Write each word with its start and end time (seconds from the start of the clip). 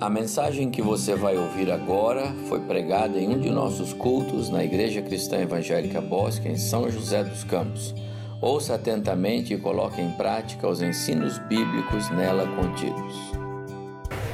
A 0.00 0.10
mensagem 0.10 0.70
que 0.70 0.82
você 0.82 1.14
vai 1.14 1.36
ouvir 1.36 1.70
agora 1.70 2.34
foi 2.48 2.58
pregada 2.60 3.16
em 3.16 3.28
um 3.28 3.38
de 3.38 3.48
nossos 3.48 3.92
cultos 3.92 4.50
na 4.50 4.64
Igreja 4.64 5.00
Cristã 5.00 5.38
Evangélica 5.38 6.00
Bosque, 6.00 6.48
em 6.48 6.56
São 6.56 6.90
José 6.90 7.22
dos 7.22 7.44
Campos. 7.44 7.94
Ouça 8.40 8.74
atentamente 8.74 9.54
e 9.54 9.56
coloque 9.56 10.02
em 10.02 10.10
prática 10.10 10.68
os 10.68 10.82
ensinos 10.82 11.38
bíblicos 11.38 12.10
nela 12.10 12.44
contidos. 12.56 13.14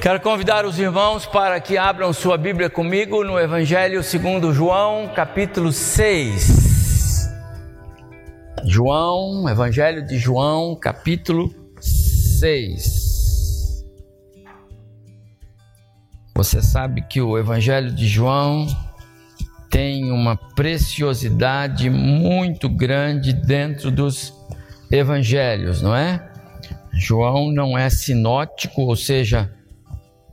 Quero 0.01 0.19
convidar 0.21 0.65
os 0.65 0.79
irmãos 0.79 1.27
para 1.27 1.61
que 1.61 1.77
abram 1.77 2.11
sua 2.15 2.39
Bíblia 2.39 2.71
comigo 2.71 3.23
no 3.23 3.39
Evangelho 3.39 4.03
segundo 4.03 4.55
João, 4.55 5.11
capítulo 5.15 5.73
6. 5.73 7.29
João, 8.65 9.47
Evangelho 9.47 10.07
de 10.07 10.17
João, 10.19 10.75
capítulo 10.75 11.55
6. 11.81 13.00
Você 16.41 16.63
sabe 16.63 17.03
que 17.03 17.21
o 17.21 17.37
Evangelho 17.37 17.93
de 17.93 18.09
João 18.09 18.67
tem 19.69 20.11
uma 20.11 20.35
preciosidade 20.35 21.91
muito 21.91 22.67
grande 22.67 23.35
dentro 23.35 23.91
dos 23.91 24.33
evangelhos, 24.91 25.83
não 25.83 25.95
é? 25.95 26.33
João 26.95 27.53
não 27.53 27.77
é 27.77 27.91
sinótico, 27.91 28.81
ou 28.81 28.97
seja, 28.97 29.55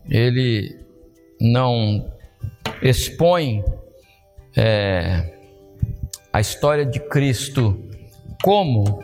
ele 0.10 0.80
não 1.42 2.10
expõe 2.82 3.62
é, 4.56 5.30
a 6.32 6.40
história 6.40 6.86
de 6.86 7.02
Cristo 7.02 7.78
como 8.42 9.04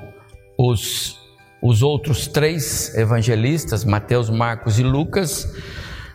os, 0.58 1.20
os 1.62 1.84
outros 1.84 2.28
três 2.28 2.96
evangelistas, 2.96 3.84
Mateus, 3.84 4.30
Marcos 4.30 4.80
e 4.80 4.84
Lucas, 4.84 5.54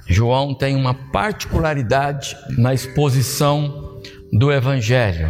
João 0.09 0.55
tem 0.55 0.75
uma 0.75 0.95
particularidade 0.95 2.35
na 2.57 2.73
exposição 2.73 4.01
do 4.33 4.51
Evangelho. 4.51 5.29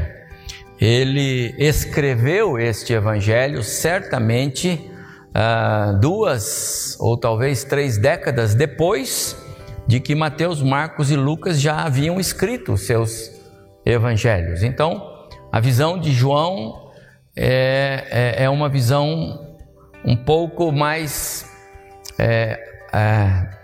Ele 0.80 1.52
escreveu 1.58 2.58
este 2.58 2.92
Evangelho 2.92 3.64
certamente 3.64 4.88
ah, 5.34 5.98
duas 6.00 6.96
ou 7.00 7.18
talvez 7.18 7.64
três 7.64 7.98
décadas 7.98 8.54
depois 8.54 9.36
de 9.88 9.98
que 9.98 10.14
Mateus, 10.14 10.62
Marcos 10.62 11.10
e 11.10 11.16
Lucas 11.16 11.60
já 11.60 11.82
haviam 11.82 12.20
escrito 12.20 12.76
seus 12.76 13.32
Evangelhos. 13.84 14.62
Então, 14.62 15.02
a 15.50 15.58
visão 15.58 15.98
de 15.98 16.12
João 16.12 16.92
é, 17.34 18.36
é, 18.38 18.44
é 18.44 18.50
uma 18.50 18.68
visão 18.68 19.56
um 20.04 20.16
pouco 20.16 20.70
mais 20.70 21.44
é, 22.18 22.60
é, 22.92 23.57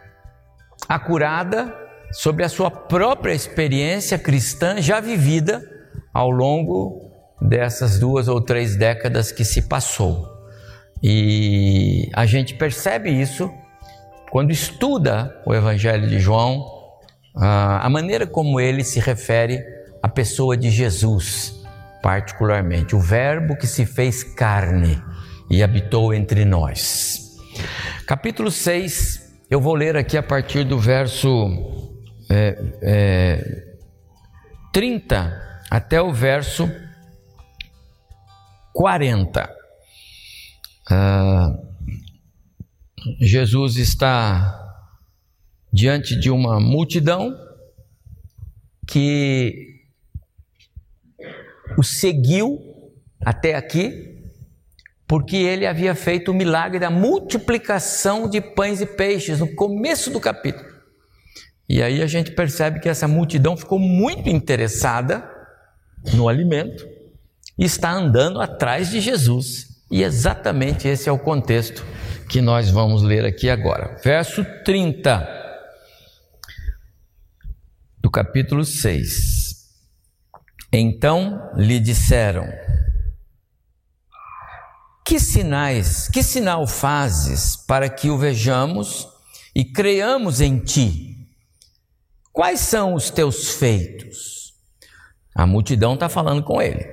acurada 0.89 1.75
sobre 2.13 2.45
a 2.45 2.49
sua 2.49 2.71
própria 2.71 3.33
experiência 3.33 4.19
cristã 4.19 4.81
já 4.81 5.01
vivida 5.01 5.63
ao 6.13 6.31
longo 6.31 7.11
dessas 7.41 7.99
duas 7.99 8.29
ou 8.29 8.41
três 8.41 8.77
décadas 8.77 9.33
que 9.33 9.45
se 9.45 9.63
passou. 9.63 10.33
E 11.03 12.09
a 12.15 12.25
gente 12.25 12.55
percebe 12.55 13.11
isso 13.11 13.53
quando 14.31 14.51
estuda 14.51 15.41
o 15.45 15.55
Evangelho 15.55 16.09
de 16.09 16.19
João, 16.19 16.65
a 17.37 17.89
maneira 17.91 18.27
como 18.27 18.61
ele 18.61 18.83
se 18.83 19.01
refere 19.01 19.63
à 20.03 20.09
pessoa 20.09 20.57
de 20.57 20.71
Jesus, 20.71 21.55
particularmente, 22.03 22.95
o 22.95 23.01
Verbo 23.01 23.57
que 23.57 23.67
se 23.67 23.85
fez 23.85 24.23
carne 24.23 25.03
e 25.51 25.63
habitou 25.63 26.15
entre 26.15 26.45
nós. 26.45 27.39
Capítulo 28.07 28.51
6, 28.51 29.24
eu 29.55 29.61
vou 29.61 29.77
ler 29.77 29.97
aqui 29.97 30.17
a 30.17 30.23
partir 30.23 30.65
do 30.65 30.77
verso 30.77 31.29
é, 32.29 32.57
é, 32.83 33.77
30 34.73 35.61
até 35.71 36.03
o 36.03 36.13
verso 36.13 36.69
40. 38.73 39.49
Ah, 40.91 41.57
Jesus 43.21 43.77
está 43.77 44.61
diante 45.73 46.19
de 46.19 46.33
uma 46.33 46.59
multidão 46.59 47.33
que 48.89 49.85
o 51.79 51.85
seguiu 51.85 52.59
até 53.25 53.55
aqui 53.55 54.14
porque 55.15 55.37
ele 55.37 55.65
havia 55.65 55.95
feito 55.95 56.33
o 56.33 56.35
milagre 56.35 56.81
da 56.81 56.91
multiplicação 56.91 58.29
de 58.29 58.41
pães 58.41 58.81
e 58.81 58.87
peixes 58.87 59.39
no 59.39 59.55
começo 59.55 60.11
do 60.11 60.19
capítulo. 60.19 60.69
E 61.69 61.81
aí 61.81 62.03
a 62.03 62.07
gente 62.09 62.33
percebe 62.33 62.81
que 62.81 62.89
essa 62.89 63.07
multidão 63.07 63.57
ficou 63.57 63.79
muito 63.79 64.29
interessada 64.29 65.25
no 66.15 66.29
alimento 66.29 66.85
e 67.57 67.65
está 67.65 67.93
andando 67.93 68.41
atrás 68.41 68.91
de 68.91 69.01
Jesus. 69.01 69.85
E 69.89 70.03
exatamente 70.03 70.89
esse 70.89 71.09
é 71.09 71.13
o 71.13 71.19
contexto 71.21 71.87
que 72.29 72.41
nós 72.41 72.69
vamos 72.69 73.05
ler 73.05 73.25
aqui 73.25 73.49
agora. 73.49 73.97
Verso 74.03 74.45
30 74.65 75.29
do 78.01 78.11
capítulo 78.11 78.65
6. 78.65 79.65
Então 80.73 81.53
lhe 81.55 81.79
disseram: 81.79 82.49
que 85.05 85.21
sinais, 85.21 86.09
que 86.09 86.23
sinal 86.23 86.67
fazes 86.67 87.57
para 87.57 87.91
que 87.91 88.09
o 88.09 88.17
vejamos 88.17 89.07
e 89.55 89.63
creiamos 89.63 90.41
em 90.41 90.59
ti? 90.59 91.29
Quais 92.33 92.61
são 92.61 92.95
os 92.95 93.11
teus 93.11 93.51
feitos? 93.51 94.55
A 95.35 95.47
multidão 95.47 95.95
está 95.95 96.09
falando 96.09 96.43
com 96.43 96.61
ele. 96.61 96.87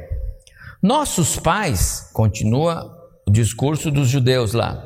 Nossos 0.84 1.40
pais, 1.40 2.10
continua 2.12 2.92
o 3.26 3.32
discurso 3.32 3.90
dos 3.90 4.10
judeus 4.10 4.52
lá, 4.52 4.84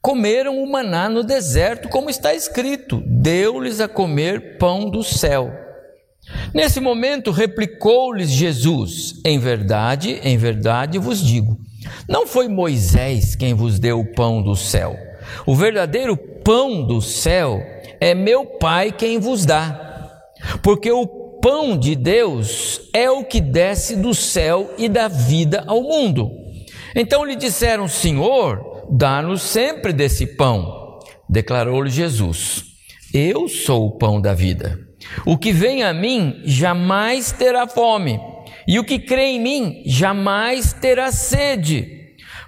comeram 0.00 0.62
o 0.62 0.70
maná 0.70 1.08
no 1.10 1.22
deserto, 1.22 1.90
como 1.90 2.08
está 2.08 2.32
escrito: 2.32 3.02
deu-lhes 3.06 3.80
a 3.80 3.88
comer 3.88 4.56
pão 4.56 4.88
do 4.88 5.02
céu. 5.02 5.52
Nesse 6.54 6.80
momento, 6.80 7.30
replicou-lhes 7.30 8.30
Jesus: 8.30 9.20
Em 9.24 9.38
verdade, 9.38 10.20
em 10.22 10.38
verdade 10.38 10.98
vos 10.98 11.20
digo 11.20 11.60
não 12.08 12.26
foi 12.26 12.48
Moisés 12.48 13.34
quem 13.34 13.54
vos 13.54 13.78
deu 13.78 14.00
o 14.00 14.12
pão 14.12 14.42
do 14.42 14.54
céu. 14.54 14.96
O 15.44 15.54
verdadeiro 15.54 16.16
pão 16.16 16.86
do 16.86 17.00
céu 17.00 17.60
é 18.00 18.14
meu 18.14 18.46
Pai 18.46 18.92
quem 18.92 19.18
vos 19.18 19.44
dá. 19.44 20.20
Porque 20.62 20.90
o 20.90 21.06
pão 21.06 21.76
de 21.76 21.94
Deus 21.94 22.80
é 22.92 23.10
o 23.10 23.24
que 23.24 23.40
desce 23.40 23.96
do 23.96 24.14
céu 24.14 24.72
e 24.78 24.88
dá 24.88 25.08
vida 25.08 25.64
ao 25.66 25.82
mundo. 25.82 26.30
Então 26.94 27.24
lhe 27.24 27.36
disseram: 27.36 27.88
Senhor, 27.88 28.86
dá-nos 28.90 29.42
sempre 29.42 29.92
desse 29.92 30.26
pão. 30.26 31.00
Declarou-lhe 31.28 31.90
Jesus: 31.90 32.64
Eu 33.12 33.48
sou 33.48 33.86
o 33.86 33.98
pão 33.98 34.20
da 34.20 34.34
vida. 34.34 34.78
O 35.24 35.36
que 35.36 35.52
vem 35.52 35.82
a 35.82 35.92
mim 35.92 36.40
jamais 36.44 37.32
terá 37.32 37.66
fome 37.66 38.20
e 38.66 38.78
o 38.78 38.84
que 38.84 38.98
crê 38.98 39.26
em 39.32 39.40
mim 39.40 39.82
jamais 39.86 40.72
terá 40.72 41.12
sede. 41.12 41.96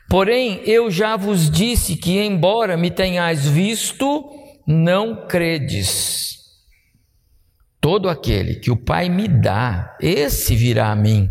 Porém, 0.09 0.63
eu 0.65 0.91
já 0.91 1.17
vos 1.17 1.51
disse 1.51 1.95
que, 1.97 2.19
embora 2.19 2.77
me 2.77 2.91
tenhais 2.91 3.47
visto, 3.47 4.25
não 4.67 5.27
credes. 5.27 6.39
Todo 7.81 8.09
aquele 8.09 8.57
que 8.57 8.71
o 8.71 8.77
Pai 8.77 9.09
me 9.09 9.29
dá, 9.29 9.97
esse 10.01 10.57
virá 10.57 10.91
a 10.91 10.97
mim. 10.97 11.29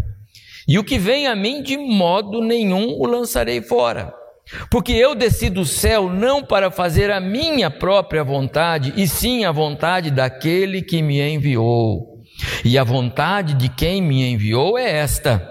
E 0.68 0.78
o 0.78 0.84
que 0.84 1.00
vem 1.00 1.28
a 1.28 1.36
mim, 1.36 1.62
de 1.64 1.78
modo 1.78 2.42
nenhum 2.42 2.90
o 3.00 3.06
lançarei 3.06 3.62
fora. 3.62 4.14
Porque 4.70 4.94
eu 4.94 5.14
desci 5.14 5.50
do 5.50 5.66
céu 5.66 6.10
não 6.10 6.44
para 6.44 6.72
fazer 6.72 7.12
a 7.12 7.20
minha 7.20 7.70
própria 7.70 8.24
vontade, 8.24 8.94
e 8.96 9.08
sim 9.08 9.44
a 9.44 9.52
vontade 9.52 10.12
daquele 10.12 10.82
que 10.82 11.02
me 11.02 11.20
enviou. 11.20 12.17
E 12.64 12.78
a 12.78 12.84
vontade 12.84 13.54
de 13.54 13.70
quem 13.70 14.02
me 14.02 14.24
enviou 14.32 14.78
é 14.78 14.90
esta: 14.98 15.48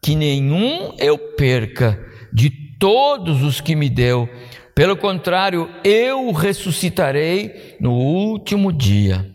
que 0.00 0.14
nenhum 0.14 0.94
eu 0.98 1.16
perca 1.16 1.98
de 2.32 2.50
todos 2.78 3.42
os 3.42 3.60
que 3.60 3.76
me 3.76 3.88
deu. 3.88 4.28
Pelo 4.74 4.96
contrário, 4.96 5.68
eu 5.84 6.26
o 6.26 6.32
ressuscitarei 6.32 7.76
no 7.78 7.92
último 7.92 8.72
dia. 8.72 9.30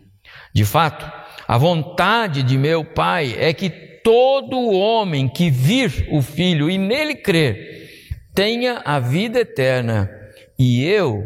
De 0.54 0.66
fato, 0.66 1.10
a 1.48 1.58
vontade 1.58 2.42
de 2.44 2.58
meu 2.58 2.84
Pai 2.84 3.36
é 3.38 3.54
que 3.54 3.70
todo 3.70 4.72
homem 4.72 5.30
que 5.30 5.50
vir 5.50 6.08
o 6.12 6.22
Filho 6.22 6.70
e 6.70 6.78
nele 6.78 7.16
crer 7.16 7.78
tenha 8.34 8.82
a 8.86 9.00
vida 9.00 9.40
eterna, 9.40 10.10
e 10.60 10.84
eu 10.84 11.24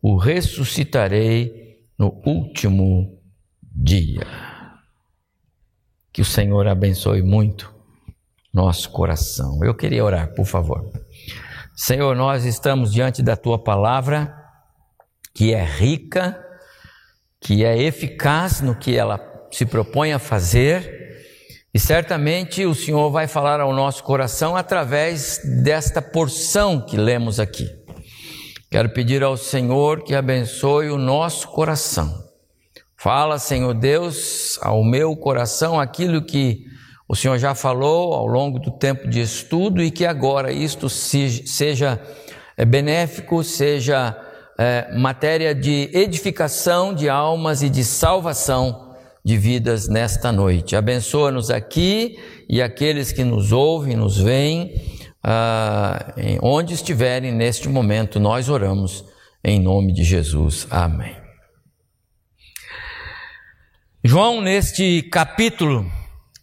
o 0.00 0.16
ressuscitarei 0.16 1.78
no 1.98 2.22
último 2.24 3.18
dia. 3.74 4.53
Que 6.14 6.22
o 6.22 6.24
Senhor 6.24 6.68
abençoe 6.68 7.22
muito 7.22 7.74
nosso 8.52 8.88
coração. 8.90 9.58
Eu 9.64 9.74
queria 9.74 10.04
orar, 10.04 10.32
por 10.32 10.46
favor. 10.46 10.88
Senhor, 11.74 12.14
nós 12.14 12.44
estamos 12.44 12.92
diante 12.92 13.20
da 13.20 13.36
tua 13.36 13.58
palavra, 13.58 14.32
que 15.34 15.52
é 15.52 15.64
rica, 15.64 16.40
que 17.40 17.64
é 17.64 17.76
eficaz 17.82 18.60
no 18.60 18.76
que 18.76 18.96
ela 18.96 19.20
se 19.50 19.66
propõe 19.66 20.12
a 20.12 20.20
fazer, 20.20 21.18
e 21.74 21.80
certamente 21.80 22.64
o 22.64 22.76
Senhor 22.76 23.10
vai 23.10 23.26
falar 23.26 23.60
ao 23.60 23.72
nosso 23.72 24.04
coração 24.04 24.54
através 24.54 25.40
desta 25.64 26.00
porção 26.00 26.80
que 26.80 26.96
lemos 26.96 27.40
aqui. 27.40 27.68
Quero 28.70 28.90
pedir 28.90 29.24
ao 29.24 29.36
Senhor 29.36 30.04
que 30.04 30.14
abençoe 30.14 30.90
o 30.90 30.96
nosso 30.96 31.48
coração. 31.48 32.23
Fala, 33.04 33.38
Senhor 33.38 33.74
Deus, 33.74 34.58
ao 34.62 34.82
meu 34.82 35.14
coração 35.14 35.78
aquilo 35.78 36.22
que 36.22 36.64
o 37.06 37.14
Senhor 37.14 37.36
já 37.36 37.54
falou 37.54 38.14
ao 38.14 38.26
longo 38.26 38.58
do 38.58 38.70
tempo 38.70 39.06
de 39.06 39.20
estudo 39.20 39.82
e 39.82 39.90
que 39.90 40.06
agora 40.06 40.50
isto 40.50 40.88
seja 40.88 42.00
é, 42.56 42.64
benéfico, 42.64 43.44
seja 43.44 44.16
é, 44.58 44.96
matéria 44.96 45.54
de 45.54 45.90
edificação 45.92 46.94
de 46.94 47.06
almas 47.06 47.62
e 47.62 47.68
de 47.68 47.84
salvação 47.84 48.94
de 49.22 49.36
vidas 49.36 49.86
nesta 49.86 50.32
noite. 50.32 50.74
Abençoa-nos 50.74 51.50
aqui 51.50 52.18
e 52.48 52.62
aqueles 52.62 53.12
que 53.12 53.22
nos 53.22 53.52
ouvem, 53.52 53.96
nos 53.96 54.16
veem, 54.16 54.80
ah, 55.22 56.14
onde 56.40 56.72
estiverem 56.72 57.32
neste 57.32 57.68
momento, 57.68 58.18
nós 58.18 58.48
oramos 58.48 59.04
em 59.44 59.60
nome 59.60 59.92
de 59.92 60.02
Jesus. 60.02 60.66
Amém. 60.70 61.23
João, 64.06 64.42
neste 64.42 65.00
capítulo, 65.04 65.90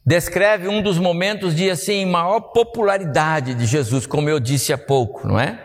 descreve 0.03 0.67
um 0.67 0.81
dos 0.81 0.97
momentos 0.97 1.55
de 1.55 1.69
assim 1.69 2.07
maior 2.07 2.39
popularidade 2.39 3.53
de 3.53 3.67
Jesus, 3.67 4.07
como 4.07 4.27
eu 4.27 4.39
disse 4.39 4.73
há 4.73 4.77
pouco, 4.79 5.27
não 5.27 5.39
é? 5.39 5.63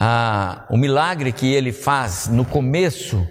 Ah, 0.00 0.66
o 0.70 0.78
milagre 0.78 1.30
que 1.30 1.52
ele 1.52 1.72
faz 1.72 2.26
no 2.26 2.42
começo, 2.42 3.28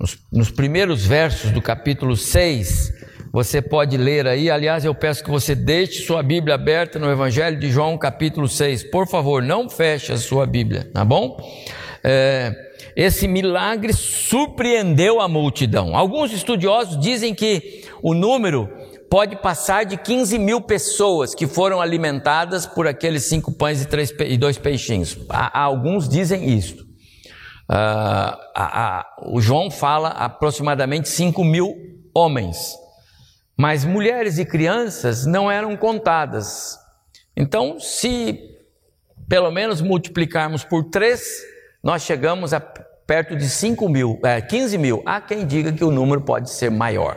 nos, 0.00 0.18
nos 0.32 0.50
primeiros 0.50 1.06
versos 1.06 1.52
do 1.52 1.62
capítulo 1.62 2.16
6, 2.16 2.92
você 3.32 3.62
pode 3.62 3.96
ler 3.96 4.26
aí. 4.26 4.50
Aliás, 4.50 4.84
eu 4.84 4.92
peço 4.92 5.22
que 5.22 5.30
você 5.30 5.54
deixe 5.54 6.02
sua 6.02 6.24
Bíblia 6.24 6.56
aberta 6.56 6.98
no 6.98 7.08
Evangelho 7.08 7.60
de 7.60 7.70
João, 7.70 7.96
capítulo 7.96 8.48
6. 8.48 8.90
Por 8.90 9.06
favor, 9.06 9.44
não 9.44 9.70
feche 9.70 10.12
a 10.12 10.16
sua 10.16 10.44
Bíblia, 10.44 10.90
tá 10.92 11.04
bom? 11.04 11.38
É, 12.02 12.67
esse 12.98 13.28
milagre 13.28 13.92
surpreendeu 13.92 15.20
a 15.20 15.28
multidão. 15.28 15.94
Alguns 15.94 16.32
estudiosos 16.32 16.98
dizem 16.98 17.32
que 17.32 17.84
o 18.02 18.12
número 18.12 18.68
pode 19.08 19.36
passar 19.36 19.84
de 19.84 19.96
15 19.96 20.36
mil 20.36 20.60
pessoas 20.60 21.32
que 21.32 21.46
foram 21.46 21.80
alimentadas 21.80 22.66
por 22.66 22.88
aqueles 22.88 23.22
cinco 23.26 23.52
pães 23.52 23.82
e, 23.82 23.86
três, 23.86 24.12
e 24.26 24.36
dois 24.36 24.58
peixinhos. 24.58 25.16
Há, 25.28 25.60
alguns 25.60 26.08
dizem 26.08 26.52
isso. 26.52 26.84
Uh, 27.70 29.32
o 29.32 29.40
João 29.40 29.70
fala 29.70 30.08
aproximadamente 30.08 31.08
5 31.08 31.44
mil 31.44 31.76
homens, 32.12 32.74
mas 33.56 33.84
mulheres 33.84 34.38
e 34.38 34.44
crianças 34.44 35.24
não 35.24 35.48
eram 35.48 35.76
contadas. 35.76 36.76
Então, 37.36 37.78
se 37.78 38.40
pelo 39.28 39.52
menos 39.52 39.80
multiplicarmos 39.80 40.64
por 40.64 40.82
três, 40.90 41.44
nós 41.80 42.02
chegamos 42.02 42.52
a 42.52 42.60
perto 43.08 43.34
de 43.34 43.48
5 43.48 43.88
mil, 43.88 44.20
é, 44.22 44.38
15 44.38 44.76
mil. 44.76 45.02
Há 45.06 45.18
quem 45.18 45.46
diga 45.46 45.72
que 45.72 45.82
o 45.82 45.90
número 45.90 46.20
pode 46.20 46.50
ser 46.50 46.70
maior. 46.70 47.16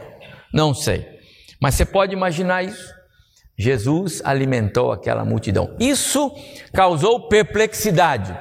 Não 0.54 0.74
sei. 0.74 1.06
Mas 1.62 1.76
você 1.76 1.86
pode 1.86 2.14
imaginar 2.14 2.64
isso? 2.64 2.94
Jesus 3.60 4.22
alimentou 4.24 4.94
aquela 4.94 5.26
multidão. 5.26 5.76
Isso 5.78 6.34
causou 6.74 7.28
perplexidade. 7.28 8.34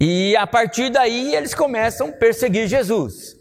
E 0.00 0.36
a 0.36 0.46
partir 0.48 0.90
daí 0.90 1.32
eles 1.32 1.54
começam 1.54 2.08
a 2.08 2.12
perseguir 2.12 2.66
Jesus. 2.66 3.35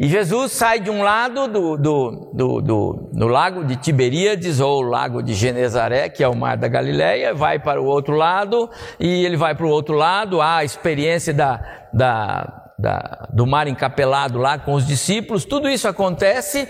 E 0.00 0.08
Jesus 0.08 0.52
sai 0.52 0.80
de 0.80 0.88
um 0.88 1.02
lado 1.02 1.46
do, 1.46 1.76
do, 1.76 2.32
do, 2.32 2.60
do, 2.62 3.10
do 3.12 3.26
lago 3.26 3.62
de 3.62 3.76
Tiberíades 3.76 4.58
ou 4.58 4.80
lago 4.80 5.22
de 5.22 5.34
Genezaré, 5.34 6.08
que 6.08 6.24
é 6.24 6.28
o 6.28 6.34
mar 6.34 6.56
da 6.56 6.68
Galileia, 6.68 7.34
vai 7.34 7.58
para 7.58 7.82
o 7.82 7.84
outro 7.84 8.14
lado 8.14 8.70
e 8.98 9.26
ele 9.26 9.36
vai 9.36 9.54
para 9.54 9.66
o 9.66 9.68
outro 9.68 9.94
lado. 9.94 10.40
Há 10.40 10.56
a 10.56 10.64
experiência 10.64 11.34
da, 11.34 11.88
da, 11.92 12.72
da, 12.78 13.28
do 13.30 13.46
mar 13.46 13.68
encapelado 13.68 14.38
lá 14.38 14.58
com 14.58 14.72
os 14.72 14.86
discípulos. 14.86 15.44
Tudo 15.44 15.68
isso 15.68 15.86
acontece 15.86 16.66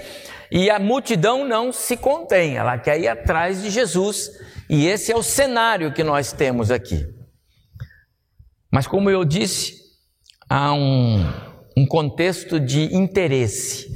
e 0.50 0.68
a 0.68 0.80
multidão 0.80 1.46
não 1.46 1.70
se 1.70 1.96
contém, 1.96 2.56
ela 2.56 2.78
quer 2.78 2.98
ir 2.98 3.06
atrás 3.06 3.62
de 3.62 3.70
Jesus. 3.70 4.28
E 4.68 4.88
esse 4.88 5.12
é 5.12 5.16
o 5.16 5.22
cenário 5.22 5.92
que 5.92 6.02
nós 6.02 6.32
temos 6.32 6.68
aqui. 6.68 7.06
Mas 8.72 8.88
como 8.88 9.08
eu 9.08 9.24
disse, 9.24 9.76
há 10.48 10.72
um 10.72 11.49
um 11.76 11.86
contexto 11.86 12.58
de 12.58 12.94
interesse. 12.94 13.92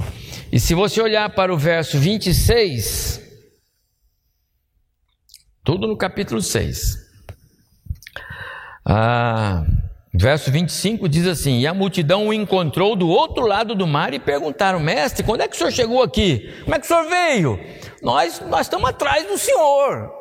E 0.52 0.60
se 0.60 0.74
você 0.74 1.00
olhar 1.00 1.30
para 1.34 1.52
o 1.52 1.58
verso 1.58 1.98
26, 1.98 3.20
tudo 5.64 5.86
no 5.86 5.96
capítulo 5.96 6.40
6. 6.40 6.98
Ah, 8.86 9.64
verso 10.12 10.50
25 10.50 11.08
diz 11.08 11.26
assim: 11.26 11.60
E 11.60 11.66
a 11.66 11.74
multidão 11.74 12.28
o 12.28 12.32
encontrou 12.32 12.94
do 12.94 13.08
outro 13.08 13.46
lado 13.46 13.74
do 13.74 13.86
mar 13.86 14.14
e 14.14 14.18
perguntaram: 14.18 14.78
Mestre, 14.78 15.24
quando 15.24 15.40
é 15.40 15.48
que 15.48 15.56
o 15.56 15.58
senhor 15.58 15.72
chegou 15.72 16.02
aqui? 16.02 16.52
Como 16.62 16.74
é 16.74 16.78
que 16.78 16.84
o 16.84 16.88
senhor 16.88 17.08
veio? 17.08 17.58
Nós, 18.02 18.40
nós 18.48 18.66
estamos 18.66 18.88
atrás 18.88 19.26
do 19.26 19.38
senhor. 19.38 20.12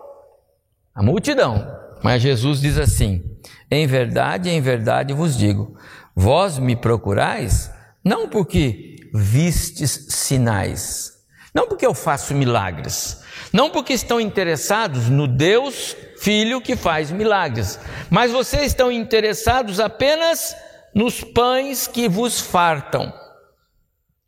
A 0.95 1.03
multidão. 1.03 1.67
Mas 2.01 2.21
Jesus 2.21 2.61
diz 2.61 2.77
assim: 2.77 3.21
Em 3.69 3.85
verdade, 3.85 4.50
em 4.50 4.61
verdade 4.61 5.13
vos 5.13 5.38
digo 5.38 5.77
Vós 6.15 6.60
me 6.60 6.75
procurais 6.75 7.71
não 8.04 8.27
porque 8.27 8.95
vistes 9.13 10.07
sinais, 10.10 11.13
não 11.54 11.68
porque 11.68 11.86
eu 11.86 11.94
faço 11.94 12.33
milagres, 12.33 13.24
não 13.51 13.69
porque 13.69 13.94
estão 13.94 14.19
interessados 14.19 15.10
no 15.10 15.27
Deus 15.27 15.95
Filho 16.19 16.62
que 16.62 16.77
faz 16.77 17.12
milagres, 17.12 17.77
mas 18.10 18.31
vocês 18.31 18.68
estão 18.68 18.89
interessados 18.89 19.80
apenas 19.80 20.56
nos 20.95 21.21
pães 21.21 21.86
que 21.86 22.07
vos 22.07 22.39
fartam. 22.39 23.13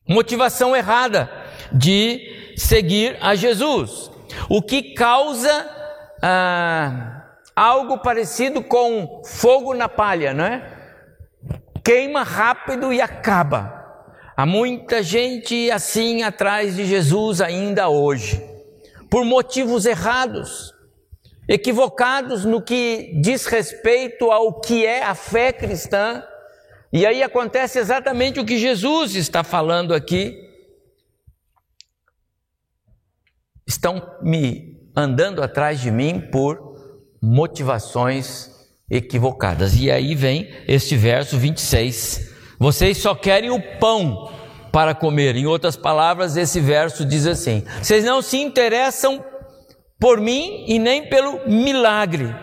Motivação 0.08 0.76
errada 0.76 1.32
de 1.72 2.54
seguir 2.58 3.18
a 3.22 3.34
Jesus, 3.34 4.12
o 4.50 4.62
que 4.62 4.94
causa 4.94 5.70
ah, 6.22 7.24
algo 7.56 7.98
parecido 8.00 8.62
com 8.62 9.22
fogo 9.26 9.74
na 9.74 9.88
palha, 9.88 10.34
não 10.34 10.46
é? 10.46 10.85
Queima 11.86 12.24
rápido 12.24 12.92
e 12.92 13.00
acaba. 13.00 13.86
Há 14.36 14.44
muita 14.44 15.04
gente 15.04 15.70
assim 15.70 16.24
atrás 16.24 16.76
de 16.76 16.84
Jesus 16.84 17.40
ainda 17.40 17.88
hoje, 17.88 18.44
por 19.10 19.24
motivos 19.24 19.86
errados, 19.86 20.74
equivocados 21.48 22.44
no 22.44 22.60
que 22.60 23.14
diz 23.22 23.46
respeito 23.46 24.32
ao 24.32 24.60
que 24.60 24.84
é 24.84 25.04
a 25.04 25.14
fé 25.14 25.54
cristã. 25.54 26.24
E 26.92 27.06
aí 27.06 27.22
acontece 27.22 27.78
exatamente 27.78 28.40
o 28.40 28.46
que 28.46 28.58
Jesus 28.58 29.16
está 29.16 29.44
falando 29.44 29.94
aqui. 29.94 30.36
Estão 33.68 34.18
me 34.22 34.90
andando 34.96 35.42
atrás 35.44 35.80
de 35.80 35.92
mim 35.92 36.20
por 36.32 36.76
motivações 37.22 38.55
equivocadas. 38.90 39.76
E 39.76 39.90
aí 39.90 40.16
vem 40.16 40.50
este 40.68 40.96
verso 40.96 41.38
26. 41.38 42.34
Vocês 42.60 42.98
só 42.98 43.14
querem 43.16 43.50
o 43.50 43.62
pão 43.80 44.32
para 44.72 44.94
comer. 44.94 45.36
Em 45.36 45.46
outras 45.46 45.76
palavras, 45.76 46.38
esse 46.38 46.60
verso 46.60 47.06
diz 47.06 47.26
assim: 47.26 47.64
Vocês 47.82 48.04
não 48.04 48.22
se 48.22 48.38
interessam 48.38 49.24
por 50.00 50.20
mim 50.20 50.66
e 50.68 50.78
nem 50.80 51.08
pelo 51.10 51.48
milagre. 51.48 52.34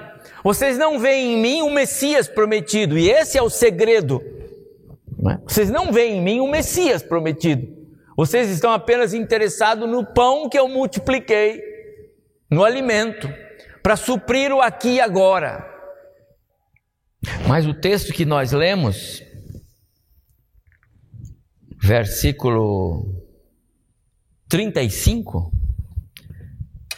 Vocês 0.44 0.76
não 0.76 0.98
veem 0.98 1.34
em 1.34 1.40
mim 1.40 1.62
o 1.62 1.70
Messias 1.70 2.26
prometido. 2.28 2.98
E 2.98 3.08
esse 3.08 3.38
é 3.38 3.42
o 3.42 3.50
segredo. 3.50 4.20
É? 5.30 5.38
Vocês 5.46 5.70
não 5.70 5.92
veem 5.92 6.18
em 6.18 6.22
mim 6.22 6.40
o 6.40 6.50
Messias 6.50 7.02
prometido. 7.02 7.68
Vocês 8.16 8.50
estão 8.50 8.72
apenas 8.72 9.14
interessados 9.14 9.88
no 9.88 10.04
pão 10.04 10.48
que 10.48 10.58
eu 10.58 10.68
multipliquei, 10.68 11.62
no 12.50 12.64
alimento, 12.64 13.32
para 13.82 13.96
suprir 13.96 14.52
o 14.52 14.60
aqui 14.60 14.94
e 14.94 15.00
agora. 15.00 15.71
Mas 17.46 17.66
o 17.66 17.74
texto 17.74 18.12
que 18.12 18.24
nós 18.24 18.52
lemos, 18.52 19.22
versículo 21.80 23.22
35, 24.48 25.52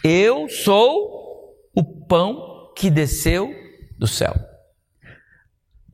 eu 0.03 0.49
sou 0.49 1.55
o 1.75 1.85
pão 1.85 2.73
que 2.77 2.91
desceu 2.91 3.51
do 3.99 4.07
céu. 4.07 4.35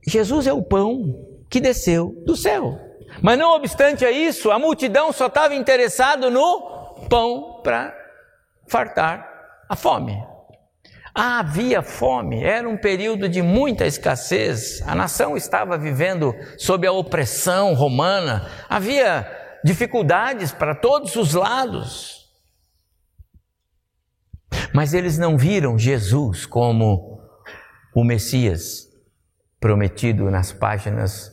Jesus 0.06 0.46
é 0.46 0.52
o 0.52 0.62
pão 0.62 1.44
que 1.48 1.60
desceu 1.60 2.22
do 2.24 2.36
céu. 2.36 2.78
Mas 3.20 3.38
não 3.38 3.54
obstante 3.54 4.04
a 4.04 4.10
isso, 4.10 4.50
a 4.50 4.58
multidão 4.58 5.12
só 5.12 5.26
estava 5.26 5.54
interessada 5.54 6.30
no 6.30 7.06
pão 7.08 7.60
para 7.62 7.96
fartar 8.68 9.28
a 9.68 9.76
fome. 9.76 10.29
Havia 11.14 11.82
fome, 11.82 12.42
era 12.42 12.68
um 12.68 12.76
período 12.76 13.28
de 13.28 13.42
muita 13.42 13.86
escassez, 13.86 14.80
a 14.82 14.94
nação 14.94 15.36
estava 15.36 15.76
vivendo 15.76 16.34
sob 16.56 16.86
a 16.86 16.92
opressão 16.92 17.74
romana, 17.74 18.48
havia 18.68 19.26
dificuldades 19.64 20.52
para 20.52 20.74
todos 20.74 21.16
os 21.16 21.34
lados. 21.34 22.30
Mas 24.72 24.94
eles 24.94 25.18
não 25.18 25.36
viram 25.36 25.76
Jesus 25.76 26.46
como 26.46 27.20
o 27.94 28.04
Messias 28.04 28.88
prometido 29.58 30.30
nas 30.30 30.52
páginas 30.52 31.32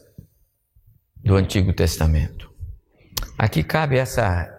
do 1.24 1.36
Antigo 1.36 1.72
Testamento. 1.72 2.52
Aqui 3.38 3.64
cabe 3.64 3.98
essa 3.98 4.57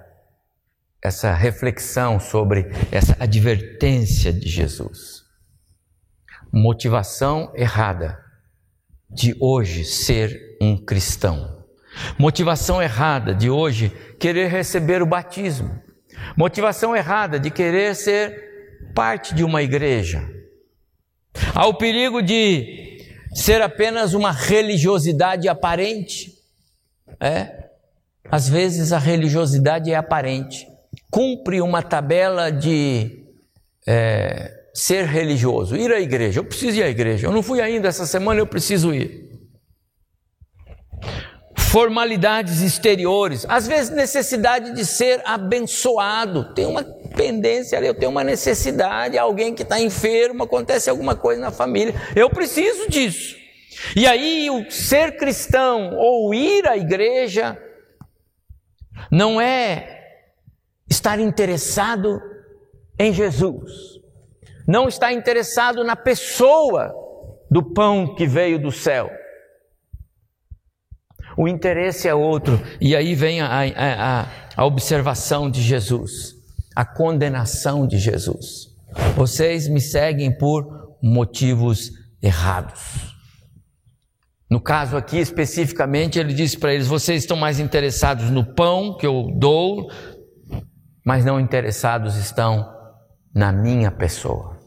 essa 1.02 1.32
reflexão 1.32 2.18
sobre 2.18 2.66
essa 2.90 3.16
advertência 3.20 4.32
de 4.32 4.48
Jesus. 4.48 5.24
Motivação 6.52 7.52
errada 7.54 8.18
de 9.10 9.36
hoje 9.40 9.84
ser 9.84 10.56
um 10.60 10.76
cristão. 10.76 11.64
Motivação 12.18 12.82
errada 12.82 13.34
de 13.34 13.48
hoje 13.48 13.90
querer 14.18 14.48
receber 14.48 15.02
o 15.02 15.06
batismo. 15.06 15.80
Motivação 16.36 16.96
errada 16.96 17.38
de 17.38 17.50
querer 17.50 17.94
ser 17.94 18.48
parte 18.94 19.34
de 19.34 19.44
uma 19.44 19.62
igreja. 19.62 20.28
Há 21.54 21.66
o 21.66 21.74
perigo 21.74 22.20
de 22.22 22.98
ser 23.34 23.62
apenas 23.62 24.14
uma 24.14 24.32
religiosidade 24.32 25.48
aparente. 25.48 26.34
É, 27.20 27.68
às 28.30 28.48
vezes 28.48 28.92
a 28.92 28.98
religiosidade 28.98 29.90
é 29.90 29.96
aparente, 29.96 30.66
cumpre 31.10 31.60
uma 31.60 31.82
tabela 31.82 32.50
de 32.50 33.24
é, 33.86 34.52
ser 34.74 35.06
religioso, 35.06 35.76
ir 35.76 35.92
à 35.92 36.00
igreja. 36.00 36.40
Eu 36.40 36.44
preciso 36.44 36.78
ir 36.78 36.82
à 36.82 36.88
igreja. 36.88 37.26
Eu 37.26 37.32
não 37.32 37.42
fui 37.42 37.60
ainda 37.60 37.88
essa 37.88 38.06
semana, 38.06 38.40
eu 38.40 38.46
preciso 38.46 38.94
ir. 38.94 39.26
Formalidades 41.56 42.62
exteriores, 42.62 43.44
às 43.48 43.66
vezes 43.66 43.90
necessidade 43.90 44.74
de 44.74 44.86
ser 44.86 45.20
abençoado. 45.24 46.54
Tem 46.54 46.64
uma 46.64 46.82
pendência 47.14 47.76
ali, 47.76 47.86
eu 47.86 47.94
tenho 47.94 48.10
uma 48.10 48.24
necessidade, 48.24 49.18
alguém 49.18 49.54
que 49.54 49.62
está 49.62 49.80
enfermo, 49.80 50.44
acontece 50.44 50.88
alguma 50.88 51.14
coisa 51.14 51.40
na 51.40 51.50
família. 51.50 51.94
Eu 52.14 52.30
preciso 52.30 52.88
disso. 52.88 53.36
E 53.94 54.06
aí, 54.06 54.48
o 54.50 54.70
ser 54.70 55.16
cristão 55.16 55.94
ou 55.96 56.34
ir 56.34 56.66
à 56.66 56.76
igreja 56.76 57.56
não 59.10 59.40
é 59.40 59.97
estar 60.88 61.18
interessado 61.20 62.20
em 62.98 63.12
Jesus, 63.12 63.70
não 64.66 64.88
está 64.88 65.12
interessado 65.12 65.84
na 65.84 65.96
pessoa 65.96 66.92
do 67.50 67.62
pão 67.62 68.14
que 68.14 68.26
veio 68.26 68.60
do 68.60 68.70
céu. 68.70 69.10
O 71.36 71.46
interesse 71.46 72.08
é 72.08 72.14
outro, 72.14 72.60
e 72.80 72.96
aí 72.96 73.14
vem 73.14 73.40
a, 73.40 73.48
a, 73.48 74.26
a 74.56 74.64
observação 74.64 75.48
de 75.50 75.62
Jesus, 75.62 76.34
a 76.74 76.84
condenação 76.84 77.86
de 77.86 77.96
Jesus. 77.96 78.68
Vocês 79.14 79.68
me 79.68 79.80
seguem 79.80 80.36
por 80.36 80.96
motivos 81.02 81.92
errados. 82.20 83.16
No 84.50 84.60
caso 84.60 84.96
aqui 84.96 85.18
especificamente, 85.18 86.18
ele 86.18 86.32
disse 86.32 86.58
para 86.58 86.74
eles: 86.74 86.86
vocês 86.86 87.22
estão 87.22 87.36
mais 87.36 87.60
interessados 87.60 88.30
no 88.30 88.44
pão 88.54 88.96
que 88.96 89.06
eu 89.06 89.30
dou, 89.36 89.90
mas 91.08 91.24
não 91.24 91.40
interessados 91.40 92.16
estão 92.16 92.70
na 93.34 93.50
minha 93.50 93.90
pessoa, 93.90 94.58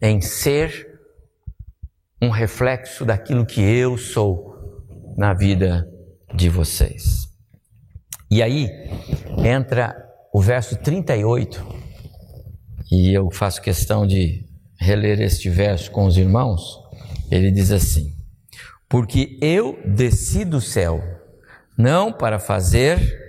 em 0.00 0.20
ser 0.20 0.86
um 2.22 2.30
reflexo 2.30 3.04
daquilo 3.04 3.44
que 3.44 3.60
eu 3.60 3.98
sou 3.98 4.54
na 5.16 5.34
vida 5.34 5.84
de 6.32 6.48
vocês. 6.48 7.26
E 8.30 8.40
aí 8.40 8.70
entra 9.44 9.96
o 10.32 10.40
verso 10.40 10.76
38, 10.76 11.66
e 12.92 13.12
eu 13.12 13.28
faço 13.32 13.60
questão 13.60 14.06
de 14.06 14.46
reler 14.78 15.20
este 15.20 15.50
verso 15.50 15.90
com 15.90 16.06
os 16.06 16.16
irmãos. 16.16 16.78
Ele 17.32 17.50
diz 17.50 17.72
assim: 17.72 18.14
porque 18.88 19.40
eu 19.42 19.76
desci 19.84 20.44
do 20.44 20.60
céu, 20.60 21.02
não 21.76 22.12
para 22.12 22.38
fazer 22.38 23.23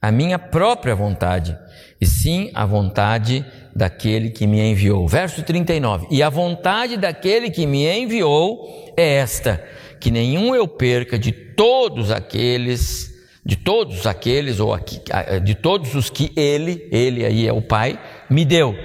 a 0.00 0.12
minha 0.12 0.38
própria 0.38 0.94
vontade, 0.94 1.58
e 2.00 2.06
sim 2.06 2.50
a 2.54 2.64
vontade 2.64 3.44
daquele 3.74 4.30
que 4.30 4.46
me 4.46 4.60
enviou. 4.60 5.08
Verso 5.08 5.42
39. 5.42 6.06
E 6.10 6.22
a 6.22 6.28
vontade 6.28 6.96
daquele 6.96 7.50
que 7.50 7.66
me 7.66 7.84
enviou 7.86 8.92
é 8.96 9.14
esta: 9.16 9.62
que 10.00 10.10
nenhum 10.10 10.54
eu 10.54 10.68
perca 10.68 11.18
de 11.18 11.32
todos 11.32 12.10
aqueles, 12.10 13.12
de 13.44 13.56
todos 13.56 14.06
aqueles, 14.06 14.60
ou 14.60 14.72
aqui, 14.72 15.00
de 15.42 15.54
todos 15.54 15.94
os 15.94 16.08
que 16.08 16.32
ele, 16.36 16.88
ele 16.92 17.24
aí 17.24 17.46
é 17.46 17.52
o 17.52 17.62
Pai, 17.62 17.98
me 18.30 18.44
deu, 18.44 18.76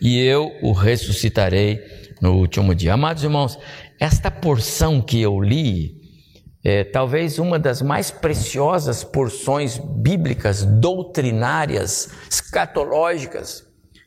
e 0.00 0.18
eu 0.20 0.52
o 0.60 0.72
ressuscitarei 0.72 1.82
no 2.20 2.34
último 2.34 2.74
dia. 2.74 2.94
Amados 2.94 3.24
irmãos, 3.24 3.58
esta 3.98 4.30
porção 4.30 5.00
que 5.00 5.20
eu 5.20 5.40
li 5.40 5.97
é 6.64 6.84
talvez 6.84 7.38
uma 7.38 7.58
das 7.58 7.80
mais 7.80 8.10
preciosas 8.10 9.04
porções 9.04 9.78
bíblicas, 9.78 10.64
doutrinárias, 10.64 12.10
escatológicas, 12.30 13.64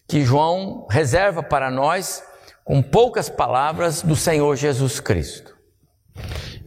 que 0.07 0.23
João 0.23 0.85
reserva 0.89 1.41
para 1.41 1.71
nós 1.71 2.21
com 2.63 2.81
poucas 2.81 3.29
palavras 3.29 4.01
do 4.01 4.15
Senhor 4.15 4.55
Jesus 4.55 4.99
Cristo. 4.99 5.55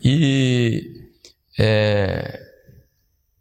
E 0.02 1.10
é, 1.58 2.40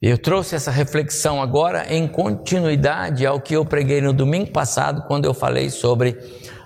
eu 0.01 0.17
trouxe 0.17 0.55
essa 0.55 0.69
reflexão 0.69 1.41
agora 1.41 1.85
em 1.93 2.07
continuidade 2.07 3.25
ao 3.25 3.39
que 3.39 3.55
eu 3.55 3.65
preguei 3.65 4.01
no 4.01 4.11
domingo 4.11 4.51
passado, 4.51 5.07
quando 5.07 5.23
eu 5.23 5.33
falei 5.33 5.69
sobre, 5.69 6.17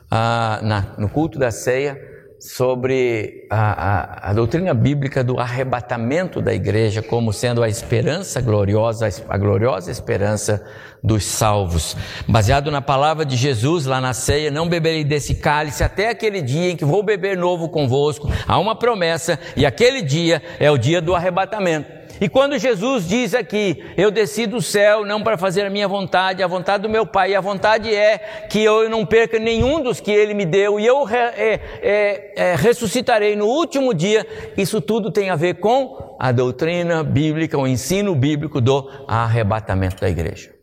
ah, 0.10 0.60
na, 0.64 0.96
no 0.98 1.08
culto 1.08 1.38
da 1.38 1.52
ceia, 1.52 2.17
sobre 2.40 3.48
a, 3.50 4.28
a, 4.28 4.30
a, 4.30 4.34
doutrina 4.34 4.74
bíblica 4.74 5.24
do 5.24 5.40
arrebatamento 5.40 6.42
da 6.42 6.54
igreja 6.54 7.02
como 7.02 7.34
sendo 7.34 7.64
a 7.64 7.70
esperança 7.70 8.40
gloriosa, 8.40 9.10
a 9.28 9.38
gloriosa 9.38 9.90
esperança 9.90 10.64
dos 11.04 11.26
salvos. 11.26 11.96
Baseado 12.28 12.70
na 12.70 12.82
palavra 12.82 13.26
de 13.26 13.36
Jesus 13.36 13.86
lá 13.86 14.00
na 14.00 14.14
ceia, 14.14 14.52
não 14.52 14.70
beberei 14.70 15.04
desse 15.04 15.36
cálice 15.36 15.84
até 15.84 16.10
aquele 16.10 16.42
dia 16.42 16.72
em 16.72 16.76
que 16.76 16.86
vou 16.86 17.02
beber 17.02 17.36
novo 17.36 17.70
convosco. 17.70 18.30
Há 18.48 18.60
uma 18.60 18.76
promessa 18.76 19.40
e 19.56 19.66
aquele 19.66 20.02
dia 20.02 20.42
é 20.60 20.70
o 20.70 20.78
dia 20.78 21.02
do 21.02 21.16
arrebatamento. 21.16 21.97
E 22.20 22.28
quando 22.28 22.58
Jesus 22.58 23.08
diz 23.08 23.34
aqui, 23.34 23.84
eu 23.96 24.10
desci 24.10 24.48
do 24.48 24.62
céu 24.62 25.06
não 25.06 25.22
para 25.22 25.38
fazer 25.38 25.66
a 25.66 25.70
minha 25.70 25.88
vontade, 25.88 26.42
a 26.42 26.48
vontade 26.48 26.84
do 26.84 26.90
meu 26.90 27.06
Pai, 27.06 27.32
e 27.32 27.36
a 27.36 27.42
vontade 27.42 27.94
é 27.94 28.18
que 28.50 28.64
eu 28.64 28.90
não 28.90 29.06
perca 29.06 29.38
nenhum 29.38 29.82
dos 29.82 30.00
que 30.00 30.12
Ele 30.12 30.34
me 30.34 30.46
deu, 30.46 30.80
e 30.80 30.86
eu 30.86 31.08
é, 31.08 31.60
é, 31.82 32.34
é, 32.36 32.56
ressuscitarei 32.56 33.36
no 33.36 33.46
último 33.46 33.94
dia, 33.94 34.26
isso 34.58 34.82
tudo 34.82 35.12
tem 35.12 35.30
a 35.30 35.36
ver 35.36 35.56
com 35.56 36.16
a 36.20 36.32
doutrina 36.32 37.04
bíblica, 37.04 37.58
o 37.58 37.68
ensino 37.68 38.16
bíblico 38.16 38.60
do 38.60 38.90
arrebatamento 39.08 40.02
da 40.02 40.10
igreja. 40.10 40.58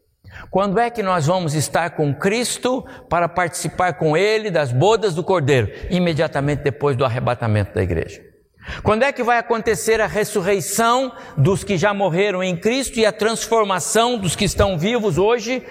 Quando 0.50 0.78
é 0.80 0.90
que 0.90 1.02
nós 1.02 1.26
vamos 1.26 1.54
estar 1.54 1.90
com 1.90 2.12
Cristo 2.14 2.84
para 3.08 3.28
participar 3.28 3.94
com 3.94 4.16
Ele 4.16 4.50
das 4.50 4.72
bodas 4.72 5.14
do 5.14 5.22
Cordeiro? 5.22 5.70
Imediatamente 5.90 6.62
depois 6.62 6.96
do 6.96 7.04
arrebatamento 7.04 7.72
da 7.74 7.82
igreja. 7.82 8.33
Quando 8.82 9.02
é 9.02 9.12
que 9.12 9.22
vai 9.22 9.38
acontecer 9.38 10.00
a 10.00 10.06
ressurreição 10.06 11.12
dos 11.36 11.62
que 11.64 11.76
já 11.76 11.92
morreram 11.92 12.42
em 12.42 12.56
Cristo 12.56 12.98
e 12.98 13.06
a 13.06 13.12
transformação 13.12 14.18
dos 14.18 14.34
que 14.34 14.44
estão 14.44 14.78
vivos 14.78 15.18
hoje, 15.18 15.62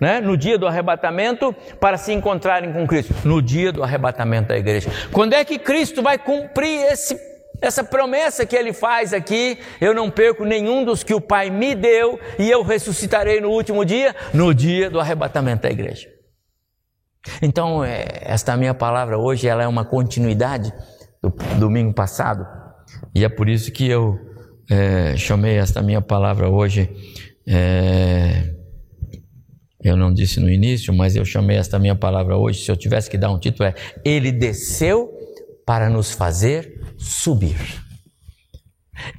né, 0.00 0.20
no 0.20 0.36
dia 0.36 0.58
do 0.58 0.66
arrebatamento, 0.66 1.54
para 1.80 1.96
se 1.96 2.12
encontrarem 2.12 2.72
com 2.72 2.86
Cristo? 2.86 3.14
No 3.24 3.40
dia 3.40 3.72
do 3.72 3.82
arrebatamento 3.82 4.48
da 4.48 4.58
igreja. 4.58 4.90
Quando 5.12 5.34
é 5.34 5.44
que 5.44 5.58
Cristo 5.58 6.02
vai 6.02 6.18
cumprir 6.18 6.82
esse, 6.90 7.18
essa 7.60 7.82
promessa 7.82 8.44
que 8.44 8.56
ele 8.56 8.72
faz 8.72 9.12
aqui? 9.12 9.58
Eu 9.80 9.94
não 9.94 10.10
perco 10.10 10.44
nenhum 10.44 10.84
dos 10.84 11.02
que 11.02 11.14
o 11.14 11.20
Pai 11.20 11.50
me 11.50 11.74
deu 11.74 12.18
e 12.38 12.50
eu 12.50 12.62
ressuscitarei 12.62 13.40
no 13.40 13.50
último 13.50 13.84
dia? 13.84 14.14
No 14.34 14.54
dia 14.54 14.90
do 14.90 15.00
arrebatamento 15.00 15.62
da 15.62 15.70
igreja. 15.70 16.08
Então, 17.40 17.84
é, 17.84 18.04
esta 18.22 18.56
minha 18.56 18.74
palavra 18.74 19.16
hoje 19.16 19.46
ela 19.46 19.62
é 19.62 19.68
uma 19.68 19.84
continuidade 19.84 20.72
do 21.22 21.30
domingo 21.58 21.94
passado, 21.94 22.46
e 23.14 23.24
é 23.24 23.28
por 23.28 23.48
isso 23.48 23.70
que 23.70 23.86
eu 23.88 24.18
é, 24.70 25.16
chamei 25.16 25.56
esta 25.56 25.82
minha 25.82 26.00
palavra 26.00 26.48
hoje. 26.48 26.90
É, 27.46 28.54
eu 29.82 29.96
não 29.96 30.12
disse 30.14 30.38
no 30.38 30.48
início, 30.48 30.94
mas 30.94 31.16
eu 31.16 31.24
chamei 31.24 31.56
esta 31.56 31.78
minha 31.78 31.94
palavra 31.94 32.36
hoje. 32.36 32.64
Se 32.64 32.70
eu 32.70 32.76
tivesse 32.76 33.10
que 33.10 33.18
dar 33.18 33.30
um 33.30 33.38
título, 33.38 33.68
é 33.68 33.74
Ele 34.04 34.30
desceu 34.30 35.10
para 35.66 35.90
nos 35.90 36.12
fazer 36.12 36.80
subir. 36.96 37.56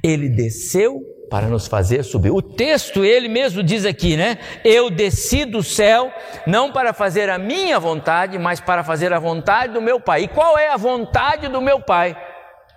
Ele 0.01 0.29
desceu 0.29 1.01
para 1.33 1.47
nos 1.47 1.65
fazer 1.65 2.03
subir. 2.03 2.29
O 2.29 2.43
texto, 2.43 3.03
ele 3.03 3.27
mesmo 3.27 3.63
diz 3.63 3.87
aqui, 3.87 4.15
né? 4.15 4.37
Eu 4.63 4.91
desci 4.91 5.45
do 5.45 5.63
céu 5.63 6.13
não 6.45 6.71
para 6.71 6.93
fazer 6.93 7.27
a 7.27 7.39
minha 7.39 7.79
vontade, 7.79 8.37
mas 8.37 8.59
para 8.59 8.83
fazer 8.83 9.11
a 9.11 9.17
vontade 9.17 9.73
do 9.73 9.81
meu 9.81 9.99
Pai. 9.99 10.25
E 10.25 10.27
qual 10.27 10.59
é 10.59 10.69
a 10.69 10.77
vontade 10.77 11.47
do 11.47 11.59
meu 11.59 11.79
Pai? 11.79 12.15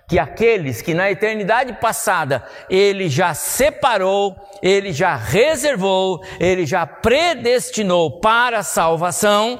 que 0.09 0.17
aqueles 0.17 0.81
que 0.81 0.93
na 0.93 1.11
eternidade 1.11 1.73
passada 1.81 2.41
ele 2.69 3.09
já 3.09 3.33
separou, 3.33 4.35
ele 4.63 4.93
já 4.93 5.17
reservou, 5.17 6.21
ele 6.39 6.65
já 6.65 6.87
predestinou 6.87 8.21
para 8.21 8.59
a 8.59 8.63
salvação, 8.63 9.59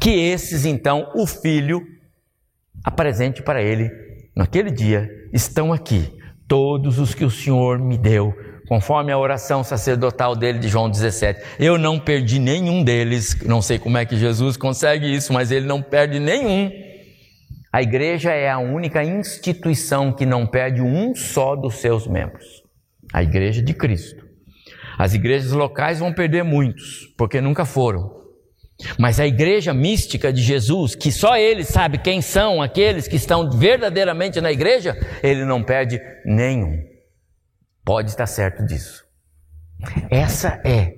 que 0.00 0.10
esses 0.10 0.64
então 0.64 1.10
o 1.16 1.26
Filho 1.26 1.82
apresente 2.84 3.42
para 3.42 3.60
ele 3.60 3.90
naquele 4.36 4.70
dia 4.70 5.06
estão 5.34 5.72
aqui 5.72 6.19
todos 6.50 6.98
os 6.98 7.14
que 7.14 7.24
o 7.24 7.30
Senhor 7.30 7.78
me 7.78 7.96
deu, 7.96 8.34
conforme 8.66 9.12
a 9.12 9.18
oração 9.18 9.62
sacerdotal 9.62 10.34
dele 10.34 10.58
de 10.58 10.66
João 10.66 10.90
17. 10.90 11.40
Eu 11.60 11.78
não 11.78 11.96
perdi 11.96 12.40
nenhum 12.40 12.82
deles, 12.82 13.40
não 13.46 13.62
sei 13.62 13.78
como 13.78 13.96
é 13.96 14.04
que 14.04 14.16
Jesus 14.16 14.56
consegue 14.56 15.06
isso, 15.06 15.32
mas 15.32 15.52
ele 15.52 15.64
não 15.64 15.80
perde 15.80 16.18
nenhum. 16.18 16.68
A 17.72 17.80
igreja 17.80 18.32
é 18.32 18.50
a 18.50 18.58
única 18.58 19.04
instituição 19.04 20.12
que 20.12 20.26
não 20.26 20.44
perde 20.44 20.82
um 20.82 21.14
só 21.14 21.54
dos 21.54 21.76
seus 21.76 22.08
membros. 22.08 22.44
A 23.12 23.22
igreja 23.22 23.62
de 23.62 23.72
Cristo. 23.72 24.26
As 24.98 25.14
igrejas 25.14 25.52
locais 25.52 26.00
vão 26.00 26.12
perder 26.12 26.42
muitos, 26.42 27.14
porque 27.16 27.40
nunca 27.40 27.64
foram. 27.64 28.19
Mas 28.98 29.20
a 29.20 29.26
igreja 29.26 29.72
mística 29.74 30.32
de 30.32 30.42
Jesus, 30.42 30.94
que 30.94 31.12
só 31.12 31.36
ele 31.36 31.64
sabe 31.64 31.98
quem 31.98 32.20
são 32.22 32.62
aqueles 32.62 33.06
que 33.06 33.16
estão 33.16 33.50
verdadeiramente 33.50 34.40
na 34.40 34.50
igreja, 34.50 34.96
ele 35.22 35.44
não 35.44 35.62
perde 35.62 36.00
nenhum. 36.24 36.78
Pode 37.84 38.10
estar 38.10 38.26
certo 38.26 38.64
disso. 38.64 39.04
Essa 40.10 40.60
é 40.64 40.94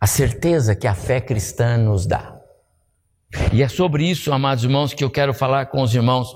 a 0.00 0.06
certeza 0.06 0.74
que 0.74 0.86
a 0.86 0.94
fé 0.94 1.20
cristã 1.20 1.76
nos 1.76 2.06
dá. 2.06 2.36
E 3.52 3.62
é 3.62 3.68
sobre 3.68 4.04
isso, 4.04 4.32
amados 4.32 4.64
irmãos, 4.64 4.94
que 4.94 5.04
eu 5.04 5.10
quero 5.10 5.34
falar 5.34 5.66
com 5.66 5.82
os 5.82 5.94
irmãos 5.94 6.34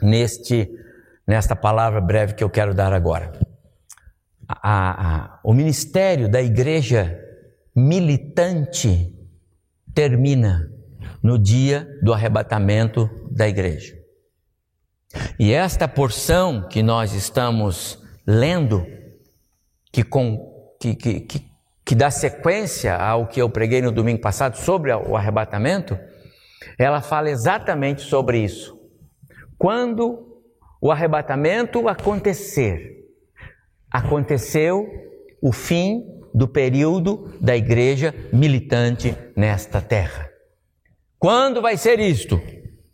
neste 0.00 0.68
nesta 1.26 1.54
palavra 1.54 2.00
breve 2.00 2.32
que 2.32 2.42
eu 2.42 2.48
quero 2.48 2.72
dar 2.72 2.94
agora. 2.94 3.32
A, 4.48 5.26
a, 5.26 5.40
o 5.44 5.52
ministério 5.52 6.26
da 6.26 6.40
igreja 6.40 7.22
militante 7.76 9.14
termina 9.98 10.70
no 11.20 11.36
dia 11.36 11.88
do 12.04 12.12
arrebatamento 12.14 13.10
da 13.32 13.48
igreja. 13.48 13.96
E 15.40 15.52
esta 15.52 15.88
porção 15.88 16.68
que 16.68 16.84
nós 16.84 17.12
estamos 17.14 18.00
lendo, 18.24 18.86
que, 19.92 20.04
com, 20.04 20.38
que, 20.80 20.94
que, 20.94 21.20
que 21.22 21.48
que 21.84 21.94
dá 21.94 22.10
sequência 22.10 22.94
ao 22.94 23.26
que 23.26 23.40
eu 23.40 23.48
preguei 23.48 23.80
no 23.80 23.90
domingo 23.90 24.20
passado 24.20 24.58
sobre 24.58 24.92
o 24.92 25.16
arrebatamento, 25.16 25.98
ela 26.78 27.00
fala 27.00 27.30
exatamente 27.30 28.02
sobre 28.02 28.38
isso. 28.40 28.78
Quando 29.56 30.38
o 30.82 30.92
arrebatamento 30.92 31.88
acontecer, 31.88 33.06
aconteceu 33.90 34.86
o 35.40 35.50
fim 35.50 36.17
do 36.34 36.48
período 36.48 37.32
da 37.40 37.56
igreja 37.56 38.14
militante 38.32 39.14
nesta 39.36 39.80
terra. 39.80 40.28
Quando 41.18 41.60
vai 41.60 41.76
ser 41.76 41.98
isto? 41.98 42.40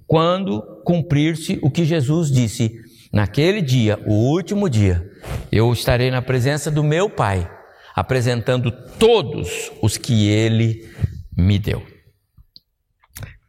Quando 0.07 0.63
cumprir-se 0.85 1.59
o 1.63 1.71
que 1.71 1.85
Jesus 1.85 2.31
disse: 2.31 2.81
naquele 3.13 3.61
dia, 3.61 3.99
o 4.07 4.13
último 4.13 4.69
dia, 4.69 5.11
eu 5.51 5.73
estarei 5.73 6.11
na 6.11 6.23
presença 6.23 6.71
do 6.71 6.83
meu 6.83 7.09
Pai 7.09 7.51
apresentando 7.95 8.73
todos 8.99 9.71
os 9.81 9.97
que 9.97 10.29
ele 10.29 10.91
me 11.37 11.59
deu. 11.59 11.83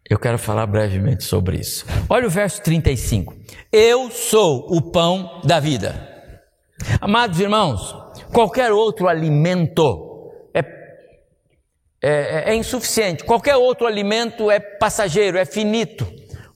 Eu 0.07 0.19
quero 0.19 0.37
falar 0.37 0.67
brevemente 0.67 1.23
sobre 1.23 1.57
isso. 1.57 1.83
Olha 2.07 2.27
o 2.27 2.29
verso 2.29 2.61
35. 2.61 3.35
Eu 3.71 4.11
sou 4.11 4.67
o 4.69 4.91
pão 4.91 5.41
da 5.43 5.59
vida. 5.59 6.13
Amados 7.01 7.39
irmãos, 7.39 7.95
qualquer 8.35 8.73
outro 8.73 9.07
alimento 9.07 10.29
é, 10.53 10.59
é, 12.03 12.51
é 12.51 12.55
insuficiente, 12.55 13.23
qualquer 13.23 13.55
outro 13.55 13.87
alimento 13.87 14.51
é 14.51 14.59
passageiro, 14.59 15.37
é 15.37 15.45
finito. 15.45 16.05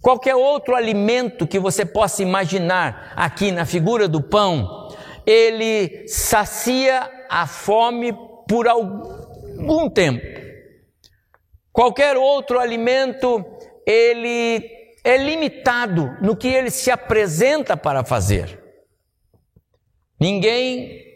Qualquer 0.02 0.36
outro 0.36 0.76
alimento 0.76 1.48
que 1.48 1.58
você 1.58 1.86
possa 1.86 2.22
imaginar 2.22 3.14
aqui 3.16 3.50
na 3.50 3.66
figura 3.66 4.10
do 4.10 4.22
pão, 4.22 4.90
ele 5.26 6.06
sacia 6.08 7.10
a 7.30 7.48
fome 7.48 8.14
por 8.48 8.68
algum 8.68 9.90
tempo. 9.90 10.26
Qualquer 11.72 12.18
outro 12.18 12.60
alimento, 12.60 13.42
ele 13.86 14.70
é 15.02 15.16
limitado 15.16 16.10
no 16.22 16.36
que 16.36 16.50
ele 16.50 16.72
se 16.72 16.92
apresenta 16.92 17.78
para 17.78 18.04
fazer. 18.04 18.62
Ninguém 20.20 21.09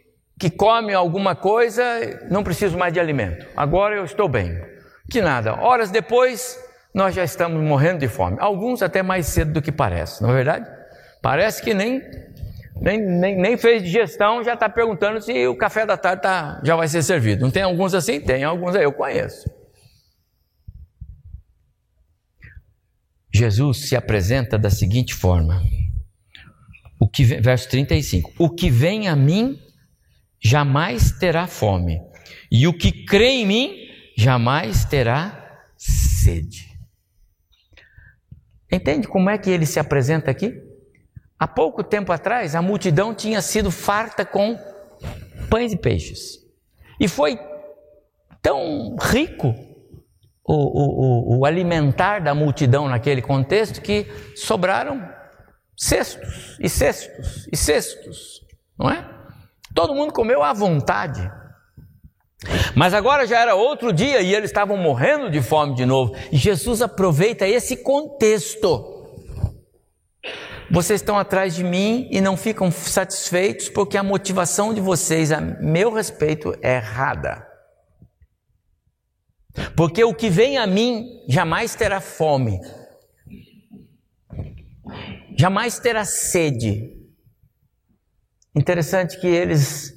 que 0.44 0.50
come 0.50 0.94
alguma 0.94 1.38
coisa, 1.38 1.82
não 2.30 2.44
preciso 2.44 2.78
mais 2.78 2.92
de 2.92 3.00
alimento. 3.00 3.48
Agora 3.56 3.96
eu 3.96 4.04
estou 4.04 4.28
bem. 4.28 4.62
Que 5.10 5.22
nada. 5.22 5.54
Horas 5.54 5.90
depois, 5.90 6.60
nós 6.94 7.16
já 7.16 7.24
estamos 7.24 7.64
morrendo 7.64 8.00
de 8.00 8.10
fome. 8.10 8.36
Alguns 8.42 8.82
até 8.82 9.02
mais 9.02 9.28
cedo 9.28 9.54
do 9.54 9.62
que 9.62 9.72
parece, 9.72 10.22
não 10.22 10.32
é 10.32 10.34
verdade? 10.34 10.70
Parece 11.22 11.64
que 11.64 11.74
nem 11.74 12.02
nem, 12.76 13.00
nem, 13.00 13.38
nem 13.38 13.56
fez 13.56 13.84
digestão, 13.84 14.44
já 14.44 14.56
está 14.56 14.68
perguntando 14.68 15.22
se 15.22 15.48
o 15.48 15.56
café 15.56 15.86
da 15.86 15.96
tarde 15.96 16.24
tá, 16.24 16.62
já 16.62 16.76
vai 16.76 16.90
ser 16.90 17.02
servido. 17.04 17.42
Não 17.42 17.52
tem 17.52 17.64
alguns 17.64 17.94
assim? 17.94 18.20
Tem, 18.20 18.44
alguns 18.44 18.76
aí 18.76 18.84
eu 18.84 18.92
conheço. 18.92 19.50
Jesus 23.34 23.88
se 23.88 23.96
apresenta 23.96 24.58
da 24.58 24.70
seguinte 24.70 25.14
forma: 25.14 25.62
o 27.00 27.08
que, 27.08 27.24
verso 27.24 27.70
35: 27.70 28.34
O 28.38 28.50
que 28.50 28.70
vem 28.70 29.08
a 29.08 29.16
mim 29.16 29.58
jamais 30.44 31.12
terá 31.12 31.48
fome, 31.48 32.02
e 32.52 32.68
o 32.68 32.78
que 32.78 33.06
crê 33.06 33.30
em 33.30 33.46
mim 33.46 33.78
jamais 34.18 34.86
terá 34.86 35.64
sede. 35.78 36.74
Entende 38.72 39.08
como 39.08 39.30
é 39.30 39.38
que 39.38 39.50
ele 39.50 39.66
se 39.66 39.80
apresenta 39.80 40.32
aqui? 40.32 40.54
Há 41.40 41.48
pouco 41.48 41.84
tempo 41.84 42.12
atrás, 42.12 42.56
a 42.56 42.62
multidão 42.62 43.14
tinha 43.14 43.42
sido 43.42 43.70
farta 43.70 44.26
com 44.26 44.58
pães 45.50 45.74
e 45.74 45.78
peixes. 45.78 46.40
E 47.00 47.08
foi 47.08 47.38
tão 48.42 48.96
rico 49.00 49.54
o, 50.44 50.54
o, 50.54 51.40
o, 51.40 51.46
alimentar 51.46 52.20
da 52.20 52.36
multidão 52.36 52.88
naquele 52.88 53.22
contexto 53.22 53.82
que 53.82 54.08
sobraram 54.36 55.08
cestos 55.78 56.58
e 56.60 56.68
cestos 56.68 57.48
e 57.52 57.56
cestos, 57.56 58.42
não 58.78 58.90
é? 58.90 59.23
Todo 59.74 59.96
mundo 59.96 60.14
comeu 60.14 60.44
à 60.44 60.54
vontade. 60.54 61.30
Mas 62.76 62.94
agora 62.94 63.26
já 63.26 63.40
era 63.40 63.56
outro 63.56 63.94
dia 63.94 64.22
e 64.22 64.36
eles 64.36 64.50
estavam 64.50 64.78
morrendo 64.78 65.30
de 65.30 65.42
fome 65.42 65.76
de 65.76 65.86
novo. 65.86 66.16
E 66.32 66.38
Jesus 66.38 66.82
aproveita 66.82 67.48
esse 67.48 67.78
contexto 67.78 68.94
vocês 70.74 71.02
estão 71.02 71.20
atrás 71.20 71.54
de 71.54 71.64
mim 71.64 72.08
e 72.10 72.20
não 72.20 72.36
ficam 72.36 72.72
satisfeitos 72.72 73.70
porque 73.70 73.96
a 73.96 74.02
motivação 74.02 74.74
de 74.74 74.82
vocês 74.82 75.32
a 75.32 75.40
meu 75.40 75.94
respeito 75.94 76.58
é 76.64 76.78
errada. 76.78 77.48
Porque 79.76 80.04
o 80.04 80.16
que 80.16 80.32
vem 80.32 80.58
a 80.58 80.66
mim 80.66 81.24
jamais 81.30 81.76
terá 81.76 82.02
fome, 82.02 82.60
jamais 85.38 85.78
terá 85.78 86.04
sede. 86.06 86.93
Interessante 88.56 89.20
que 89.20 89.28
eles 89.28 89.94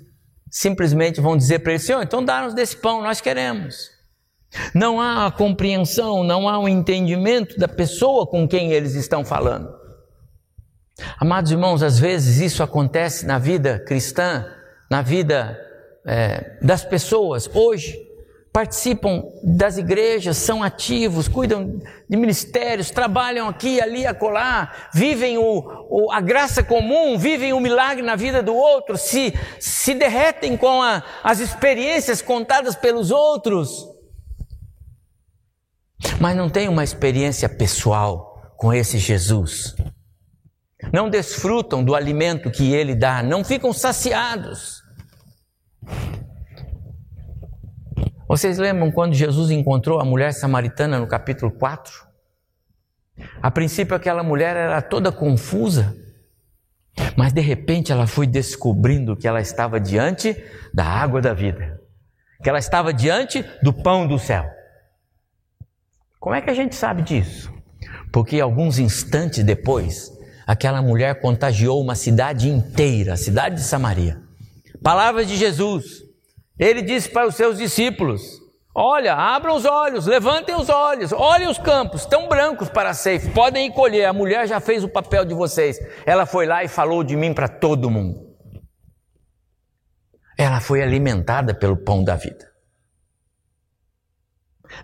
simplesmente 0.51 1.21
vão 1.21 1.37
dizer 1.37 1.61
para 1.61 1.73
ele: 1.73 1.83
Senhor, 1.83 2.03
então 2.03 2.25
dá-nos 2.25 2.55
desse 2.55 2.77
pão, 2.77 3.03
nós 3.03 3.21
queremos. 3.21 3.91
Não 4.75 5.01
há 5.01 5.27
a 5.27 5.31
compreensão, 5.31 6.23
não 6.23 6.49
há 6.49 6.59
o 6.59 6.63
um 6.63 6.69
entendimento 6.69 7.59
da 7.59 7.69
pessoa 7.69 8.27
com 8.27 8.49
quem 8.49 8.73
eles 8.73 8.95
estão 8.95 9.25
falando. 9.25 9.69
Amados 11.19 11.51
irmãos, 11.51 11.83
às 11.83 11.99
vezes 11.99 12.39
isso 12.39 12.63
acontece 12.63 13.27
na 13.27 13.39
vida 13.39 13.79
cristã, 13.81 14.47
na 14.91 15.03
vida 15.03 15.59
é, 16.07 16.59
das 16.63 16.85
pessoas 16.85 17.51
hoje. 17.53 18.06
Participam 18.57 19.23
das 19.43 19.77
igrejas, 19.77 20.39
são 20.39 20.63
ativos, 20.63 21.29
cuidam 21.29 21.79
de 22.09 22.17
ministérios, 22.17 22.91
trabalham 22.91 23.49
aqui, 23.49 23.83
ali, 23.83 24.07
acolá, 24.07 24.73
vivem 24.95 25.37
o, 25.37 25.63
o, 25.91 26.11
a 26.11 26.23
graça 26.23 26.63
comum, 26.63 27.19
vivem 27.19 27.53
o 27.53 27.61
milagre 27.61 28.03
na 28.03 28.17
vida 28.17 28.43
do 28.43 28.55
outro, 28.55 28.97
se, 28.97 29.35
se 29.61 29.93
derretem 29.93 30.57
com 30.57 30.83
a, 30.83 31.03
as 31.23 31.39
experiências 31.39 32.23
contadas 32.23 32.75
pelos 32.75 33.11
outros, 33.11 33.87
mas 36.19 36.35
não 36.35 36.49
tem 36.49 36.67
uma 36.67 36.83
experiência 36.83 37.51
pessoal 37.51 38.55
com 38.57 38.73
esse 38.73 38.97
Jesus 38.97 39.75
não 40.93 41.11
desfrutam 41.11 41.85
do 41.85 41.95
alimento 41.95 42.51
que 42.51 42.73
ele 42.73 42.95
dá, 42.95 43.23
não 43.23 43.45
ficam 43.45 43.71
saciados. 43.73 44.83
Vocês 48.29 48.59
lembram 48.59 48.91
quando 48.91 49.15
Jesus 49.15 49.51
encontrou 49.51 50.01
a 50.01 50.05
mulher 50.05 50.33
samaritana 50.33 50.99
no 50.99 51.07
capítulo 51.07 51.53
4? 51.53 52.07
A 53.41 53.51
princípio, 53.51 53.95
aquela 53.95 54.23
mulher 54.23 54.57
era 54.57 54.83
toda 54.83 55.13
confusa, 55.13 55.97
Mas 57.17 57.33
de 57.33 57.41
repente 57.41 57.93
ela 57.93 58.07
foi 58.07 58.27
descobrindo 58.27 59.17
que 59.17 59.29
ela 59.29 59.41
estava 59.41 59.79
diante 59.79 60.35
da 60.73 60.85
água 60.85 61.21
da 61.21 61.35
vida, 61.35 61.81
que 62.43 62.49
ela 62.49 62.59
estava 62.59 62.93
diante 62.93 63.45
do 63.63 63.73
pão 63.73 64.07
do 64.07 64.19
céu. 64.19 64.51
Como 66.19 66.35
é 66.35 66.41
que 66.41 66.51
a 66.51 66.55
gente 66.55 66.75
sabe 66.75 67.03
disso? 67.03 67.53
Porque 68.11 68.41
alguns 68.41 68.79
instantes 68.79 69.45
depois, 69.45 70.11
aquela 70.47 70.81
mulher 70.81 71.21
contagiou 71.21 71.83
uma 71.83 71.95
cidade 71.95 72.49
inteira, 72.49 73.13
a 73.13 73.17
cidade 73.17 73.57
de 73.57 73.63
Samaria. 73.63 74.21
Palavras 74.83 75.29
de 75.29 75.37
Jesus. 75.37 76.06
Ele 76.59 76.83
disse 76.83 77.09
para 77.09 77.27
os 77.27 77.35
seus 77.35 77.59
discípulos: 77.59 78.41
Olha, 78.75 79.15
abram 79.15 79.57
os 79.57 79.65
olhos, 79.65 80.07
levantem 80.07 80.55
os 80.55 80.69
olhos, 80.69 81.13
olhem 81.13 81.49
os 81.49 81.59
campos, 81.59 82.03
estão 82.03 82.29
brancos 82.29 82.69
para 82.69 82.91
a 82.91 82.95
ceifa, 82.95 83.31
podem 83.33 83.71
colher. 83.71 84.07
A 84.07 84.13
mulher 84.13 84.47
já 84.47 84.61
fez 84.61 84.85
o 84.85 84.89
papel 84.89 85.25
de 85.25 85.35
vocês. 85.35 85.79
Ela 86.05 86.27
foi 86.27 86.47
lá 86.47 86.63
e 86.63 86.69
falou 86.69 87.03
de 87.03 87.17
mim 87.17 87.33
para 87.33 87.49
todo 87.49 87.91
mundo. 87.91 88.27
Ela 90.39 90.61
foi 90.61 90.83
alimentada 90.83 91.55
pelo 91.55 91.77
pão 91.77 92.05
da 92.05 92.17
vida. 92.17 92.53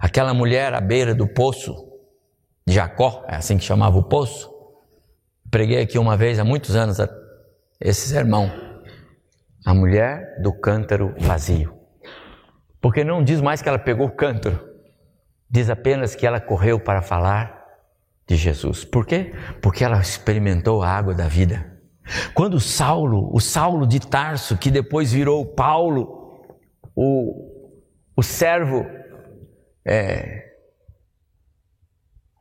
Aquela 0.00 0.32
mulher 0.32 0.72
à 0.72 0.80
beira 0.80 1.14
do 1.14 1.28
poço 1.28 1.74
de 2.66 2.74
Jacó, 2.74 3.24
é 3.28 3.36
assim 3.36 3.58
que 3.58 3.64
chamava 3.64 3.98
o 3.98 4.02
poço. 4.02 4.50
Preguei 5.50 5.82
aqui 5.82 5.98
uma 5.98 6.16
vez 6.16 6.38
há 6.38 6.44
muitos 6.44 6.74
anos 6.74 6.96
esse 7.78 8.08
sermão. 8.08 8.71
A 9.64 9.72
mulher 9.72 10.40
do 10.42 10.52
cântaro 10.52 11.14
vazio. 11.18 11.74
Porque 12.80 13.04
não 13.04 13.22
diz 13.22 13.40
mais 13.40 13.62
que 13.62 13.68
ela 13.68 13.78
pegou 13.78 14.06
o 14.06 14.14
cântaro, 14.14 14.58
diz 15.48 15.70
apenas 15.70 16.16
que 16.16 16.26
ela 16.26 16.40
correu 16.40 16.80
para 16.80 17.00
falar 17.00 17.62
de 18.26 18.36
Jesus. 18.36 18.84
Por 18.84 19.06
quê? 19.06 19.32
Porque 19.60 19.84
ela 19.84 20.00
experimentou 20.00 20.82
a 20.82 20.88
água 20.88 21.14
da 21.14 21.28
vida. 21.28 21.70
Quando 22.34 22.58
Saulo, 22.58 23.30
o 23.32 23.40
Saulo 23.40 23.86
de 23.86 24.00
Tarso, 24.00 24.58
que 24.58 24.70
depois 24.70 25.12
virou 25.12 25.46
Paulo, 25.46 26.44
o, 26.94 27.70
o 28.16 28.22
servo 28.22 28.84
é, 29.84 30.50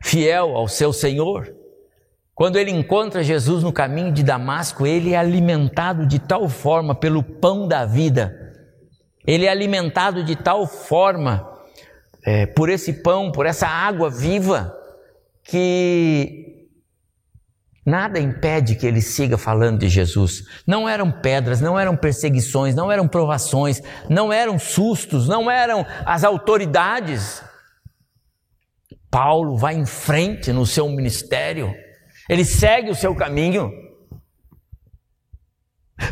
fiel 0.04 0.56
ao 0.56 0.68
seu 0.68 0.92
Senhor, 0.92 1.56
quando 2.42 2.58
ele 2.58 2.72
encontra 2.72 3.24
Jesus 3.24 3.64
no 3.64 3.72
caminho 3.72 4.12
de 4.12 4.24
Damasco, 4.24 4.88
ele 4.88 5.14
é 5.14 5.18
alimentado 5.18 6.08
de 6.08 6.18
tal 6.18 6.50
forma 6.50 6.96
pelo 6.96 7.22
pão 7.22 7.68
da 7.68 7.86
vida 7.86 8.42
ele 9.26 9.46
é 9.46 9.50
alimentado 9.50 10.24
de 10.24 10.36
tal 10.36 10.66
forma 10.66 11.48
é, 12.26 12.46
por 12.46 12.70
esse 12.70 13.02
pão, 13.02 13.32
por 13.32 13.46
essa 13.46 13.68
água 13.68 14.10
viva, 14.10 14.76
que 15.44 16.68
nada 17.86 18.20
impede 18.20 18.76
que 18.76 18.86
ele 18.86 19.02
siga 19.02 19.38
falando 19.38 19.80
de 19.80 19.90
Jesus. 19.90 20.44
Não 20.66 20.88
eram 20.88 21.12
pedras, 21.12 21.62
não 21.62 21.80
eram 21.80 21.96
perseguições, 21.96 22.76
não 22.76 22.92
eram 22.92 23.08
provações, 23.08 23.82
não 24.10 24.32
eram 24.32 24.58
sustos, 24.58 25.28
não 25.28 25.50
eram 25.50 25.86
as 26.06 26.24
autoridades. 26.24 27.44
Paulo 29.10 29.58
vai 29.58 29.76
em 29.76 29.86
frente 29.86 30.52
no 30.52 30.66
seu 30.66 30.88
ministério, 30.90 31.74
ele 32.32 32.46
segue 32.46 32.90
o 32.90 32.96
seu 32.96 33.14
caminho, 33.14 33.70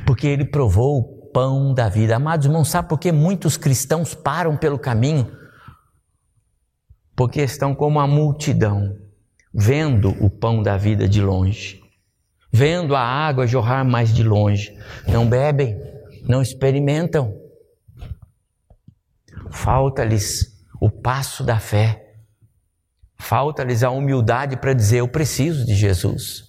porque 0.05 0.27
ele 0.27 0.43
provou 0.43 1.31
pão 1.33 1.73
da 1.73 1.87
vida. 1.87 2.17
Amados 2.17 2.45
irmãos, 2.45 2.67
sabe 2.67 2.89
por 2.89 2.99
que 2.99 3.09
muitos 3.09 3.55
cristãos 3.55 4.13
param 4.13 4.57
pelo 4.57 4.77
caminho? 4.77 5.31
Porque 7.15 7.39
estão 7.41 7.73
como 7.73 8.01
a 8.01 8.05
multidão, 8.05 8.97
vendo 9.53 10.09
o 10.21 10.29
pão 10.29 10.61
da 10.61 10.75
vida 10.75 11.07
de 11.07 11.21
longe, 11.21 11.81
vendo 12.51 12.97
a 12.97 13.01
água 13.01 13.47
jorrar 13.47 13.85
mais 13.85 14.13
de 14.13 14.21
longe. 14.21 14.77
Não 15.07 15.25
bebem, 15.25 15.81
não 16.27 16.41
experimentam. 16.41 17.33
Falta-lhes 19.51 20.65
o 20.81 20.91
passo 20.91 21.45
da 21.45 21.59
fé. 21.59 22.08
Falta-lhes 23.19 23.83
a 23.83 23.89
humildade 23.89 24.57
para 24.57 24.73
dizer: 24.73 24.99
Eu 24.99 25.07
preciso 25.07 25.65
de 25.65 25.75
Jesus. 25.75 26.43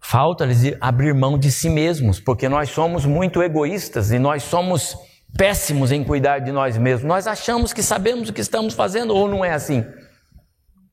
Falta-lhes 0.00 0.76
abrir 0.80 1.14
mão 1.14 1.38
de 1.38 1.50
si 1.50 1.70
mesmos, 1.70 2.20
porque 2.20 2.48
nós 2.48 2.70
somos 2.70 3.06
muito 3.06 3.42
egoístas 3.42 4.10
e 4.10 4.18
nós 4.18 4.42
somos 4.42 4.96
péssimos 5.36 5.92
em 5.92 6.04
cuidar 6.04 6.40
de 6.40 6.52
nós 6.52 6.76
mesmos. 6.76 7.08
Nós 7.08 7.26
achamos 7.26 7.72
que 7.72 7.82
sabemos 7.82 8.28
o 8.28 8.32
que 8.32 8.40
estamos 8.40 8.74
fazendo 8.74 9.14
ou 9.14 9.28
não 9.28 9.44
é 9.44 9.52
assim. 9.52 9.84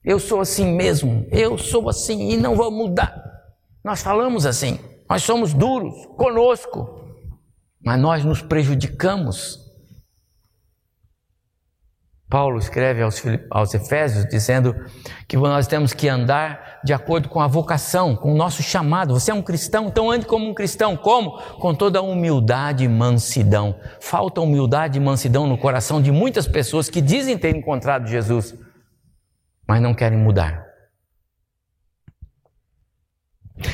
Eu 0.04 0.20
sou 0.20 0.40
assim 0.40 0.74
mesmo, 0.74 1.28
eu 1.32 1.58
sou 1.58 1.90
assim 1.90 2.32
e 2.32 2.38
não 2.38 2.56
vou 2.56 2.72
mudar. 2.72 3.14
Nós 3.84 4.02
falamos 4.02 4.46
assim, 4.46 4.80
nós 5.10 5.24
somos 5.24 5.54
duros 5.54 6.06
conosco, 6.16 7.04
mas 7.84 8.00
nós 8.00 8.24
nos 8.24 8.42
prejudicamos 8.42 9.69
Paulo 12.30 12.60
escreve 12.60 13.02
aos, 13.02 13.24
aos, 13.50 13.74
Efésios 13.74 14.24
dizendo 14.26 14.76
que 15.28 15.36
nós 15.36 15.66
temos 15.66 15.94
que 15.94 16.08
andar 16.08 16.80
de 16.84 16.94
acordo 16.94 17.28
com 17.28 17.42
a 17.42 17.48
vocação, 17.48 18.16
com 18.16 18.32
o 18.32 18.38
nosso 18.38 18.62
chamado. 18.62 19.16
Você 19.16 19.32
é 19.32 19.34
um 19.34 19.42
cristão, 19.42 19.88
então 19.88 20.12
ande 20.12 20.28
como 20.28 20.48
um 20.48 20.54
cristão. 20.54 20.96
Como? 20.96 21.40
Com 21.54 21.74
toda 21.74 22.04
humildade 22.04 22.84
e 22.84 22.88
mansidão. 22.88 23.80
Falta 24.00 24.42
humildade 24.42 25.00
e 25.00 25.02
mansidão 25.02 25.48
no 25.48 25.58
coração 25.58 26.00
de 26.00 26.12
muitas 26.12 26.48
pessoas 26.48 26.88
que 26.88 27.02
dizem 27.02 27.36
ter 27.36 27.56
encontrado 27.56 28.08
Jesus, 28.08 28.54
mas 29.68 29.82
não 29.82 29.96
querem 29.96 30.20
mudar. 30.20 30.68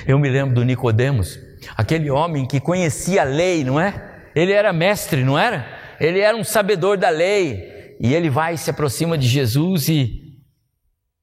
Eu 0.07 0.17
me 0.17 0.29
lembro 0.29 0.55
do 0.55 0.63
Nicodemos, 0.63 1.37
aquele 1.75 2.09
homem 2.09 2.47
que 2.47 2.61
conhecia 2.61 3.21
a 3.21 3.25
lei, 3.25 3.65
não 3.65 3.77
é? 3.77 4.29
Ele 4.33 4.53
era 4.53 4.71
mestre, 4.71 5.25
não 5.25 5.37
era? 5.37 5.67
Ele 5.99 6.21
era 6.21 6.35
um 6.35 6.43
sabedor 6.43 6.97
da 6.97 7.09
lei 7.09 7.74
e 7.99 8.13
ele 8.13 8.29
vai 8.29 8.57
se 8.57 8.69
aproxima 8.69 9.17
de 9.17 9.27
Jesus 9.27 9.87
e, 9.89 10.39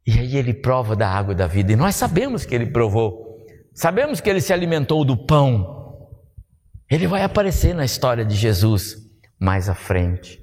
e 0.06 0.18
aí 0.18 0.36
ele 0.36 0.54
prova 0.54 0.96
da 0.96 1.08
água 1.08 1.34
da 1.34 1.46
vida. 1.46 1.72
E 1.72 1.76
nós 1.76 1.96
sabemos 1.96 2.44
que 2.44 2.54
ele 2.54 2.66
provou, 2.66 3.36
sabemos 3.74 4.20
que 4.20 4.28
ele 4.28 4.40
se 4.40 4.52
alimentou 4.52 5.04
do 5.04 5.26
pão. 5.26 5.80
Ele 6.90 7.06
vai 7.06 7.22
aparecer 7.22 7.74
na 7.74 7.84
história 7.84 8.24
de 8.24 8.34
Jesus 8.34 8.96
mais 9.38 9.68
à 9.68 9.74
frente. 9.74 10.42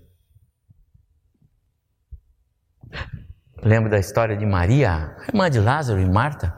Lembra 3.61 3.89
da 3.89 3.99
história 3.99 4.37
de 4.37 4.45
Maria, 4.45 5.15
irmã 5.27 5.49
de 5.49 5.59
Lázaro 5.59 5.99
e 5.99 6.05
Marta? 6.05 6.55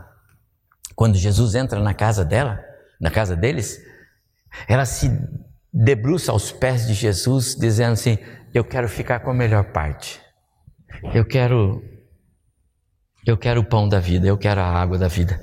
Quando 0.96 1.18
Jesus 1.18 1.56
entra 1.56 1.80
na 1.80 1.94
casa 1.94 2.24
dela, 2.24 2.64
na 3.00 3.10
casa 3.10 3.36
deles, 3.36 3.82
ela 4.68 4.86
se 4.86 5.10
debruça 5.74 6.32
aos 6.32 6.52
pés 6.52 6.86
de 6.86 6.94
Jesus, 6.94 7.56
dizendo 7.56 7.94
assim: 7.94 8.18
eu 8.54 8.64
quero 8.64 8.88
ficar 8.90 9.20
com 9.20 9.32
a 9.32 9.34
melhor 9.34 9.72
parte. 9.72 10.20
Eu 11.14 11.26
quero 11.26 11.82
eu 13.26 13.38
quero 13.38 13.62
o 13.62 13.66
pão 13.66 13.88
da 13.88 14.00
vida, 14.00 14.28
eu 14.28 14.38
quero 14.38 14.62
a 14.62 14.66
água 14.66 14.98
da 14.98 15.08
vida. 15.08 15.40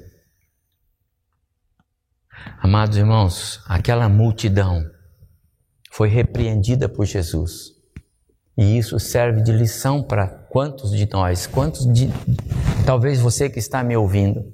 Amados 2.61 2.97
irmãos, 2.97 3.62
aquela 3.66 4.09
multidão 4.09 4.85
foi 5.92 6.09
repreendida 6.09 6.88
por 6.88 7.05
Jesus. 7.07 7.73
E 8.57 8.77
isso 8.77 8.99
serve 8.99 9.40
de 9.42 9.53
lição 9.53 10.03
para 10.03 10.27
quantos 10.27 10.90
de 10.90 11.09
nós, 11.09 11.47
quantos 11.47 11.87
de 11.92 12.09
talvez 12.85 13.21
você 13.21 13.49
que 13.49 13.61
está 13.61 13.85
me 13.85 13.97
ouvindo. 13.97 14.53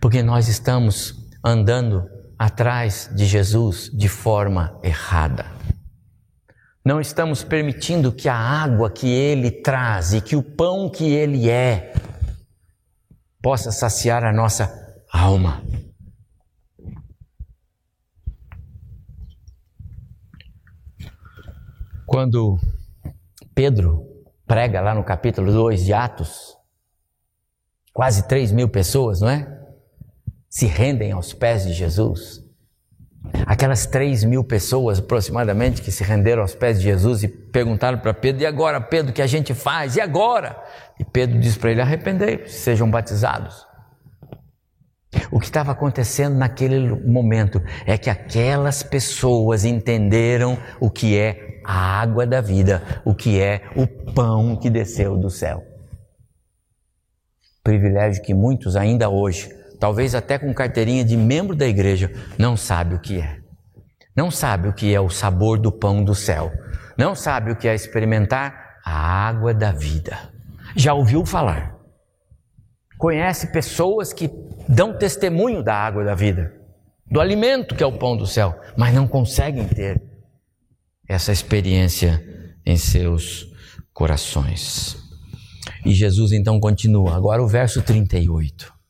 Porque 0.00 0.22
nós 0.22 0.48
estamos 0.48 1.14
andando 1.44 2.08
atrás 2.38 3.10
de 3.14 3.26
Jesus 3.26 3.90
de 3.92 4.08
forma 4.08 4.78
errada. 4.82 5.44
Não 6.84 7.00
estamos 7.00 7.44
permitindo 7.44 8.12
que 8.12 8.28
a 8.28 8.34
água 8.34 8.90
que 8.90 9.08
Ele 9.08 9.50
traz 9.50 10.12
e 10.12 10.20
que 10.20 10.34
o 10.34 10.42
pão 10.42 10.90
que 10.90 11.04
Ele 11.04 11.48
é 11.48 11.94
possa 13.40 13.70
saciar 13.70 14.24
a 14.24 14.32
nossa 14.32 14.68
alma. 15.12 15.62
Quando 22.04 22.58
Pedro 23.54 24.06
prega 24.46 24.80
lá 24.80 24.92
no 24.94 25.04
capítulo 25.04 25.52
2 25.52 25.84
de 25.84 25.92
Atos, 25.92 26.56
quase 27.92 28.26
3 28.26 28.50
mil 28.50 28.68
pessoas, 28.68 29.20
não 29.20 29.30
é? 29.30 29.60
Se 30.48 30.66
rendem 30.66 31.12
aos 31.12 31.32
pés 31.32 31.64
de 31.64 31.72
Jesus. 31.72 32.44
Aquelas 33.46 33.86
três 33.86 34.24
mil 34.24 34.42
pessoas 34.42 34.98
aproximadamente 34.98 35.80
que 35.80 35.92
se 35.92 36.02
renderam 36.02 36.42
aos 36.42 36.54
pés 36.54 36.78
de 36.78 36.84
Jesus 36.84 37.22
e 37.22 37.28
perguntaram 37.28 37.98
para 37.98 38.12
Pedro: 38.12 38.42
e 38.42 38.46
agora, 38.46 38.80
Pedro, 38.80 39.10
o 39.10 39.14
que 39.14 39.22
a 39.22 39.26
gente 39.26 39.54
faz? 39.54 39.96
E 39.96 40.00
agora? 40.00 40.60
E 40.98 41.04
Pedro 41.04 41.38
disse 41.38 41.58
para 41.58 41.70
ele: 41.70 41.80
arrependei, 41.80 42.46
sejam 42.46 42.90
batizados. 42.90 43.66
O 45.30 45.38
que 45.38 45.46
estava 45.46 45.72
acontecendo 45.72 46.36
naquele 46.36 46.88
momento 47.06 47.62
é 47.86 47.96
que 47.96 48.10
aquelas 48.10 48.82
pessoas 48.82 49.64
entenderam 49.64 50.58
o 50.80 50.90
que 50.90 51.18
é 51.18 51.60
a 51.64 52.00
água 52.00 52.26
da 52.26 52.40
vida, 52.40 52.82
o 53.04 53.14
que 53.14 53.40
é 53.40 53.62
o 53.76 53.86
pão 54.12 54.56
que 54.56 54.68
desceu 54.68 55.16
do 55.16 55.30
céu. 55.30 55.62
Privilégio 57.62 58.22
que 58.22 58.34
muitos 58.34 58.74
ainda 58.74 59.08
hoje 59.08 59.61
talvez 59.82 60.14
até 60.14 60.38
com 60.38 60.54
carteirinha 60.54 61.04
de 61.04 61.16
membro 61.16 61.56
da 61.56 61.66
igreja, 61.66 62.08
não 62.38 62.56
sabe 62.56 62.94
o 62.94 63.00
que 63.00 63.20
é. 63.20 63.40
Não 64.14 64.30
sabe 64.30 64.68
o 64.68 64.72
que 64.72 64.94
é 64.94 65.00
o 65.00 65.10
sabor 65.10 65.58
do 65.58 65.72
pão 65.72 66.04
do 66.04 66.14
céu. 66.14 66.52
Não 66.96 67.16
sabe 67.16 67.50
o 67.50 67.56
que 67.56 67.66
é 67.66 67.74
experimentar 67.74 68.78
a 68.84 68.92
água 68.92 69.52
da 69.52 69.72
vida. 69.72 70.16
Já 70.76 70.94
ouviu 70.94 71.26
falar? 71.26 71.74
Conhece 72.96 73.50
pessoas 73.50 74.12
que 74.12 74.30
dão 74.68 74.96
testemunho 74.96 75.64
da 75.64 75.74
água 75.74 76.04
da 76.04 76.14
vida, 76.14 76.52
do 77.10 77.20
alimento 77.20 77.74
que 77.74 77.82
é 77.82 77.86
o 77.86 77.98
pão 77.98 78.16
do 78.16 78.24
céu, 78.24 78.56
mas 78.76 78.94
não 78.94 79.08
conseguem 79.08 79.66
ter 79.66 80.00
essa 81.08 81.32
experiência 81.32 82.22
em 82.64 82.76
seus 82.76 83.48
corações. 83.92 84.96
E 85.84 85.92
Jesus 85.92 86.30
então 86.30 86.60
continua, 86.60 87.16
agora 87.16 87.42
o 87.42 87.48
verso 87.48 87.82
38. 87.82 88.81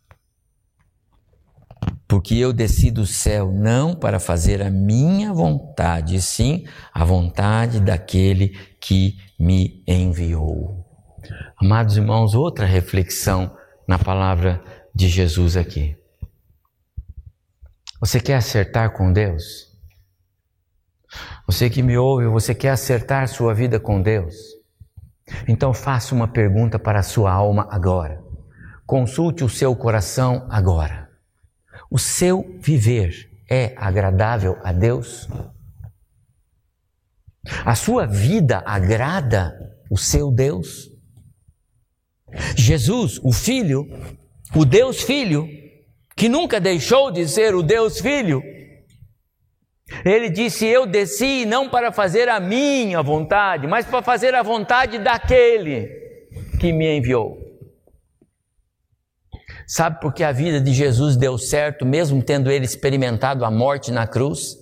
Porque 2.07 2.35
eu 2.35 2.53
desci 2.53 2.91
do 2.91 3.07
céu 3.07 3.51
não 3.51 3.95
para 3.95 4.21
fazer 4.21 4.63
a 4.63 4.71
minha 4.71 5.33
vontade, 5.33 6.21
sim 6.21 6.67
a 6.93 7.05
vontade 7.05 7.81
daquele 7.81 8.51
que 8.81 9.17
me 9.39 9.83
enviou. 9.87 10.85
Amados 11.57 11.97
irmãos, 11.97 12.35
outra 12.35 12.67
reflexão 12.67 13.57
na 13.87 13.99
palavra 13.99 14.63
de 14.95 15.09
Jesus 15.09 15.57
aqui. 15.57 15.97
Você 18.01 18.21
quer 18.21 18.35
acertar 18.35 18.93
com 18.93 19.13
Deus? 19.13 19.73
Você 21.47 21.71
que 21.71 21.83
me 21.83 21.97
ouve, 21.97 22.27
você 22.27 22.55
quer 22.55 22.71
acertar 22.71 23.29
sua 23.29 23.55
vida 23.55 23.79
com 23.79 24.03
Deus? 24.03 24.35
Então 25.47 25.73
faça 25.73 26.15
uma 26.15 26.29
pergunta 26.29 26.79
para 26.79 27.01
a 27.01 27.05
sua 27.05 27.33
alma 27.33 27.69
agora. 27.71 28.23
Consulte 28.87 29.45
o 29.45 29.49
seu 29.49 29.75
coração 29.75 30.47
agora. 30.51 31.02
O 31.93 31.99
seu 31.99 32.57
viver 32.59 33.29
é 33.51 33.75
agradável 33.77 34.57
a 34.65 34.73
Deus? 34.73 35.29
A 37.67 37.75
sua 37.75 38.07
vida 38.07 38.63
agrada 38.65 39.53
o 39.91 39.99
seu 39.99 40.31
Deus? 40.33 40.89
Jesus, 42.57 43.21
o 43.23 43.31
Filho, 43.31 43.87
o 44.57 44.65
Deus 44.65 45.03
Filho, 45.03 45.47
que 46.17 46.31
nunca 46.31 46.59
deixou 46.59 47.11
de 47.11 47.29
ser 47.29 47.55
o 47.55 47.63
Deus 47.63 48.01
Filho, 48.01 48.43
ele 50.03 50.31
disse: 50.31 50.65
Eu 50.65 50.87
desci 50.87 51.45
não 51.45 51.69
para 51.69 51.93
fazer 51.93 52.27
a 52.27 52.41
minha 52.41 53.03
vontade, 53.03 53.67
mas 53.67 53.85
para 53.85 54.01
fazer 54.01 54.35
a 54.35 54.43
vontade 54.43 54.99
daquele 54.99 55.89
que 56.59 56.73
me 56.73 56.97
enviou. 56.97 57.52
Sabe 59.67 60.01
por 60.01 60.13
que 60.13 60.25
a 60.25 60.33
vida 60.33 60.61
de 60.61 60.73
Jesus 60.73 61.17
deu 61.17 61.39
certo, 61.39 61.87
mesmo 61.87 62.23
tendo 62.23 62.51
ele 62.51 62.65
experimentado 62.65 63.45
a 63.45 63.51
morte 63.51 63.91
na 63.91 64.07
cruz? 64.07 64.57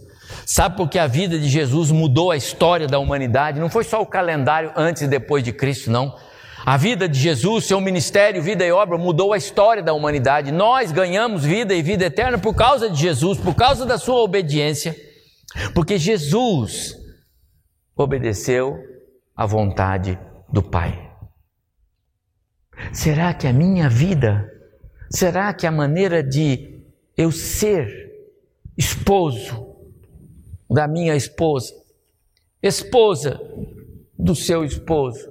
Sabe 0.47 0.77
por 0.77 0.89
que 0.89 0.99
a 0.99 1.07
vida 1.07 1.39
de 1.39 1.49
Jesus 1.49 1.91
mudou 1.91 2.31
a 2.31 2.37
história 2.37 2.87
da 2.87 2.99
humanidade? 2.99 3.61
Não 3.61 3.69
foi 3.69 3.85
só 3.85 4.01
o 4.01 4.07
calendário 4.07 4.73
antes 4.77 5.03
e 5.03 5.09
depois 5.09 5.43
de 5.43 5.53
Cristo, 5.53 5.91
não. 5.91 6.15
A 6.65 6.77
vida 6.77 7.09
de 7.09 7.19
Jesus, 7.19 7.65
seu 7.65 7.81
ministério, 7.81 8.43
vida 8.43 8.65
e 8.65 8.71
obra 8.71 8.99
mudou 8.99 9.33
a 9.33 9.39
história 9.39 9.83
da 9.83 9.95
humanidade. 9.95 10.53
Nós 10.53 10.93
ganhamos 10.93 11.43
vida 11.43 11.75
e 11.75 11.83
vida 11.83 12.05
eterna 12.05 12.39
por 12.39 12.55
causa 12.55 12.91
de 12.91 13.01
Jesus, 13.01 13.39
por 13.39 13.55
causa 13.55 13.87
da 13.87 13.97
sua 13.97 14.21
obediência. 14.21 14.95
Porque 15.75 15.99
Jesus 15.99 16.95
obedeceu 17.97 18.79
à 19.35 19.47
vontade 19.47 20.19
do 20.53 20.63
Pai. 20.63 21.11
Será 22.93 23.33
que 23.33 23.47
a 23.47 23.53
minha 23.53 23.89
vida, 23.89 24.50
será 25.11 25.53
que 25.53 25.67
a 25.67 25.73
maneira 25.73 26.23
de 26.23 26.83
eu 27.17 27.33
ser 27.33 28.11
esposo 28.79 29.77
da 30.71 30.87
minha 30.87 31.17
esposa, 31.17 31.75
esposa 32.63 33.41
do 34.17 34.35
seu 34.35 34.65
esposo, 34.65 35.31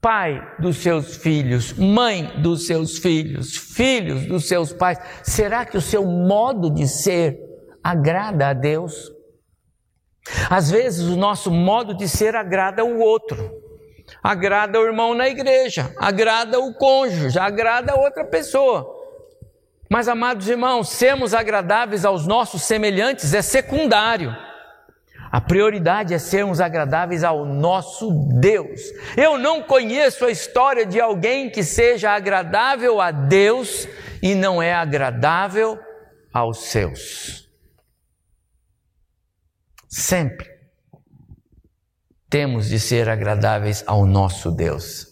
pai 0.00 0.56
dos 0.58 0.78
seus 0.78 1.16
filhos, 1.16 1.74
mãe 1.74 2.40
dos 2.40 2.66
seus 2.66 2.98
filhos, 2.98 3.56
filhos 3.56 4.26
dos 4.26 4.48
seus 4.48 4.72
pais, 4.72 4.98
será 5.22 5.64
que 5.64 5.76
o 5.76 5.80
seu 5.80 6.04
modo 6.04 6.70
de 6.70 6.88
ser 6.88 7.38
agrada 7.84 8.48
a 8.48 8.52
Deus? 8.52 9.12
Às 10.48 10.70
vezes 10.70 11.06
o 11.06 11.16
nosso 11.16 11.50
modo 11.50 11.94
de 11.94 12.08
ser 12.08 12.34
agrada 12.34 12.84
o 12.84 12.98
outro, 12.98 13.52
agrada 14.22 14.80
o 14.80 14.84
irmão 14.84 15.14
na 15.14 15.28
igreja, 15.28 15.92
agrada 15.98 16.58
o 16.58 16.74
cônjuge, 16.74 17.38
agrada 17.38 17.94
outra 17.94 18.24
pessoa. 18.24 19.01
Mas, 19.92 20.08
amados 20.08 20.48
irmãos, 20.48 20.88
sermos 20.88 21.34
agradáveis 21.34 22.06
aos 22.06 22.26
nossos 22.26 22.62
semelhantes 22.62 23.34
é 23.34 23.42
secundário. 23.42 24.34
A 25.30 25.38
prioridade 25.38 26.14
é 26.14 26.18
sermos 26.18 26.62
agradáveis 26.62 27.22
ao 27.22 27.44
nosso 27.44 28.10
Deus. 28.40 28.80
Eu 29.18 29.36
não 29.36 29.62
conheço 29.62 30.24
a 30.24 30.30
história 30.30 30.86
de 30.86 30.98
alguém 30.98 31.50
que 31.50 31.62
seja 31.62 32.10
agradável 32.12 33.02
a 33.02 33.10
Deus 33.10 33.86
e 34.22 34.34
não 34.34 34.62
é 34.62 34.72
agradável 34.72 35.78
aos 36.32 36.70
seus. 36.70 37.50
Sempre 39.90 40.48
temos 42.30 42.66
de 42.66 42.80
ser 42.80 43.10
agradáveis 43.10 43.84
ao 43.86 44.06
nosso 44.06 44.50
Deus. 44.50 45.11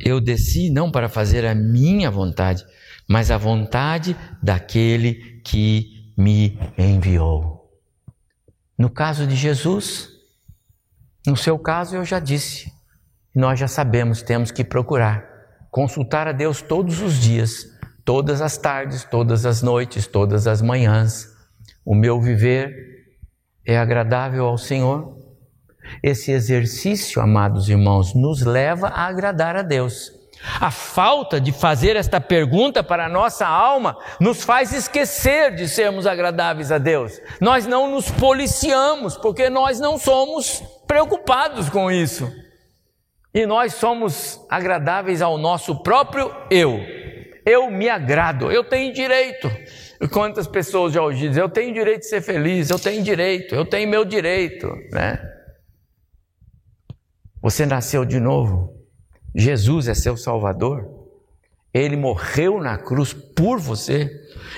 Eu 0.00 0.20
desci 0.20 0.70
não 0.70 0.90
para 0.90 1.08
fazer 1.08 1.44
a 1.46 1.54
minha 1.54 2.10
vontade, 2.10 2.64
mas 3.08 3.30
a 3.30 3.36
vontade 3.36 4.16
daquele 4.42 5.40
que 5.44 6.12
me 6.16 6.58
enviou. 6.78 7.70
No 8.78 8.88
caso 8.88 9.26
de 9.26 9.36
Jesus, 9.36 10.08
no 11.26 11.36
seu 11.36 11.58
caso 11.58 11.96
eu 11.96 12.04
já 12.04 12.18
disse, 12.18 12.72
nós 13.34 13.58
já 13.58 13.68
sabemos, 13.68 14.22
temos 14.22 14.50
que 14.50 14.64
procurar 14.64 15.30
consultar 15.70 16.26
a 16.26 16.32
Deus 16.32 16.60
todos 16.60 17.00
os 17.00 17.14
dias, 17.14 17.64
todas 18.04 18.42
as 18.42 18.58
tardes, 18.58 19.04
todas 19.04 19.46
as 19.46 19.62
noites, 19.62 20.06
todas 20.06 20.46
as 20.46 20.60
manhãs. 20.60 21.28
O 21.84 21.94
meu 21.94 22.20
viver 22.20 22.74
é 23.64 23.78
agradável 23.78 24.44
ao 24.46 24.58
Senhor? 24.58 25.16
Esse 26.02 26.32
exercício, 26.32 27.20
amados 27.20 27.68
irmãos, 27.68 28.14
nos 28.14 28.42
leva 28.42 28.88
a 28.88 29.06
agradar 29.06 29.56
a 29.56 29.62
Deus. 29.62 30.12
A 30.58 30.70
falta 30.70 31.38
de 31.38 31.52
fazer 31.52 31.96
esta 31.96 32.20
pergunta 32.20 32.82
para 32.82 33.06
a 33.06 33.08
nossa 33.08 33.46
alma 33.46 33.96
nos 34.18 34.42
faz 34.42 34.72
esquecer 34.72 35.54
de 35.54 35.68
sermos 35.68 36.06
agradáveis 36.06 36.72
a 36.72 36.78
Deus. 36.78 37.20
Nós 37.40 37.66
não 37.66 37.90
nos 37.90 38.10
policiamos, 38.10 39.16
porque 39.18 39.50
nós 39.50 39.78
não 39.78 39.98
somos 39.98 40.62
preocupados 40.86 41.68
com 41.68 41.90
isso. 41.90 42.30
E 43.34 43.44
nós 43.44 43.74
somos 43.74 44.40
agradáveis 44.48 45.20
ao 45.20 45.36
nosso 45.36 45.82
próprio 45.82 46.34
eu. 46.50 46.80
Eu 47.44 47.70
me 47.70 47.88
agrado, 47.88 48.50
eu 48.50 48.64
tenho 48.64 48.92
direito. 48.92 49.50
Quantas 50.10 50.46
pessoas 50.46 50.94
já 50.94 51.02
hoje 51.02 51.28
dizem, 51.28 51.42
eu 51.42 51.48
tenho 51.48 51.74
direito 51.74 52.00
de 52.00 52.08
ser 52.08 52.22
feliz, 52.22 52.70
eu 52.70 52.78
tenho 52.78 53.02
direito, 53.02 53.54
eu 53.54 53.64
tenho 53.64 53.88
meu 53.88 54.04
direito, 54.04 54.66
né? 54.90 55.20
Você 57.42 57.64
nasceu 57.64 58.04
de 58.04 58.20
novo. 58.20 58.74
Jesus 59.34 59.88
é 59.88 59.94
seu 59.94 60.16
Salvador, 60.16 61.00
ele 61.72 61.96
morreu 61.96 62.60
na 62.60 62.76
cruz 62.76 63.12
por 63.12 63.60
você, 63.60 64.10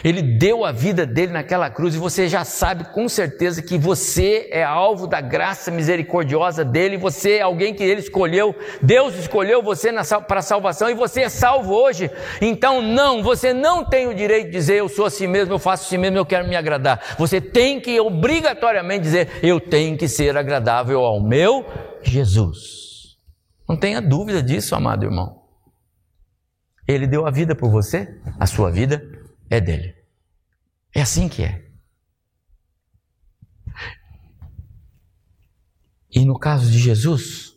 ele 0.02 0.22
deu 0.22 0.64
a 0.64 0.72
vida 0.72 1.04
dele 1.04 1.30
naquela 1.30 1.68
cruz 1.68 1.94
e 1.94 1.98
você 1.98 2.26
já 2.26 2.42
sabe 2.42 2.84
com 2.84 3.06
certeza 3.06 3.60
que 3.60 3.76
você 3.76 4.48
é 4.50 4.64
alvo 4.64 5.06
da 5.06 5.20
graça 5.20 5.70
misericordiosa 5.70 6.64
dele, 6.64 6.96
você 6.96 7.32
é 7.32 7.42
alguém 7.42 7.74
que 7.74 7.82
ele 7.82 8.00
escolheu, 8.00 8.54
Deus 8.80 9.14
escolheu 9.14 9.62
você 9.62 9.92
para 10.26 10.38
a 10.38 10.42
salvação 10.42 10.88
e 10.88 10.94
você 10.94 11.22
é 11.22 11.28
salvo 11.28 11.74
hoje. 11.74 12.10
Então, 12.40 12.80
não, 12.80 13.22
você 13.22 13.52
não 13.52 13.84
tem 13.84 14.08
o 14.08 14.14
direito 14.14 14.46
de 14.46 14.52
dizer 14.52 14.76
eu 14.76 14.88
sou 14.88 15.04
assim 15.04 15.26
mesmo, 15.26 15.52
eu 15.52 15.58
faço 15.58 15.84
assim 15.84 15.98
mesmo, 15.98 16.16
eu 16.16 16.24
quero 16.24 16.48
me 16.48 16.56
agradar. 16.56 17.14
Você 17.18 17.42
tem 17.42 17.78
que 17.78 18.00
obrigatoriamente 18.00 19.02
dizer 19.02 19.28
eu 19.42 19.60
tenho 19.60 19.98
que 19.98 20.08
ser 20.08 20.34
agradável 20.34 21.00
ao 21.00 21.22
meu 21.22 21.91
Jesus. 22.04 23.18
Não 23.68 23.76
tenha 23.76 24.00
dúvida 24.00 24.42
disso, 24.42 24.74
amado 24.74 25.04
irmão. 25.04 25.42
Ele 26.86 27.06
deu 27.06 27.26
a 27.26 27.30
vida 27.30 27.54
por 27.54 27.70
você, 27.70 28.20
a 28.38 28.46
sua 28.46 28.70
vida 28.70 29.02
é 29.48 29.60
dele. 29.60 29.94
É 30.94 31.00
assim 31.00 31.28
que 31.28 31.42
é. 31.42 31.70
E 36.10 36.24
no 36.24 36.38
caso 36.38 36.70
de 36.70 36.78
Jesus, 36.78 37.54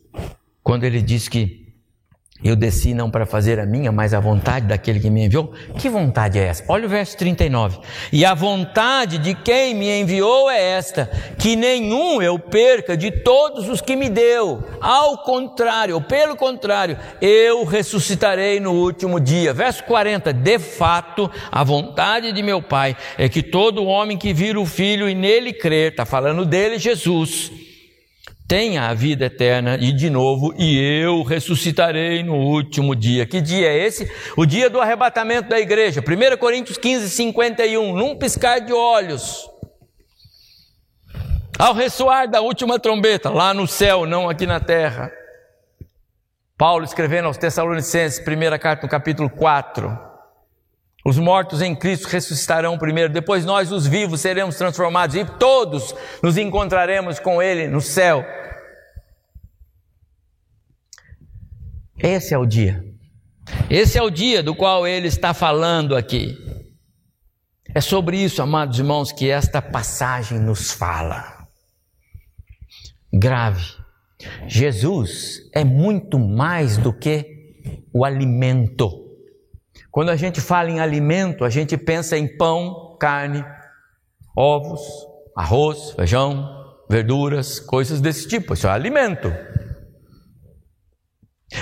quando 0.62 0.84
ele 0.84 1.02
diz 1.02 1.28
que 1.28 1.65
Eu 2.46 2.54
desci 2.54 2.94
não 2.94 3.10
para 3.10 3.26
fazer 3.26 3.58
a 3.58 3.66
minha, 3.66 3.90
mas 3.90 4.14
a 4.14 4.20
vontade 4.20 4.66
daquele 4.66 5.00
que 5.00 5.10
me 5.10 5.24
enviou. 5.24 5.52
Que 5.76 5.88
vontade 5.88 6.38
é 6.38 6.44
essa? 6.44 6.64
Olha 6.68 6.86
o 6.86 6.88
verso 6.88 7.16
39. 7.16 7.80
E 8.12 8.24
a 8.24 8.34
vontade 8.34 9.18
de 9.18 9.34
quem 9.34 9.74
me 9.74 9.90
enviou 10.00 10.48
é 10.48 10.62
esta: 10.62 11.10
que 11.36 11.56
nenhum 11.56 12.22
eu 12.22 12.38
perca 12.38 12.96
de 12.96 13.10
todos 13.10 13.68
os 13.68 13.80
que 13.80 13.96
me 13.96 14.08
deu. 14.08 14.62
Ao 14.80 15.18
contrário, 15.24 16.00
pelo 16.02 16.36
contrário, 16.36 16.96
eu 17.20 17.64
ressuscitarei 17.64 18.60
no 18.60 18.74
último 18.74 19.18
dia. 19.18 19.52
Verso 19.52 19.82
40. 19.82 20.32
De 20.32 20.60
fato, 20.60 21.28
a 21.50 21.64
vontade 21.64 22.30
de 22.30 22.44
meu 22.44 22.62
Pai 22.62 22.96
é 23.18 23.28
que 23.28 23.42
todo 23.42 23.84
homem 23.84 24.16
que 24.16 24.32
vira 24.32 24.60
o 24.60 24.66
Filho 24.66 25.08
e 25.08 25.16
nele 25.16 25.52
crer, 25.52 25.90
está 25.90 26.06
falando 26.06 26.44
dele, 26.44 26.78
Jesus 26.78 27.65
tenha 28.48 28.88
a 28.88 28.94
vida 28.94 29.26
eterna 29.26 29.76
e 29.76 29.92
de 29.92 30.08
novo, 30.08 30.54
e 30.56 30.78
eu 30.78 31.22
ressuscitarei 31.22 32.22
no 32.22 32.36
último 32.36 32.94
dia. 32.94 33.26
Que 33.26 33.40
dia 33.40 33.68
é 33.68 33.86
esse? 33.86 34.10
O 34.36 34.46
dia 34.46 34.70
do 34.70 34.80
arrebatamento 34.80 35.48
da 35.48 35.58
igreja. 35.58 36.00
1 36.00 36.36
Coríntios 36.36 36.78
15, 36.78 37.10
51. 37.10 37.94
Num 37.94 38.16
piscar 38.16 38.60
de 38.60 38.72
olhos. 38.72 39.50
Ao 41.58 41.72
ressoar 41.72 42.28
da 42.28 42.40
última 42.40 42.78
trombeta, 42.78 43.30
lá 43.30 43.54
no 43.54 43.66
céu, 43.66 44.04
não 44.04 44.28
aqui 44.28 44.46
na 44.46 44.60
terra. 44.60 45.10
Paulo 46.56 46.84
escrevendo 46.84 47.26
aos 47.26 47.38
Tessalonicenses, 47.38 48.20
primeira 48.20 48.58
carta 48.58 48.82
no 48.82 48.90
capítulo 48.90 49.28
4. 49.28 50.05
Os 51.06 51.20
mortos 51.20 51.62
em 51.62 51.72
Cristo 51.72 52.08
ressuscitarão 52.08 52.76
primeiro, 52.76 53.12
depois 53.12 53.44
nós, 53.44 53.70
os 53.70 53.86
vivos, 53.86 54.20
seremos 54.20 54.56
transformados 54.56 55.14
e 55.14 55.24
todos 55.24 55.94
nos 56.20 56.36
encontraremos 56.36 57.20
com 57.20 57.40
Ele 57.40 57.68
no 57.68 57.80
céu. 57.80 58.26
Esse 61.96 62.34
é 62.34 62.38
o 62.38 62.44
dia. 62.44 62.84
Esse 63.70 63.96
é 63.96 64.02
o 64.02 64.10
dia 64.10 64.42
do 64.42 64.52
qual 64.52 64.84
Ele 64.84 65.06
está 65.06 65.32
falando 65.32 65.94
aqui. 65.94 66.36
É 67.72 67.80
sobre 67.80 68.16
isso, 68.18 68.42
amados 68.42 68.80
irmãos, 68.80 69.12
que 69.12 69.30
esta 69.30 69.62
passagem 69.62 70.40
nos 70.40 70.72
fala. 70.72 71.46
Grave. 73.14 73.76
Jesus 74.48 75.48
é 75.54 75.62
muito 75.62 76.18
mais 76.18 76.76
do 76.76 76.92
que 76.92 77.54
o 77.94 78.04
alimento. 78.04 79.05
Quando 79.96 80.10
a 80.10 80.16
gente 80.16 80.42
fala 80.42 80.70
em 80.70 80.78
alimento, 80.78 81.42
a 81.42 81.48
gente 81.48 81.74
pensa 81.74 82.18
em 82.18 82.28
pão, 82.28 82.98
carne, 83.00 83.42
ovos, 84.36 84.82
arroz, 85.34 85.92
feijão, 85.92 86.46
verduras, 86.86 87.58
coisas 87.58 87.98
desse 87.98 88.28
tipo. 88.28 88.52
Isso 88.52 88.66
é 88.66 88.70
alimento. 88.70 89.32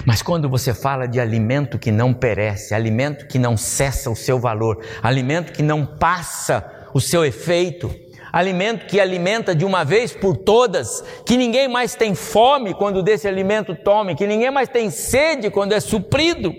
Mas 0.04 0.20
quando 0.20 0.48
você 0.48 0.74
fala 0.74 1.06
de 1.06 1.20
alimento 1.20 1.78
que 1.78 1.92
não 1.92 2.12
perece, 2.12 2.74
alimento 2.74 3.28
que 3.28 3.38
não 3.38 3.56
cessa 3.56 4.10
o 4.10 4.16
seu 4.16 4.40
valor, 4.40 4.84
alimento 5.00 5.52
que 5.52 5.62
não 5.62 5.86
passa 5.86 6.88
o 6.92 7.00
seu 7.00 7.24
efeito, 7.24 7.88
alimento 8.32 8.86
que 8.86 8.98
alimenta 8.98 9.54
de 9.54 9.64
uma 9.64 9.84
vez 9.84 10.12
por 10.12 10.36
todas, 10.38 11.04
que 11.24 11.36
ninguém 11.36 11.68
mais 11.68 11.94
tem 11.94 12.16
fome 12.16 12.74
quando 12.74 13.00
desse 13.00 13.28
alimento 13.28 13.76
tome, 13.76 14.16
que 14.16 14.26
ninguém 14.26 14.50
mais 14.50 14.68
tem 14.68 14.90
sede 14.90 15.50
quando 15.50 15.70
é 15.70 15.78
suprido 15.78 16.52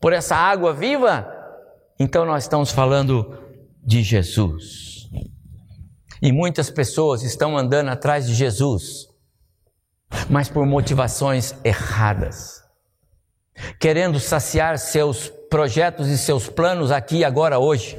por 0.00 0.12
essa 0.12 0.36
água 0.36 0.72
viva, 0.72 1.26
então 1.98 2.24
nós 2.24 2.44
estamos 2.44 2.70
falando 2.70 3.36
de 3.82 4.02
Jesus. 4.02 5.08
E 6.20 6.32
muitas 6.32 6.70
pessoas 6.70 7.22
estão 7.22 7.56
andando 7.56 7.88
atrás 7.88 8.26
de 8.26 8.34
Jesus, 8.34 9.08
mas 10.28 10.48
por 10.48 10.66
motivações 10.66 11.54
erradas, 11.64 12.62
querendo 13.80 14.18
saciar 14.18 14.78
seus 14.78 15.28
projetos 15.50 16.08
e 16.08 16.18
seus 16.18 16.48
planos 16.48 16.90
aqui, 16.90 17.24
agora, 17.24 17.58
hoje 17.58 17.96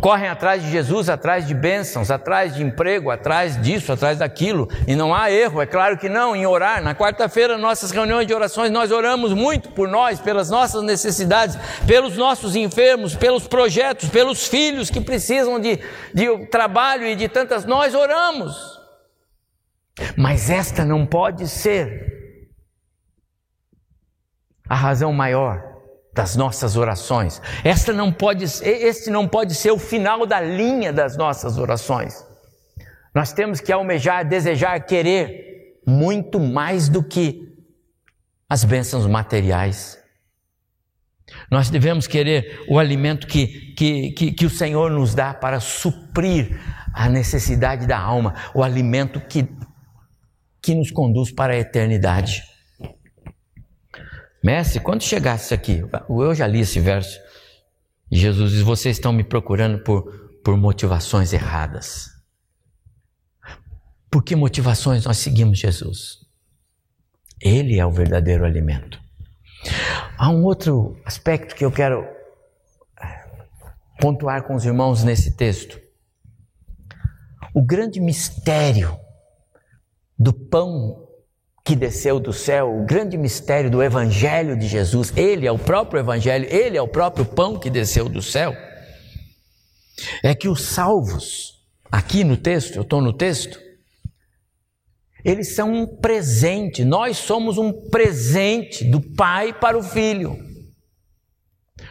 Correm 0.00 0.28
atrás 0.28 0.62
de 0.62 0.70
Jesus, 0.70 1.08
atrás 1.08 1.46
de 1.46 1.54
bênçãos, 1.54 2.10
atrás 2.10 2.54
de 2.54 2.62
emprego, 2.62 3.10
atrás 3.10 3.60
disso, 3.60 3.92
atrás 3.92 4.18
daquilo. 4.18 4.68
E 4.86 4.94
não 4.94 5.14
há 5.14 5.30
erro, 5.30 5.62
é 5.62 5.66
claro 5.66 5.96
que 5.96 6.08
não, 6.08 6.36
em 6.36 6.46
orar. 6.46 6.82
Na 6.82 6.94
quarta-feira, 6.94 7.56
nossas 7.56 7.90
reuniões 7.90 8.26
de 8.26 8.34
orações, 8.34 8.70
nós 8.70 8.90
oramos 8.90 9.32
muito 9.32 9.70
por 9.70 9.88
nós, 9.88 10.20
pelas 10.20 10.50
nossas 10.50 10.82
necessidades, 10.82 11.56
pelos 11.86 12.16
nossos 12.16 12.54
enfermos, 12.54 13.14
pelos 13.14 13.46
projetos, 13.46 14.08
pelos 14.10 14.46
filhos 14.46 14.90
que 14.90 15.00
precisam 15.00 15.58
de, 15.58 15.78
de 16.12 16.46
trabalho 16.46 17.06
e 17.06 17.16
de 17.16 17.28
tantas. 17.28 17.64
Nós 17.64 17.94
oramos. 17.94 18.78
Mas 20.16 20.50
esta 20.50 20.84
não 20.84 21.06
pode 21.06 21.48
ser 21.48 22.50
a 24.68 24.74
razão 24.74 25.12
maior 25.12 25.71
das 26.14 26.36
nossas 26.36 26.76
orações. 26.76 27.40
Esta 27.64 27.92
não 27.92 28.12
pode, 28.12 28.44
este 28.44 29.10
não 29.10 29.26
pode 29.26 29.54
ser 29.54 29.70
o 29.70 29.78
final 29.78 30.26
da 30.26 30.40
linha 30.40 30.92
das 30.92 31.16
nossas 31.16 31.58
orações. 31.58 32.24
Nós 33.14 33.32
temos 33.32 33.60
que 33.60 33.72
almejar, 33.72 34.26
desejar, 34.26 34.78
querer 34.80 35.80
muito 35.86 36.38
mais 36.38 36.88
do 36.88 37.02
que 37.02 37.48
as 38.48 38.64
bênçãos 38.64 39.06
materiais. 39.06 39.98
Nós 41.50 41.70
devemos 41.70 42.06
querer 42.06 42.64
o 42.68 42.78
alimento 42.78 43.26
que, 43.26 43.74
que, 43.74 44.12
que, 44.12 44.32
que 44.32 44.46
o 44.46 44.50
Senhor 44.50 44.90
nos 44.90 45.14
dá 45.14 45.32
para 45.32 45.60
suprir 45.60 46.60
a 46.92 47.08
necessidade 47.08 47.86
da 47.86 47.98
alma, 47.98 48.34
o 48.54 48.62
alimento 48.62 49.20
que, 49.20 49.48
que 50.62 50.74
nos 50.74 50.90
conduz 50.90 51.32
para 51.32 51.54
a 51.54 51.58
eternidade. 51.58 52.42
Mestre, 54.42 54.80
quando 54.80 55.02
chegasse 55.02 55.54
aqui, 55.54 55.84
eu 56.08 56.34
já 56.34 56.46
li 56.46 56.60
esse 56.60 56.80
verso. 56.80 57.18
Jesus 58.10 58.50
diz: 58.50 58.60
Vocês 58.62 58.96
estão 58.96 59.12
me 59.12 59.22
procurando 59.22 59.82
por, 59.84 60.12
por 60.44 60.56
motivações 60.56 61.32
erradas. 61.32 62.10
Por 64.10 64.22
que 64.22 64.36
motivações 64.36 65.04
nós 65.04 65.18
seguimos 65.18 65.58
Jesus? 65.58 66.18
Ele 67.40 67.78
é 67.78 67.86
o 67.86 67.90
verdadeiro 67.90 68.44
alimento. 68.44 69.00
Há 70.18 70.28
um 70.28 70.44
outro 70.44 71.00
aspecto 71.04 71.54
que 71.54 71.64
eu 71.64 71.72
quero 71.72 72.04
eh, 73.00 73.26
pontuar 74.00 74.42
com 74.42 74.54
os 74.54 74.64
irmãos 74.64 75.02
nesse 75.02 75.36
texto. 75.36 75.80
O 77.54 77.62
grande 77.62 78.00
mistério 78.00 78.98
do 80.18 80.32
pão 80.32 81.01
que 81.64 81.76
desceu 81.76 82.18
do 82.18 82.32
céu, 82.32 82.76
o 82.76 82.84
grande 82.84 83.16
mistério 83.16 83.70
do 83.70 83.82
Evangelho 83.82 84.56
de 84.56 84.66
Jesus, 84.66 85.12
ele 85.16 85.46
é 85.46 85.52
o 85.52 85.58
próprio 85.58 86.00
Evangelho, 86.00 86.46
ele 86.50 86.76
é 86.76 86.82
o 86.82 86.88
próprio 86.88 87.24
pão 87.24 87.58
que 87.58 87.70
desceu 87.70 88.08
do 88.08 88.20
céu, 88.20 88.52
é 90.22 90.34
que 90.34 90.48
os 90.48 90.62
salvos, 90.62 91.62
aqui 91.90 92.24
no 92.24 92.36
texto, 92.36 92.76
eu 92.76 92.82
estou 92.82 93.00
no 93.00 93.12
texto, 93.12 93.60
eles 95.24 95.54
são 95.54 95.72
um 95.72 95.86
presente, 95.86 96.84
nós 96.84 97.16
somos 97.16 97.56
um 97.58 97.72
presente 97.90 98.84
do 98.84 99.00
Pai 99.00 99.52
para 99.52 99.78
o 99.78 99.82
Filho. 99.82 100.36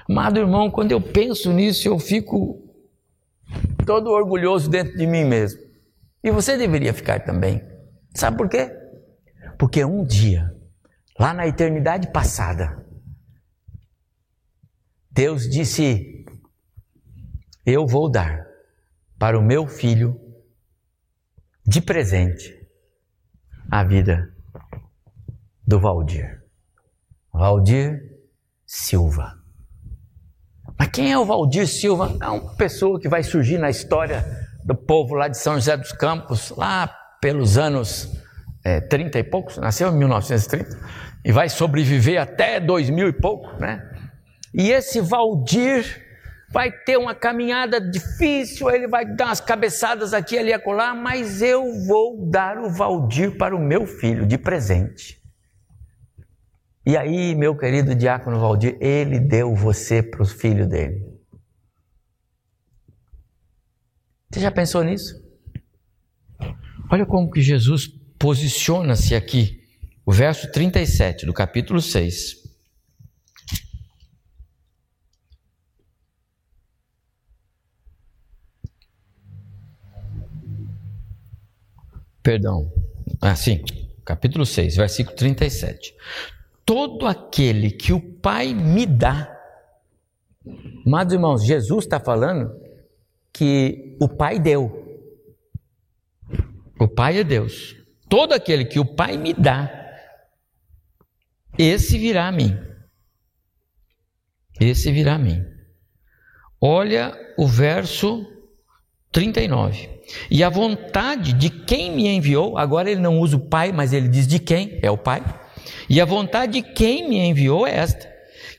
Amado 0.09 0.37
irmão, 0.37 0.69
quando 0.69 0.91
eu 0.91 0.99
penso 0.99 1.53
nisso, 1.53 1.87
eu 1.87 1.97
fico 1.97 2.61
todo 3.85 4.09
orgulhoso 4.09 4.69
dentro 4.69 4.97
de 4.97 5.07
mim 5.07 5.23
mesmo. 5.23 5.61
E 6.21 6.29
você 6.29 6.57
deveria 6.57 6.93
ficar 6.93 7.21
também. 7.21 7.61
Sabe 8.13 8.37
por 8.37 8.49
quê? 8.49 8.80
Porque 9.61 9.85
um 9.85 10.03
dia, 10.03 10.51
lá 11.19 11.35
na 11.35 11.45
eternidade 11.45 12.11
passada, 12.11 12.83
Deus 15.11 15.47
disse: 15.47 16.25
Eu 17.63 17.85
vou 17.85 18.09
dar 18.09 18.43
para 19.19 19.37
o 19.37 19.43
meu 19.43 19.67
filho 19.67 20.19
de 21.63 21.79
presente 21.79 22.67
a 23.69 23.83
vida 23.83 24.35
do 25.67 25.79
Valdir. 25.79 26.43
Valdir 27.31 28.01
Silva. 28.65 29.37
Mas 30.75 30.87
quem 30.87 31.11
é 31.11 31.19
o 31.19 31.25
Valdir 31.25 31.67
Silva? 31.67 32.17
É 32.19 32.29
uma 32.29 32.55
pessoa 32.55 32.99
que 32.99 33.07
vai 33.07 33.21
surgir 33.21 33.59
na 33.59 33.69
história 33.69 34.25
do 34.65 34.75
povo 34.75 35.13
lá 35.13 35.27
de 35.27 35.37
São 35.37 35.53
José 35.53 35.77
dos 35.77 35.91
Campos, 35.91 36.49
lá 36.49 36.87
pelos 37.21 37.59
anos 37.59 38.20
é, 38.63 38.79
30 38.79 39.19
e 39.19 39.23
poucos, 39.23 39.57
nasceu 39.57 39.89
em 39.89 39.97
1930, 39.97 40.77
e 41.23 41.31
vai 41.31 41.49
sobreviver 41.49 42.21
até 42.21 42.59
2000 42.59 43.07
e 43.07 43.13
pouco, 43.13 43.59
né? 43.59 43.87
E 44.53 44.71
esse 44.71 44.99
Valdir 44.99 46.09
vai 46.51 46.71
ter 46.71 46.97
uma 46.97 47.15
caminhada 47.15 47.79
difícil, 47.79 48.69
ele 48.69 48.87
vai 48.87 49.05
dar 49.05 49.27
umas 49.27 49.39
cabeçadas 49.39 50.13
aqui, 50.13 50.37
ali 50.37 50.51
acolá, 50.51 50.93
mas 50.93 51.41
eu 51.41 51.63
vou 51.87 52.29
dar 52.29 52.57
o 52.57 52.69
Valdir 52.69 53.37
para 53.37 53.55
o 53.55 53.59
meu 53.59 53.85
filho 53.85 54.25
de 54.25 54.37
presente. 54.37 55.21
E 56.85 56.97
aí, 56.97 57.35
meu 57.35 57.55
querido 57.55 57.95
diácono 57.95 58.39
Valdir, 58.39 58.75
ele 58.81 59.19
deu 59.19 59.55
você 59.55 60.03
para 60.03 60.23
o 60.23 60.25
filho 60.25 60.67
dele. 60.67 61.11
Você 64.29 64.39
já 64.39 64.51
pensou 64.51 64.83
nisso? 64.83 65.21
Olha 66.91 67.05
como 67.05 67.29
que 67.29 67.41
Jesus 67.41 67.87
posiciona-se 68.21 69.15
aqui 69.15 69.67
o 70.05 70.11
verso 70.11 70.51
37 70.51 71.25
do 71.25 71.33
capítulo 71.33 71.81
6. 71.81 72.39
Perdão, 82.21 82.71
ah, 83.19 83.35
sim, 83.35 83.63
capítulo 84.05 84.45
6, 84.45 84.75
versículo 84.75 85.17
37. 85.17 85.95
Todo 86.63 87.07
aquele 87.07 87.71
que 87.71 87.91
o 87.91 87.99
Pai 87.99 88.53
me 88.53 88.85
dá, 88.85 89.35
amados 90.85 91.11
irmãos, 91.11 91.43
Jesus 91.43 91.85
está 91.85 91.99
falando 91.99 92.55
que 93.33 93.97
o 93.99 94.07
Pai 94.07 94.39
deu. 94.39 95.09
O 96.79 96.87
Pai 96.87 97.17
é 97.17 97.23
Deus. 97.23 97.80
Todo 98.11 98.33
aquele 98.33 98.65
que 98.65 98.77
o 98.77 98.83
Pai 98.83 99.15
me 99.15 99.33
dá, 99.33 99.71
esse 101.57 101.97
virá 101.97 102.27
a 102.27 102.31
mim. 102.31 102.59
Esse 104.59 104.91
virá 104.91 105.15
a 105.15 105.17
mim. 105.17 105.41
Olha 106.59 107.17
o 107.37 107.47
verso 107.47 108.27
39. 109.13 109.89
E 110.29 110.43
a 110.43 110.49
vontade 110.49 111.31
de 111.31 111.49
quem 111.49 111.89
me 111.89 112.05
enviou, 112.05 112.57
agora 112.57 112.91
ele 112.91 112.99
não 112.99 113.17
usa 113.17 113.37
o 113.37 113.47
Pai, 113.47 113.71
mas 113.71 113.93
ele 113.93 114.09
diz 114.09 114.27
de 114.27 114.39
quem? 114.39 114.77
É 114.83 114.91
o 114.91 114.97
Pai. 114.97 115.23
E 115.89 116.01
a 116.01 116.05
vontade 116.05 116.61
de 116.61 116.73
quem 116.73 117.07
me 117.07 117.17
enviou 117.17 117.65
é 117.65 117.77
esta: 117.77 118.13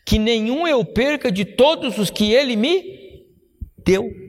que 0.07 0.19
nenhum 0.19 0.67
eu 0.67 0.83
perca 0.83 1.31
de 1.31 1.45
todos 1.45 1.99
os 1.99 2.09
que 2.09 2.33
ele 2.33 2.57
me 2.57 2.83
deu. 3.85 4.22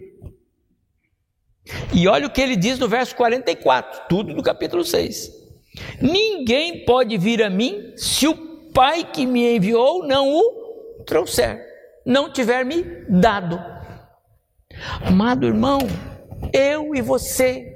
E 1.94 2.08
olha 2.08 2.28
o 2.28 2.30
que 2.30 2.42
ele 2.42 2.56
diz 2.56 2.78
no 2.78 2.88
verso 2.88 3.16
44, 3.16 4.02
tudo 4.10 4.34
do 4.34 4.44
capítulo 4.44 4.84
6. 4.84 5.32
Ninguém 6.02 6.86
pode 6.86 7.18
vir 7.18 7.42
a 7.42 7.50
mim 7.50 7.94
se 7.96 8.28
o 8.28 8.54
Pai 8.74 9.04
que 9.04 9.26
me 9.26 9.56
enviou 9.56 10.06
não 10.08 10.34
o 10.34 11.04
trouxer, 11.06 11.64
não 12.04 12.34
tiver 12.34 12.66
me 12.66 12.84
dado. 13.08 13.64
Amado 15.06 15.46
irmão, 15.46 15.78
eu 16.52 16.96
e 16.96 17.02
você, 17.02 17.73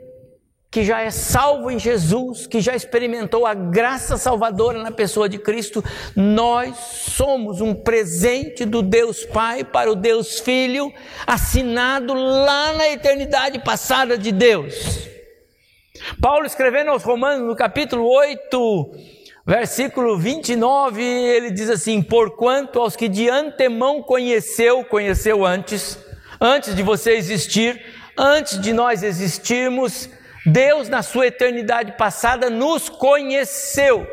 que 0.69 0.83
já 0.83 1.01
é 1.01 1.09
salvo 1.09 1.71
em 1.71 1.79
Jesus, 1.79 2.45
que 2.45 2.59
já 2.59 2.75
experimentou 2.75 3.45
a 3.45 3.53
graça 3.53 4.17
salvadora 4.17 4.83
na 4.83 4.91
pessoa 4.91 5.29
de 5.29 5.37
Cristo, 5.37 5.83
nós 6.15 6.75
somos 6.77 7.61
um 7.61 7.73
presente 7.73 8.65
do 8.65 8.81
Deus 8.81 9.25
Pai 9.25 9.63
para 9.63 9.91
o 9.91 9.95
Deus 9.95 10.39
Filho, 10.39 10.91
assinado 11.25 12.13
lá 12.13 12.73
na 12.73 12.89
eternidade 12.89 13.59
passada 13.59 14.17
de 14.17 14.31
Deus. 14.31 15.07
Paulo 16.21 16.45
escrevendo 16.45 16.91
aos 16.91 17.03
Romanos 17.03 17.47
no 17.47 17.55
capítulo 17.55 18.07
8, 18.07 18.91
versículo 19.45 20.17
29, 20.17 21.01
ele 21.01 21.49
diz 21.49 21.69
assim: 21.69 22.01
Porquanto 22.01 22.79
aos 22.79 22.95
que 22.95 23.07
de 23.07 23.29
antemão 23.29 24.03
conheceu, 24.03 24.83
conheceu 24.83 25.45
antes, 25.45 25.97
antes 26.39 26.75
de 26.75 26.83
você 26.83 27.13
existir, 27.13 27.81
antes 28.17 28.59
de 28.59 28.73
nós 28.73 29.01
existirmos, 29.01 30.09
Deus, 30.47 30.87
na 30.87 31.03
sua 31.03 31.27
eternidade 31.27 31.97
passada, 31.97 32.49
nos 32.49 32.87
conheceu. 32.87 34.07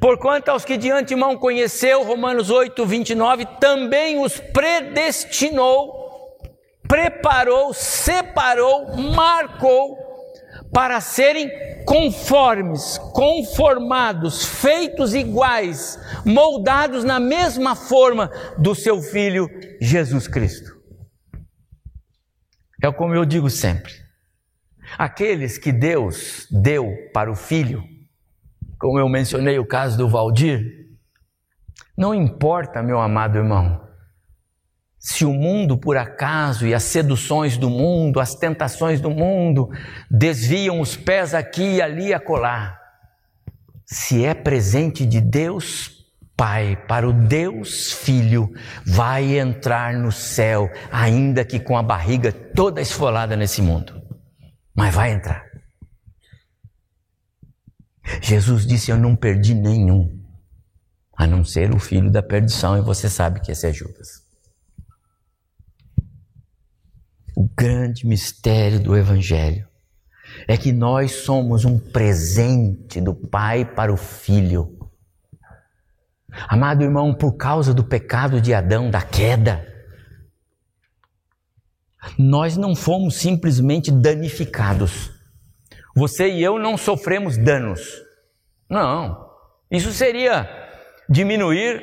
Porquanto 0.00 0.50
aos 0.50 0.64
que 0.64 0.76
de 0.76 0.90
antemão 0.90 1.36
conheceu, 1.36 2.02
Romanos 2.02 2.50
8, 2.50 2.84
29, 2.84 3.46
também 3.60 4.20
os 4.20 4.40
predestinou, 4.40 6.36
preparou, 6.88 7.72
separou, 7.72 8.96
marcou, 8.96 9.96
para 10.72 11.00
serem 11.00 11.48
conformes, 11.84 12.98
conformados, 13.12 14.44
feitos 14.44 15.14
iguais, 15.14 15.96
moldados 16.24 17.04
na 17.04 17.20
mesma 17.20 17.76
forma 17.76 18.28
do 18.58 18.74
seu 18.74 19.00
Filho 19.00 19.48
Jesus 19.80 20.26
Cristo. 20.26 20.72
É 22.82 22.90
como 22.90 23.14
eu 23.14 23.24
digo 23.24 23.48
sempre: 23.48 24.01
aqueles 24.98 25.58
que 25.58 25.72
Deus 25.72 26.46
deu 26.50 26.92
para 27.12 27.30
o 27.30 27.34
filho, 27.34 27.84
como 28.78 28.98
eu 28.98 29.08
mencionei 29.08 29.58
o 29.58 29.66
caso 29.66 29.96
do 29.96 30.08
Valdir, 30.08 30.82
não 31.96 32.14
importa, 32.14 32.82
meu 32.82 33.00
amado 33.00 33.38
irmão, 33.38 33.80
se 34.98 35.24
o 35.24 35.32
mundo 35.32 35.76
por 35.76 35.96
acaso 35.96 36.66
e 36.66 36.74
as 36.74 36.84
seduções 36.84 37.56
do 37.56 37.68
mundo, 37.68 38.20
as 38.20 38.34
tentações 38.34 39.00
do 39.00 39.10
mundo 39.10 39.68
desviam 40.10 40.80
os 40.80 40.96
pés 40.96 41.34
aqui 41.34 41.76
e 41.76 41.82
ali 41.82 42.14
a 42.14 42.20
colar, 42.20 42.80
se 43.84 44.24
é 44.24 44.32
presente 44.32 45.04
de 45.04 45.20
Deus, 45.20 46.02
Pai, 46.36 46.76
para 46.88 47.08
o 47.08 47.12
Deus 47.12 47.92
Filho, 47.92 48.52
vai 48.86 49.38
entrar 49.38 49.94
no 49.94 50.10
céu, 50.10 50.70
ainda 50.90 51.44
que 51.44 51.60
com 51.60 51.76
a 51.76 51.82
barriga 51.82 52.32
toda 52.32 52.80
esfolada 52.80 53.36
nesse 53.36 53.60
mundo. 53.60 54.01
Mas 54.74 54.94
vai 54.94 55.12
entrar. 55.12 55.44
Jesus 58.20 58.66
disse: 58.66 58.90
Eu 58.90 58.98
não 58.98 59.14
perdi 59.14 59.54
nenhum, 59.54 60.20
a 61.16 61.26
não 61.26 61.44
ser 61.44 61.74
o 61.74 61.78
filho 61.78 62.10
da 62.10 62.22
perdição, 62.22 62.76
e 62.76 62.80
você 62.80 63.08
sabe 63.08 63.40
que 63.40 63.52
esse 63.52 63.66
é 63.66 63.72
Judas. 63.72 64.22
O 67.36 67.48
grande 67.56 68.06
mistério 68.06 68.80
do 68.80 68.96
Evangelho 68.96 69.66
é 70.46 70.56
que 70.56 70.72
nós 70.72 71.12
somos 71.12 71.64
um 71.64 71.78
presente 71.78 73.00
do 73.00 73.14
Pai 73.14 73.64
para 73.64 73.92
o 73.92 73.96
Filho 73.96 74.82
Amado 76.48 76.82
irmão, 76.82 77.14
por 77.14 77.36
causa 77.36 77.74
do 77.74 77.84
pecado 77.84 78.40
de 78.40 78.54
Adão, 78.54 78.90
da 78.90 79.02
queda, 79.02 79.66
nós 82.18 82.56
não 82.56 82.74
fomos 82.74 83.16
simplesmente 83.16 83.90
danificados. 83.90 85.10
Você 85.94 86.28
e 86.28 86.42
eu 86.42 86.58
não 86.58 86.76
sofremos 86.76 87.36
danos. 87.36 88.02
Não. 88.68 89.30
Isso 89.70 89.92
seria 89.92 90.48
diminuir 91.08 91.82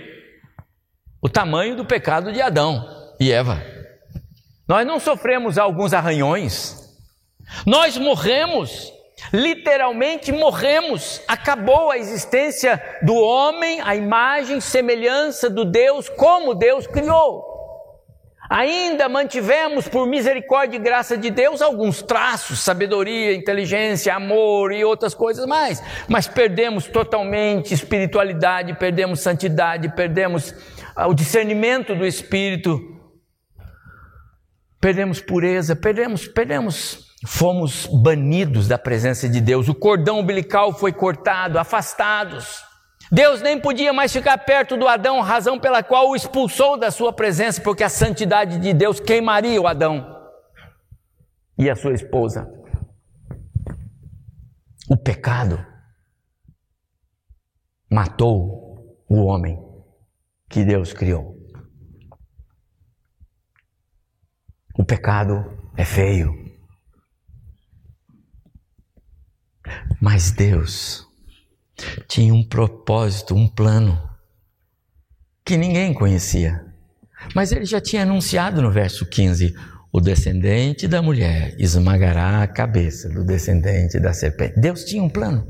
o 1.21 1.29
tamanho 1.29 1.75
do 1.75 1.85
pecado 1.85 2.31
de 2.31 2.41
Adão 2.41 2.85
e 3.19 3.31
Eva. 3.31 3.61
Nós 4.67 4.85
não 4.85 4.99
sofremos 4.99 5.57
alguns 5.57 5.93
arranhões. 5.93 6.75
Nós 7.65 7.97
morremos 7.97 8.91
Literalmente 9.33 10.31
morremos, 10.31 11.21
acabou 11.27 11.91
a 11.91 11.97
existência 11.97 12.81
do 13.03 13.15
homem, 13.15 13.81
a 13.81 13.95
imagem, 13.95 14.59
semelhança 14.59 15.49
do 15.49 15.65
Deus, 15.65 16.09
como 16.09 16.55
Deus 16.55 16.87
criou. 16.87 17.58
Ainda 18.49 19.07
mantivemos, 19.07 19.87
por 19.87 20.07
misericórdia 20.07 20.77
e 20.77 20.79
graça 20.79 21.15
de 21.15 21.29
Deus, 21.29 21.61
alguns 21.61 22.01
traços, 22.01 22.59
sabedoria, 22.59 23.35
inteligência, 23.35 24.15
amor 24.15 24.71
e 24.71 24.83
outras 24.83 25.13
coisas 25.13 25.45
mais, 25.45 25.83
mas 26.07 26.27
perdemos 26.27 26.87
totalmente 26.87 27.75
espiritualidade, 27.75 28.75
perdemos 28.79 29.19
santidade, 29.19 29.93
perdemos 29.95 30.55
ah, 30.95 31.07
o 31.07 31.13
discernimento 31.13 31.93
do 31.93 32.07
Espírito, 32.07 32.79
perdemos 34.81 35.21
pureza, 35.21 35.75
perdemos, 35.75 36.27
perdemos. 36.27 37.07
Fomos 37.27 37.85
banidos 38.01 38.65
da 38.65 38.77
presença 38.77 39.27
de 39.27 39.41
Deus, 39.41 39.67
o 39.67 39.75
cordão 39.75 40.21
umbilical 40.21 40.71
foi 40.71 40.93
cortado, 40.93 41.59
afastados. 41.59 42.68
Deus 43.11 43.41
nem 43.41 43.59
podia 43.59 43.91
mais 43.91 44.13
ficar 44.13 44.37
perto 44.37 44.77
do 44.77 44.87
Adão, 44.87 45.19
razão 45.21 45.59
pela 45.59 45.81
qual 45.81 46.09
o 46.09 46.15
expulsou 46.15 46.77
da 46.77 46.91
sua 46.91 47.11
presença, 47.11 47.61
porque 47.61 47.83
a 47.83 47.89
santidade 47.89 48.59
de 48.59 48.73
Deus 48.73 48.99
queimaria 48.99 49.59
o 49.59 49.67
Adão 49.67 50.15
e 51.57 51.69
a 51.69 51.75
sua 51.75 51.93
esposa. 51.93 52.47
O 54.87 54.95
pecado 54.95 55.65
matou 57.91 58.95
o 59.09 59.25
homem 59.25 59.57
que 60.47 60.63
Deus 60.63 60.93
criou. 60.93 61.35
O 64.77 64.85
pecado 64.85 65.71
é 65.75 65.83
feio. 65.83 66.33
Mas 70.01 70.31
Deus 70.31 71.08
tinha 72.07 72.33
um 72.33 72.43
propósito, 72.43 73.35
um 73.35 73.47
plano 73.47 74.01
que 75.45 75.57
ninguém 75.57 75.93
conhecia. 75.93 76.65
Mas 77.35 77.51
ele 77.51 77.65
já 77.65 77.81
tinha 77.81 78.03
anunciado 78.03 78.61
no 78.61 78.71
verso 78.71 79.05
15: 79.05 79.53
o 79.91 79.99
descendente 79.99 80.87
da 80.87 81.01
mulher 81.01 81.55
esmagará 81.59 82.43
a 82.43 82.47
cabeça 82.47 83.09
do 83.09 83.25
descendente 83.25 83.99
da 83.99 84.13
serpente. 84.13 84.59
Deus 84.59 84.83
tinha 84.83 85.01
um 85.01 85.09
plano. 85.09 85.47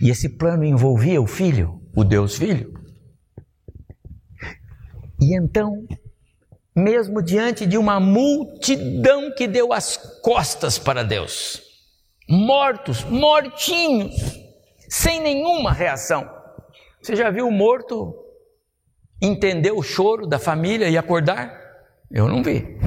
E 0.00 0.10
esse 0.10 0.28
plano 0.28 0.64
envolvia 0.64 1.20
o 1.20 1.26
filho, 1.26 1.80
o 1.94 2.04
Deus 2.04 2.36
Filho. 2.36 2.72
E 5.20 5.36
então, 5.36 5.86
mesmo 6.76 7.20
diante 7.20 7.66
de 7.66 7.76
uma 7.76 7.98
multidão 7.98 9.34
que 9.34 9.48
deu 9.48 9.72
as 9.72 9.96
costas 10.22 10.78
para 10.78 11.02
Deus, 11.02 11.60
mortos, 12.28 13.04
mortinhos. 13.04 14.14
Sem 14.88 15.20
nenhuma 15.20 15.72
reação. 15.72 16.28
Você 17.00 17.14
já 17.14 17.30
viu 17.30 17.46
o 17.46 17.52
morto 17.52 18.14
entender 19.20 19.72
o 19.72 19.82
choro 19.82 20.26
da 20.26 20.38
família 20.38 20.88
e 20.88 20.96
acordar? 20.96 21.52
Eu 22.10 22.28
não 22.28 22.42
vi. 22.42 22.78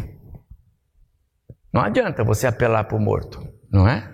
Não 1.74 1.82
adianta 1.82 2.24
você 2.24 2.48
apelar 2.48 2.84
para 2.86 2.98
o 2.98 3.02
morto, 3.02 3.42
não 3.72 3.88
é? 3.88 4.14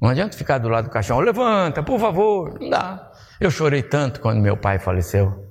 Não 0.00 0.08
adianta 0.08 0.36
ficar 0.36 0.58
do 0.58 0.68
lado 0.68 0.86
do 0.86 0.90
caixão, 0.90 1.20
levanta, 1.20 1.82
por 1.82 2.00
favor. 2.00 2.58
Não 2.58 2.70
dá. 2.70 3.12
Eu 3.40 3.50
chorei 3.50 3.82
tanto 3.82 4.20
quando 4.20 4.40
meu 4.40 4.56
pai 4.56 4.78
faleceu. 4.78 5.48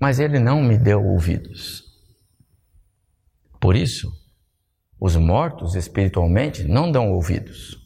Mas 0.00 0.18
ele 0.18 0.38
não 0.38 0.62
me 0.62 0.78
deu 0.78 1.04
ouvidos. 1.04 1.82
Por 3.60 3.76
isso, 3.76 4.10
os 4.98 5.16
mortos 5.16 5.74
espiritualmente 5.74 6.64
não 6.64 6.90
dão 6.90 7.12
ouvidos. 7.12 7.81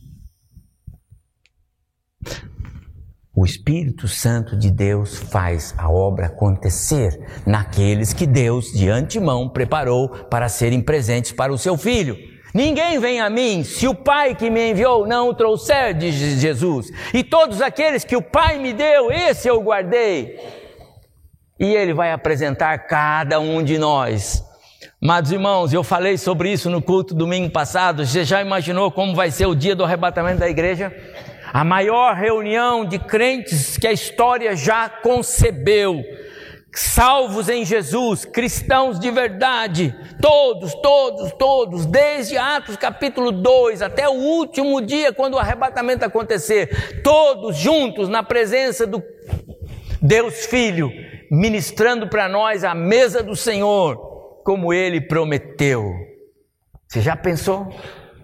O 3.34 3.44
Espírito 3.44 4.08
Santo 4.08 4.56
de 4.56 4.70
Deus 4.70 5.18
faz 5.18 5.74
a 5.76 5.90
obra 5.90 6.24
acontecer 6.24 7.42
naqueles 7.44 8.14
que 8.14 8.26
Deus 8.26 8.72
de 8.72 8.88
antemão 8.88 9.46
preparou 9.46 10.08
para 10.08 10.48
serem 10.48 10.80
presentes 10.80 11.32
para 11.32 11.52
o 11.52 11.58
seu 11.58 11.76
filho. 11.76 12.16
Ninguém 12.54 12.98
vem 12.98 13.20
a 13.20 13.28
mim 13.28 13.62
se 13.62 13.86
o 13.86 13.94
Pai 13.94 14.34
que 14.34 14.48
me 14.48 14.70
enviou 14.70 15.06
não 15.06 15.28
o 15.28 15.34
trouxer, 15.34 15.92
diz 15.92 16.14
Jesus. 16.14 16.90
E 17.12 17.22
todos 17.22 17.60
aqueles 17.60 18.04
que 18.04 18.16
o 18.16 18.22
Pai 18.22 18.58
me 18.58 18.72
deu, 18.72 19.12
esse 19.12 19.46
eu 19.46 19.60
guardei. 19.60 20.40
E 21.60 21.74
ele 21.74 21.92
vai 21.92 22.12
apresentar 22.12 22.78
cada 22.86 23.38
um 23.38 23.62
de 23.62 23.76
nós. 23.76 24.42
Amados 25.02 25.30
irmãos, 25.30 25.74
eu 25.74 25.84
falei 25.84 26.16
sobre 26.16 26.50
isso 26.50 26.70
no 26.70 26.80
culto 26.80 27.14
domingo 27.14 27.50
passado. 27.50 28.06
Você 28.06 28.24
já 28.24 28.40
imaginou 28.40 28.90
como 28.90 29.14
vai 29.14 29.30
ser 29.30 29.44
o 29.44 29.54
dia 29.54 29.76
do 29.76 29.84
arrebatamento 29.84 30.40
da 30.40 30.48
igreja? 30.48 30.90
A 31.57 31.64
maior 31.64 32.14
reunião 32.14 32.84
de 32.84 32.98
crentes 32.98 33.78
que 33.78 33.86
a 33.86 33.92
história 33.92 34.54
já 34.54 34.90
concebeu, 34.90 36.04
salvos 36.70 37.48
em 37.48 37.64
Jesus, 37.64 38.26
cristãos 38.26 39.00
de 39.00 39.11
verdade, 39.11 39.96
todos, 40.20 40.74
todos, 40.74 41.32
todos, 41.32 41.86
desde 41.86 42.36
Atos 42.36 42.76
capítulo 42.76 43.32
2 43.32 43.80
até 43.80 44.07
o 44.07 44.12
último 44.12 44.82
dia, 44.82 45.14
quando 45.14 45.32
o 45.32 45.38
arrebatamento 45.38 46.04
acontecer, 46.04 47.00
todos 47.02 47.57
juntos 47.57 48.07
na 48.07 48.22
presença 48.22 48.86
do 48.86 49.02
Deus 50.02 50.44
Filho, 50.44 50.90
ministrando 51.30 52.07
para 52.07 52.28
nós 52.28 52.64
a 52.64 52.74
mesa 52.74 53.22
do 53.22 53.34
Senhor, 53.34 53.96
como 54.44 54.74
ele 54.74 55.00
prometeu. 55.00 55.90
Você 56.86 57.00
já 57.00 57.16
pensou? 57.16 57.72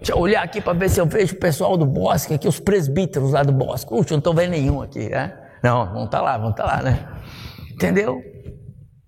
Deixa 0.03 0.11
eu 0.11 0.19
olhar 0.19 0.43
aqui 0.43 0.59
para 0.59 0.77
ver 0.77 0.89
se 0.89 0.99
eu 0.99 1.05
vejo 1.05 1.33
o 1.33 1.39
pessoal 1.39 1.77
do 1.77 1.85
bosque, 1.85 2.33
aqui, 2.33 2.45
os 2.45 2.59
presbíteros 2.59 3.31
lá 3.31 3.41
do 3.41 3.53
bosque. 3.53 3.89
Puxa, 3.89 4.09
não 4.11 4.17
estou 4.17 4.33
vendo 4.33 4.51
nenhum 4.51 4.81
aqui, 4.81 5.07
né? 5.07 5.33
Não, 5.63 5.93
não 5.93 6.03
está 6.03 6.21
lá, 6.21 6.37
não 6.37 6.49
está 6.49 6.65
lá, 6.65 6.81
né? 6.81 7.07
Entendeu? 7.71 8.21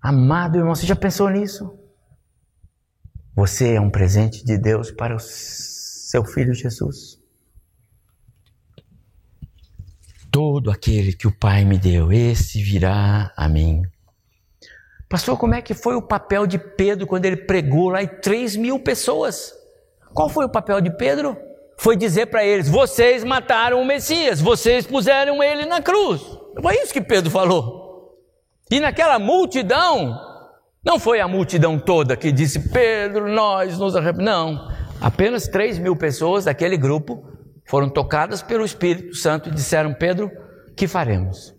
Amado 0.00 0.56
irmão, 0.56 0.74
você 0.74 0.86
já 0.86 0.96
pensou 0.96 1.28
nisso? 1.28 1.78
Você 3.34 3.74
é 3.74 3.80
um 3.80 3.90
presente 3.90 4.42
de 4.42 4.56
Deus 4.56 4.90
para 4.90 5.14
o 5.14 5.20
seu 5.20 6.24
filho 6.24 6.54
Jesus. 6.54 7.18
Todo 10.30 10.70
aquele 10.70 11.12
que 11.12 11.26
o 11.26 11.38
Pai 11.38 11.66
me 11.66 11.76
deu, 11.76 12.10
esse 12.10 12.62
virá 12.62 13.34
a 13.36 13.46
mim. 13.50 13.82
Pastor, 15.10 15.36
como 15.36 15.54
é 15.54 15.60
que 15.60 15.74
foi 15.74 15.94
o 15.94 16.00
papel 16.00 16.46
de 16.46 16.58
Pedro 16.58 17.06
quando 17.06 17.26
ele 17.26 17.36
pregou 17.36 17.90
lá 17.90 18.02
e 18.02 18.08
três 18.08 18.56
mil 18.56 18.78
pessoas? 18.78 19.65
Qual 20.16 20.30
foi 20.30 20.46
o 20.46 20.48
papel 20.48 20.80
de 20.80 20.88
Pedro? 20.96 21.36
Foi 21.76 21.94
dizer 21.94 22.28
para 22.28 22.42
eles: 22.42 22.70
vocês 22.70 23.22
mataram 23.22 23.82
o 23.82 23.84
Messias, 23.84 24.40
vocês 24.40 24.86
puseram 24.86 25.42
ele 25.42 25.66
na 25.66 25.82
cruz. 25.82 26.22
Foi 26.62 26.74
isso 26.76 26.90
que 26.90 27.02
Pedro 27.02 27.30
falou. 27.30 28.16
E 28.70 28.80
naquela 28.80 29.18
multidão, 29.18 30.18
não 30.82 30.98
foi 30.98 31.20
a 31.20 31.28
multidão 31.28 31.78
toda 31.78 32.16
que 32.16 32.32
disse: 32.32 32.70
Pedro, 32.70 33.28
nós 33.30 33.78
nos 33.78 33.94
arrependemos. 33.94 34.24
Não, 34.24 34.72
apenas 35.02 35.48
3 35.48 35.78
mil 35.78 35.94
pessoas 35.94 36.46
daquele 36.46 36.78
grupo 36.78 37.22
foram 37.66 37.90
tocadas 37.90 38.40
pelo 38.40 38.64
Espírito 38.64 39.14
Santo 39.14 39.50
e 39.50 39.52
disseram: 39.52 39.92
Pedro, 39.92 40.30
que 40.74 40.88
faremos? 40.88 41.54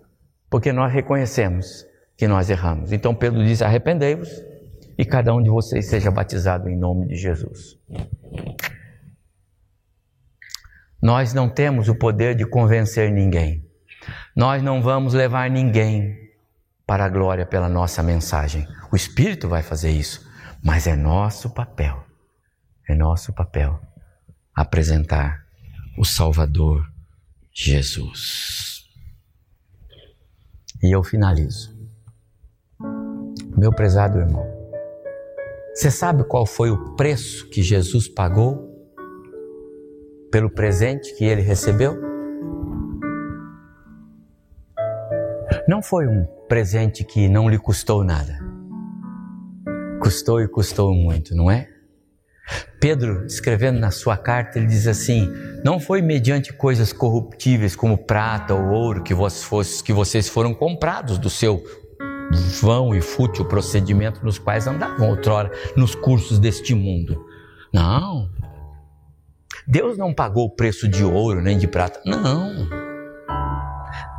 Porque 0.49 0.73
nós 0.73 0.91
reconhecemos 0.91 1.85
que 2.17 2.27
nós 2.27 2.49
erramos. 2.49 2.91
Então 2.91 3.13
Pedro 3.13 3.45
diz: 3.45 3.61
arrependei-vos 3.61 4.29
e 4.97 5.05
cada 5.05 5.33
um 5.33 5.41
de 5.41 5.49
vocês 5.49 5.85
seja 5.87 6.09
batizado 6.09 6.67
em 6.67 6.75
nome 6.75 7.07
de 7.07 7.15
Jesus. 7.15 7.77
Nós 11.01 11.33
não 11.33 11.47
temos 11.47 11.87
o 11.87 11.95
poder 11.95 12.35
de 12.35 12.45
convencer 12.45 13.11
ninguém. 13.11 13.63
Nós 14.35 14.63
não 14.63 14.81
vamos 14.81 15.13
levar 15.13 15.49
ninguém 15.49 16.17
para 16.85 17.05
a 17.05 17.09
glória 17.09 17.45
pela 17.45 17.69
nossa 17.69 18.01
mensagem. 18.01 18.67
O 18.91 18.95
Espírito 18.95 19.47
vai 19.47 19.61
fazer 19.61 19.91
isso, 19.91 20.27
mas 20.63 20.87
é 20.87 20.95
nosso 20.95 21.49
papel, 21.51 22.03
é 22.87 22.95
nosso 22.95 23.33
papel 23.33 23.79
apresentar 24.55 25.45
o 25.97 26.05
Salvador 26.05 26.83
Jesus. 27.53 28.87
E 30.81 30.95
eu 30.95 31.03
finalizo. 31.03 31.75
Meu 33.55 33.71
prezado 33.71 34.19
irmão, 34.19 34.56
você 35.77 35.91
sabe 35.91 36.23
qual 36.23 36.43
foi 36.43 36.71
o 36.71 36.95
preço 36.95 37.47
que 37.51 37.61
Jesus 37.61 38.07
pagou 38.07 38.67
pelo 40.31 40.49
presente 40.49 41.15
que 41.15 41.23
ele 41.23 41.43
recebeu? 41.43 41.95
Não 45.67 45.83
foi 45.83 46.07
um 46.07 46.25
presente 46.49 47.03
que 47.03 47.29
não 47.29 47.47
lhe 47.47 47.59
custou 47.59 48.03
nada. 48.03 48.39
Custou 50.01 50.41
e 50.41 50.47
custou 50.47 50.95
muito, 50.95 51.35
não 51.35 51.51
é? 51.51 51.69
Pedro, 52.81 53.27
escrevendo 53.27 53.79
na 53.79 53.91
sua 53.91 54.17
carta, 54.17 54.57
ele 54.57 54.65
diz 54.65 54.87
assim: 54.87 55.31
Não 55.63 55.79
foi 55.79 56.01
mediante 56.01 56.51
coisas 56.53 56.91
corruptíveis 56.91 57.75
como 57.75 57.99
prata 57.99 58.55
ou 58.55 58.69
ouro 58.69 59.03
que, 59.03 59.13
vocês 59.13 60.27
foram 60.27 60.55
comprados 60.55 61.19
do 61.19 61.29
seu 61.29 61.63
vão 62.61 62.93
e 62.93 63.01
fútil 63.01 63.45
procedimento 63.45 64.23
nos 64.23 64.37
quais 64.37 64.67
andavam 64.67 65.09
outrora 65.09 65.51
nos 65.75 65.95
cursos 65.95 66.39
deste 66.39 66.73
mundo. 66.73 67.25
Não. 67.73 68.29
Deus 69.67 69.97
não 69.97 70.13
pagou 70.13 70.45
o 70.45 70.55
preço 70.55 70.87
de 70.87 71.03
ouro 71.03 71.41
nem 71.41 71.57
de 71.57 71.67
prata. 71.67 72.01
Não. 72.05 72.67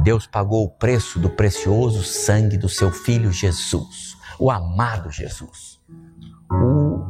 Deus 0.02 0.26
pagou 0.26 0.64
o 0.64 0.70
preço 0.70 1.18
do 1.18 1.30
precioso 1.30 2.02
sangue 2.02 2.56
do 2.56 2.68
seu 2.68 2.90
filho 2.90 3.32
Jesus, 3.32 4.16
o 4.38 4.50
amado 4.50 5.11
Jesus. 5.11 5.80
O, 6.50 7.04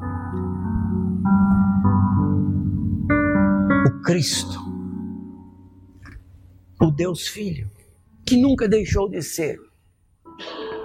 o 3.87 4.03
Cristo. 4.03 4.67
O 6.81 6.93
Deus 6.93 7.27
Filho, 7.27 7.69
que 8.25 8.37
nunca 8.37 8.69
deixou 8.69 9.09
de 9.09 9.21
ser 9.21 9.59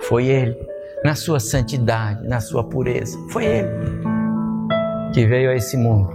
foi 0.03 0.27
Ele, 0.27 0.55
na 1.03 1.15
sua 1.15 1.39
santidade, 1.39 2.27
na 2.27 2.39
sua 2.39 2.63
pureza. 2.63 3.17
Foi 3.29 3.45
Ele 3.45 3.69
que 5.13 5.25
veio 5.27 5.51
a 5.51 5.55
esse 5.55 5.77
mundo 5.77 6.11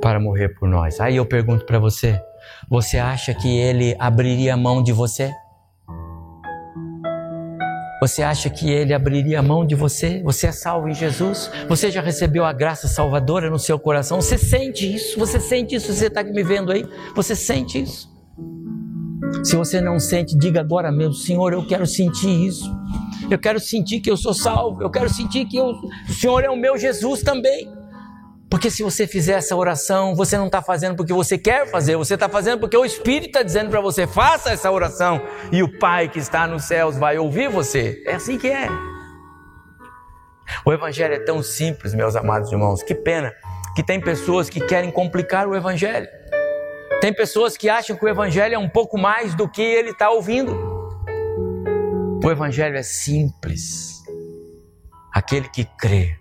para 0.00 0.18
morrer 0.18 0.48
por 0.48 0.68
nós. 0.68 1.00
Aí 1.00 1.16
eu 1.16 1.26
pergunto 1.26 1.64
para 1.64 1.78
você: 1.78 2.20
você 2.68 2.98
acha 2.98 3.34
que 3.34 3.58
Ele 3.58 3.94
abriria 3.98 4.54
a 4.54 4.56
mão 4.56 4.82
de 4.82 4.92
você? 4.92 5.32
Você 8.00 8.22
acha 8.22 8.48
que 8.48 8.70
Ele 8.70 8.94
abriria 8.94 9.40
a 9.40 9.42
mão 9.42 9.66
de 9.66 9.74
você? 9.74 10.22
Você 10.22 10.46
é 10.46 10.52
salvo 10.52 10.88
em 10.88 10.94
Jesus? 10.94 11.50
Você 11.68 11.90
já 11.90 12.00
recebeu 12.00 12.44
a 12.44 12.52
graça 12.52 12.86
salvadora 12.86 13.50
no 13.50 13.58
seu 13.58 13.78
coração? 13.78 14.20
Você 14.20 14.38
sente 14.38 14.94
isso? 14.94 15.18
Você 15.18 15.40
sente 15.40 15.74
isso? 15.74 15.92
Você 15.92 16.06
está 16.06 16.22
me 16.22 16.42
vendo 16.44 16.70
aí? 16.70 16.86
Você 17.14 17.34
sente 17.34 17.82
isso? 17.82 18.17
Se 19.44 19.56
você 19.56 19.80
não 19.80 19.98
sente, 19.98 20.36
diga 20.36 20.60
agora 20.60 20.90
mesmo: 20.90 21.14
Senhor, 21.14 21.52
eu 21.52 21.66
quero 21.66 21.86
sentir 21.86 22.46
isso. 22.46 22.70
Eu 23.30 23.38
quero 23.38 23.60
sentir 23.60 24.00
que 24.00 24.10
eu 24.10 24.16
sou 24.16 24.32
salvo. 24.32 24.82
Eu 24.82 24.90
quero 24.90 25.08
sentir 25.08 25.44
que 25.46 25.56
eu, 25.56 25.66
o 26.08 26.12
Senhor 26.12 26.44
é 26.44 26.50
o 26.50 26.56
meu 26.56 26.78
Jesus 26.78 27.22
também. 27.22 27.70
Porque 28.50 28.70
se 28.70 28.82
você 28.82 29.06
fizer 29.06 29.34
essa 29.34 29.54
oração, 29.54 30.14
você 30.14 30.38
não 30.38 30.46
está 30.46 30.62
fazendo 30.62 30.96
porque 30.96 31.12
você 31.12 31.36
quer 31.36 31.70
fazer, 31.70 31.96
você 31.96 32.14
está 32.14 32.28
fazendo 32.28 32.58
porque 32.60 32.76
o 32.76 32.84
Espírito 32.84 33.26
está 33.26 33.42
dizendo 33.42 33.70
para 33.70 33.80
você: 33.80 34.06
faça 34.06 34.50
essa 34.50 34.70
oração 34.70 35.20
e 35.52 35.62
o 35.62 35.78
Pai 35.78 36.08
que 36.08 36.18
está 36.18 36.46
nos 36.46 36.64
céus 36.64 36.96
vai 36.96 37.18
ouvir 37.18 37.50
você. 37.50 38.02
É 38.06 38.14
assim 38.14 38.38
que 38.38 38.48
é. 38.48 38.68
O 40.64 40.72
Evangelho 40.72 41.14
é 41.14 41.18
tão 41.18 41.42
simples, 41.42 41.94
meus 41.94 42.16
amados 42.16 42.50
irmãos. 42.50 42.82
Que 42.82 42.94
pena 42.94 43.32
que 43.76 43.82
tem 43.82 44.00
pessoas 44.00 44.48
que 44.48 44.60
querem 44.60 44.90
complicar 44.90 45.46
o 45.46 45.54
Evangelho. 45.54 46.08
Tem 47.00 47.12
pessoas 47.12 47.56
que 47.56 47.68
acham 47.68 47.96
que 47.96 48.04
o 48.04 48.08
Evangelho 48.08 48.56
é 48.56 48.58
um 48.58 48.68
pouco 48.68 48.98
mais 48.98 49.32
do 49.34 49.48
que 49.48 49.62
ele 49.62 49.90
está 49.90 50.10
ouvindo. 50.10 50.52
O 52.24 52.30
Evangelho 52.30 52.76
é 52.76 52.82
simples. 52.82 54.02
Aquele 55.14 55.48
que 55.48 55.64
crê, 55.64 56.16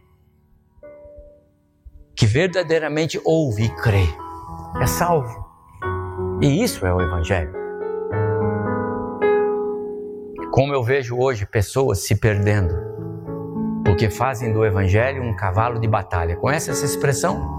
que 2.15 2.25
verdadeiramente 2.25 3.19
ouve 3.25 3.65
e 3.65 3.75
crê, 3.75 4.07
é 4.79 4.85
salvo. 4.85 5.45
E 6.41 6.63
isso 6.63 6.85
é 6.85 6.93
o 6.93 7.01
Evangelho. 7.01 7.53
Como 10.51 10.73
eu 10.73 10.83
vejo 10.83 11.17
hoje 11.17 11.45
pessoas 11.45 12.05
se 12.05 12.15
perdendo, 12.15 12.75
porque 13.83 14.09
fazem 14.09 14.53
do 14.53 14.63
Evangelho 14.63 15.23
um 15.23 15.35
cavalo 15.35 15.79
de 15.79 15.87
batalha. 15.87 16.35
Conhece 16.35 16.69
essa 16.69 16.85
expressão? 16.85 17.57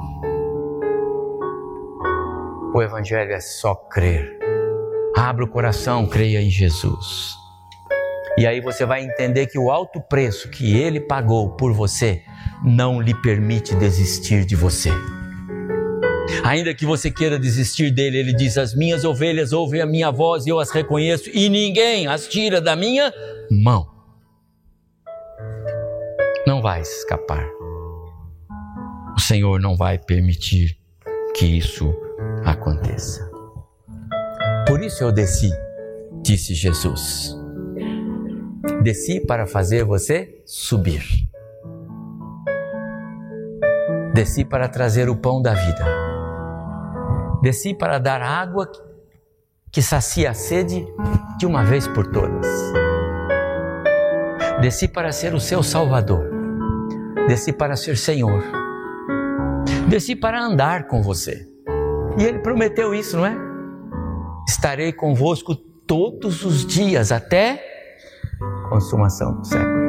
O 2.75 2.83
Evangelho 2.83 3.33
é 3.33 3.41
só 3.41 3.75
crer. 3.75 4.39
Abra 5.17 5.45
o 5.45 5.49
coração, 5.49 6.07
creia 6.07 6.41
em 6.41 6.51
Jesus. 6.51 7.35
E 8.37 8.47
aí 8.47 8.61
você 8.61 8.85
vai 8.85 9.03
entender 9.03 9.47
que 9.47 9.59
o 9.59 9.71
alto 9.71 10.01
preço 10.01 10.51
que 10.51 10.77
ele 10.77 11.01
pagou 11.01 11.57
por 11.57 11.73
você 11.73 12.23
não 12.63 13.01
lhe 13.01 13.15
permite 13.15 13.75
desistir 13.75 14.45
de 14.45 14.55
você. 14.55 14.91
Ainda 16.45 16.75
que 16.75 16.85
você 16.85 17.11
queira 17.11 17.39
desistir 17.39 17.91
dele, 17.91 18.19
ele 18.19 18.35
diz: 18.35 18.59
As 18.59 18.75
minhas 18.75 19.05
ovelhas 19.05 19.53
ouvem 19.53 19.81
a 19.81 19.87
minha 19.87 20.11
voz 20.11 20.47
e 20.47 20.51
eu 20.51 20.61
as 20.61 20.71
reconheço, 20.71 21.31
e 21.33 21.49
ninguém 21.49 22.07
as 22.07 22.29
tira 22.29 22.61
da 22.61 22.77
minha 22.77 23.13
mão. 23.51 23.89
Não 26.47 26.61
vai 26.61 26.83
escapar. 26.83 27.45
O 29.17 29.21
Senhor 29.21 29.59
não 29.59 29.75
vai 29.75 29.99
permitir 29.99 30.79
que 31.39 31.47
isso 31.47 31.95
aconteça. 32.45 33.31
Por 34.67 34.83
isso 34.83 35.05
eu 35.05 35.13
desci, 35.13 35.53
disse 36.21 36.53
Jesus. 36.53 37.37
Desci 38.83 39.21
para 39.21 39.47
fazer 39.47 39.85
você 39.85 40.43
subir. 40.45 41.29
Desci 44.13 44.45
para 44.45 44.69
trazer 44.69 45.09
o 45.09 45.15
pão 45.15 45.41
da 45.41 45.55
vida. 45.55 45.85
Desci 47.41 47.73
para 47.73 47.99
dar 47.99 48.21
água 48.21 48.69
que 49.71 49.81
sacia 49.81 50.31
a 50.31 50.35
sede 50.35 50.85
de 51.39 51.47
uma 51.47 51.65
vez 51.65 51.87
por 51.87 52.11
todas. 52.11 52.47
Desci 54.61 54.89
para 54.89 55.13
ser 55.13 55.35
o 55.35 55.41
seu 55.41 55.63
Salvador. 55.63 56.29
Desci 57.29 57.53
para 57.53 57.77
ser 57.77 57.97
Senhor. 57.97 58.58
Desci 59.89 60.15
para 60.15 60.39
andar 60.39 60.87
com 60.87 61.01
você. 61.01 61.49
E 62.19 62.23
ele 62.23 62.41
prometeu 62.41 62.95
isso, 62.95 63.17
não 63.17 63.25
é? 63.25 63.35
Estarei 64.47 64.93
convosco 64.93 65.55
todos 65.55 66.45
os 66.45 66.67
dias 66.67 67.11
até 67.11 67.65
consumação 68.69 69.39
do 69.39 69.47
século. 69.47 69.89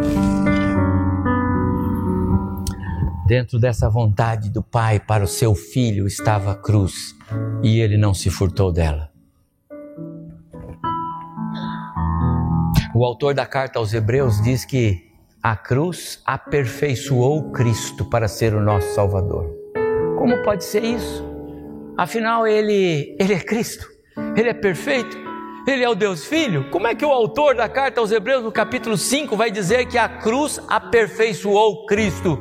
Dentro 3.28 3.60
dessa 3.60 3.90
vontade 3.90 4.50
do 4.50 4.64
Pai 4.64 5.02
para 5.02 5.26
o 5.26 5.28
seu 5.28 5.54
filho 5.54 6.08
estava 6.08 6.54
a 6.54 6.56
cruz 6.56 7.14
e 7.62 7.82
ele 7.82 7.98
não 7.98 8.14
se 8.14 8.30
furtou 8.30 8.72
dela. 8.72 9.12
O 12.96 13.04
autor 13.04 13.34
da 13.34 13.46
carta 13.46 13.80
aos 13.80 13.94
Hebreus 13.94 14.42
diz 14.42 14.64
que 14.64 15.12
a 15.44 15.58
cruz 15.58 16.22
aperfeiçoou 16.26 17.52
Cristo 17.52 18.06
para 18.06 18.30
ser 18.30 18.56
o 18.56 18.62
nosso 18.62 18.96
Salvador. 18.96 19.59
Como 20.20 20.44
pode 20.44 20.66
ser 20.66 20.84
isso? 20.84 21.26
Afinal, 21.98 22.46
ele, 22.46 23.16
ele 23.18 23.34
é 23.34 23.40
Cristo, 23.40 23.88
ele 24.36 24.50
é 24.50 24.54
perfeito, 24.54 25.18
ele 25.66 25.82
é 25.82 25.88
o 25.88 25.96
Deus 25.96 26.26
Filho. 26.26 26.70
Como 26.72 26.88
é 26.88 26.94
que 26.94 27.06
o 27.06 27.12
autor 27.12 27.56
da 27.56 27.70
carta 27.70 28.02
aos 28.02 28.12
Hebreus, 28.12 28.44
no 28.44 28.52
capítulo 28.52 28.98
5, 28.98 29.38
vai 29.38 29.50
dizer 29.50 29.86
que 29.86 29.98
a 29.98 30.10
cruz 30.10 30.60
aperfeiçoou 30.68 31.86
Cristo? 31.86 32.38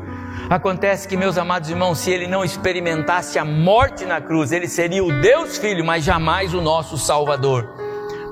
Acontece 0.50 1.06
que, 1.06 1.16
meus 1.16 1.38
amados 1.38 1.70
irmãos, 1.70 2.00
se 2.00 2.10
ele 2.10 2.26
não 2.26 2.44
experimentasse 2.44 3.38
a 3.38 3.44
morte 3.44 4.04
na 4.04 4.20
cruz, 4.20 4.50
ele 4.50 4.66
seria 4.66 5.04
o 5.04 5.20
Deus 5.20 5.56
Filho, 5.56 5.84
mas 5.84 6.02
jamais 6.02 6.52
o 6.54 6.60
nosso 6.60 6.98
Salvador. 6.98 7.64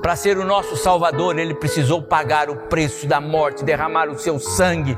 Para 0.01 0.17
ser 0.17 0.37
o 0.37 0.43
nosso 0.43 0.75
Salvador, 0.75 1.39
ele 1.39 1.55
precisou 1.55 2.01
pagar 2.01 2.49
o 2.49 2.67
preço 2.67 3.07
da 3.07 3.21
morte, 3.21 3.63
derramar 3.63 4.09
o 4.09 4.19
seu 4.19 4.39
sangue 4.39 4.97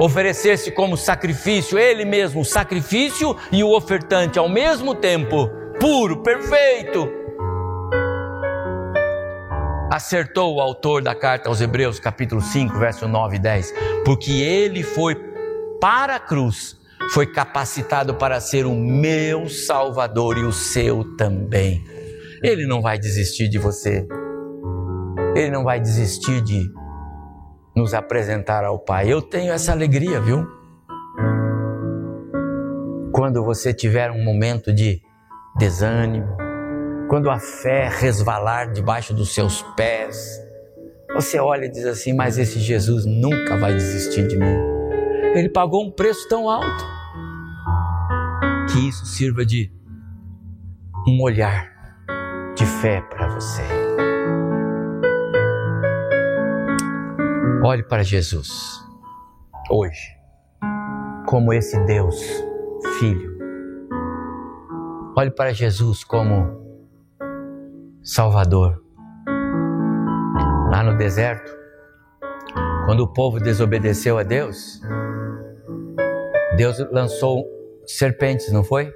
oferecer-se 0.00 0.70
como 0.70 0.96
sacrifício, 0.96 1.78
ele 1.78 2.04
mesmo, 2.04 2.40
o 2.40 2.44
sacrifício 2.44 3.36
e 3.52 3.62
o 3.62 3.74
ofertante 3.74 4.38
ao 4.38 4.48
mesmo 4.48 4.94
tempo, 4.94 5.48
puro, 5.78 6.22
perfeito. 6.22 7.08
Acertou 9.90 10.56
o 10.56 10.60
autor 10.60 11.02
da 11.02 11.14
carta 11.14 11.48
aos 11.48 11.60
Hebreus, 11.60 12.00
capítulo 12.00 12.40
5, 12.40 12.76
verso 12.78 13.06
9 13.06 13.36
e 13.36 13.38
10, 13.38 13.74
porque 14.04 14.32
ele 14.32 14.82
foi 14.82 15.14
para 15.80 16.16
a 16.16 16.20
cruz, 16.20 16.76
foi 17.12 17.26
capacitado 17.26 18.14
para 18.14 18.40
ser 18.40 18.66
o 18.66 18.74
meu 18.74 19.48
Salvador 19.48 20.36
e 20.38 20.44
o 20.44 20.52
seu 20.52 21.04
também. 21.16 21.84
Ele 22.42 22.66
não 22.66 22.82
vai 22.82 22.98
desistir 22.98 23.48
de 23.48 23.58
você. 23.58 24.06
Ele 25.36 25.50
não 25.50 25.64
vai 25.64 25.80
desistir 25.80 26.40
de 26.40 26.68
nos 27.74 27.94
apresentar 27.94 28.64
ao 28.64 28.78
Pai. 28.78 29.12
Eu 29.12 29.20
tenho 29.20 29.52
essa 29.52 29.72
alegria, 29.72 30.20
viu? 30.20 30.46
Quando 33.12 33.44
você 33.44 33.72
tiver 33.72 34.10
um 34.10 34.22
momento 34.22 34.72
de 34.72 35.00
desânimo, 35.58 36.36
quando 37.08 37.30
a 37.30 37.38
fé 37.38 37.88
resvalar 37.88 38.72
debaixo 38.72 39.14
dos 39.14 39.34
seus 39.34 39.62
pés, 39.76 40.40
você 41.14 41.38
olha 41.38 41.66
e 41.66 41.70
diz 41.70 41.86
assim: 41.86 42.12
Mas 42.12 42.38
esse 42.38 42.58
Jesus 42.58 43.04
nunca 43.04 43.56
vai 43.56 43.72
desistir 43.72 44.26
de 44.26 44.36
mim. 44.36 44.56
Ele 45.34 45.48
pagou 45.48 45.84
um 45.84 45.90
preço 45.90 46.28
tão 46.28 46.48
alto 46.48 46.84
que 48.72 48.88
isso 48.88 49.06
sirva 49.06 49.44
de 49.44 49.70
um 51.06 51.22
olhar 51.22 51.70
de 52.56 52.64
fé 52.64 53.00
para 53.00 53.28
você. 53.28 53.83
Olhe 57.64 57.82
para 57.82 58.02
Jesus 58.02 58.84
hoje, 59.70 60.16
como 61.26 61.52
esse 61.52 61.78
Deus 61.84 62.20
Filho. 62.98 63.34
Olhe 65.16 65.30
para 65.30 65.52
Jesus 65.52 66.04
como 66.04 66.62
Salvador. 68.02 68.82
Lá 70.70 70.82
no 70.82 70.96
deserto, 70.96 71.50
quando 72.84 73.00
o 73.00 73.12
povo 73.12 73.40
desobedeceu 73.40 74.18
a 74.18 74.22
Deus, 74.22 74.80
Deus 76.56 76.78
lançou 76.92 77.44
serpentes, 77.86 78.52
não 78.52 78.62
foi? 78.62 78.92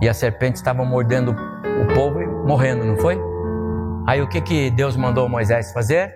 E 0.00 0.08
as 0.08 0.16
serpentes 0.16 0.60
estavam 0.60 0.86
mordendo 0.86 1.32
o 1.32 1.94
povo 1.94 2.20
e 2.20 2.26
morrendo, 2.26 2.84
não 2.84 2.96
foi? 2.96 3.18
Aí 4.06 4.22
o 4.22 4.28
que, 4.28 4.40
que 4.40 4.70
Deus 4.70 4.96
mandou 4.96 5.28
Moisés 5.28 5.72
fazer? 5.72 6.14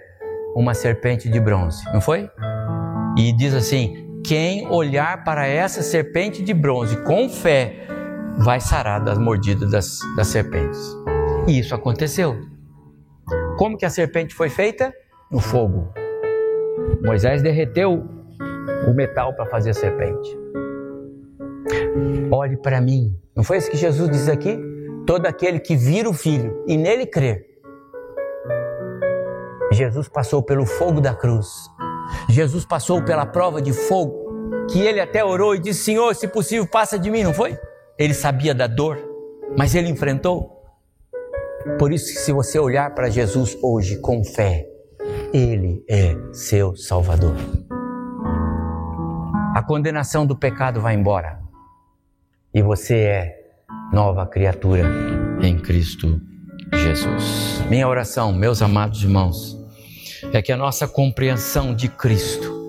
Uma 0.55 0.75
serpente 0.75 1.29
de 1.29 1.41
bronze, 1.41 1.85
não 1.93 2.01
foi? 2.01 2.31
E 3.17 3.33
diz 3.37 3.55
assim: 3.55 4.21
quem 4.25 4.69
olhar 4.69 5.25
para 5.25 5.47
essa 5.47 5.83
serpente 5.83 6.43
de 6.43 6.55
bronze 6.55 6.97
com 7.05 7.29
fé 7.29 7.87
vai 8.39 8.61
sarar 8.61 9.03
das 9.03 9.19
mordidas 9.19 9.71
das, 9.71 9.99
das 10.17 10.29
serpentes. 10.29 10.81
E 11.47 11.59
isso 11.59 11.75
aconteceu. 11.75 12.39
Como 13.59 13.77
que 13.77 13.85
a 13.85 13.91
serpente 13.91 14.35
foi 14.35 14.49
feita? 14.49 14.93
No 15.31 15.41
fogo. 15.41 15.93
Moisés 17.05 17.43
derreteu 17.43 18.05
o 18.87 18.95
metal 18.95 19.35
para 19.35 19.47
fazer 19.47 19.71
a 19.71 19.75
serpente. 19.75 20.39
Olhe 22.31 22.57
para 22.57 22.81
mim. 22.81 23.17
Não 23.35 23.43
foi 23.43 23.59
isso 23.59 23.71
que 23.71 23.77
Jesus 23.77 24.11
diz 24.11 24.29
aqui? 24.29 24.59
Todo 25.07 25.27
aquele 25.27 25.59
que 25.59 25.77
vira 25.77 26.09
o 26.09 26.13
Filho 26.13 26.65
e 26.67 26.77
nele 26.77 27.07
crer 27.07 27.52
Jesus 29.83 30.09
passou 30.09 30.41
pelo 30.43 30.65
fogo 30.65 31.01
da 31.01 31.13
cruz. 31.13 31.49
Jesus 32.29 32.65
passou 32.65 33.03
pela 33.03 33.27
prova 33.27 33.61
de 33.61 33.73
fogo, 33.73 34.67
que 34.71 34.81
ele 34.81 35.01
até 35.01 35.25
orou 35.25 35.57
e 35.57 35.59
disse: 35.59 35.83
Senhor, 35.83 36.15
se 36.15 36.29
possível, 36.29 36.67
passa 36.67 36.97
de 36.97 37.11
mim, 37.11 37.25
não 37.25 37.35
foi? 37.35 37.59
Ele 37.99 38.15
sabia 38.15 38.55
da 38.55 38.69
dor, 38.69 38.97
mas 39.57 39.75
ele 39.75 39.89
enfrentou. 39.89 40.63
Por 41.79 41.93
isso, 41.93 42.07
se 42.07 42.33
você 42.33 42.59
olhar 42.59 42.95
para 42.95 43.11
Jesus 43.11 43.59
hoje 43.61 43.99
com 43.99 44.23
fé, 44.25 44.67
ele 45.33 45.85
é 45.89 46.17
seu 46.33 46.77
Salvador. 46.77 47.35
A 49.55 49.63
condenação 49.67 50.25
do 50.25 50.37
pecado 50.37 50.81
vai 50.81 50.95
embora 50.95 51.41
e 52.55 52.63
você 52.63 52.97
é 52.97 53.37
nova 53.93 54.27
criatura 54.27 54.85
em 55.43 55.59
Cristo 55.59 56.21
Jesus. 56.75 57.63
Minha 57.69 57.87
oração, 57.87 58.33
meus 58.33 58.63
amados 58.63 59.03
irmãos, 59.03 59.62
é 60.33 60.43
que 60.43 60.53
a 60.53 60.57
nossa 60.57 60.87
compreensão 60.87 61.75
de 61.75 61.89
Cristo 61.89 62.61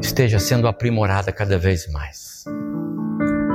esteja 0.00 0.38
sendo 0.38 0.66
aprimorada 0.66 1.30
cada 1.30 1.58
vez 1.58 1.90
mais. 1.92 2.44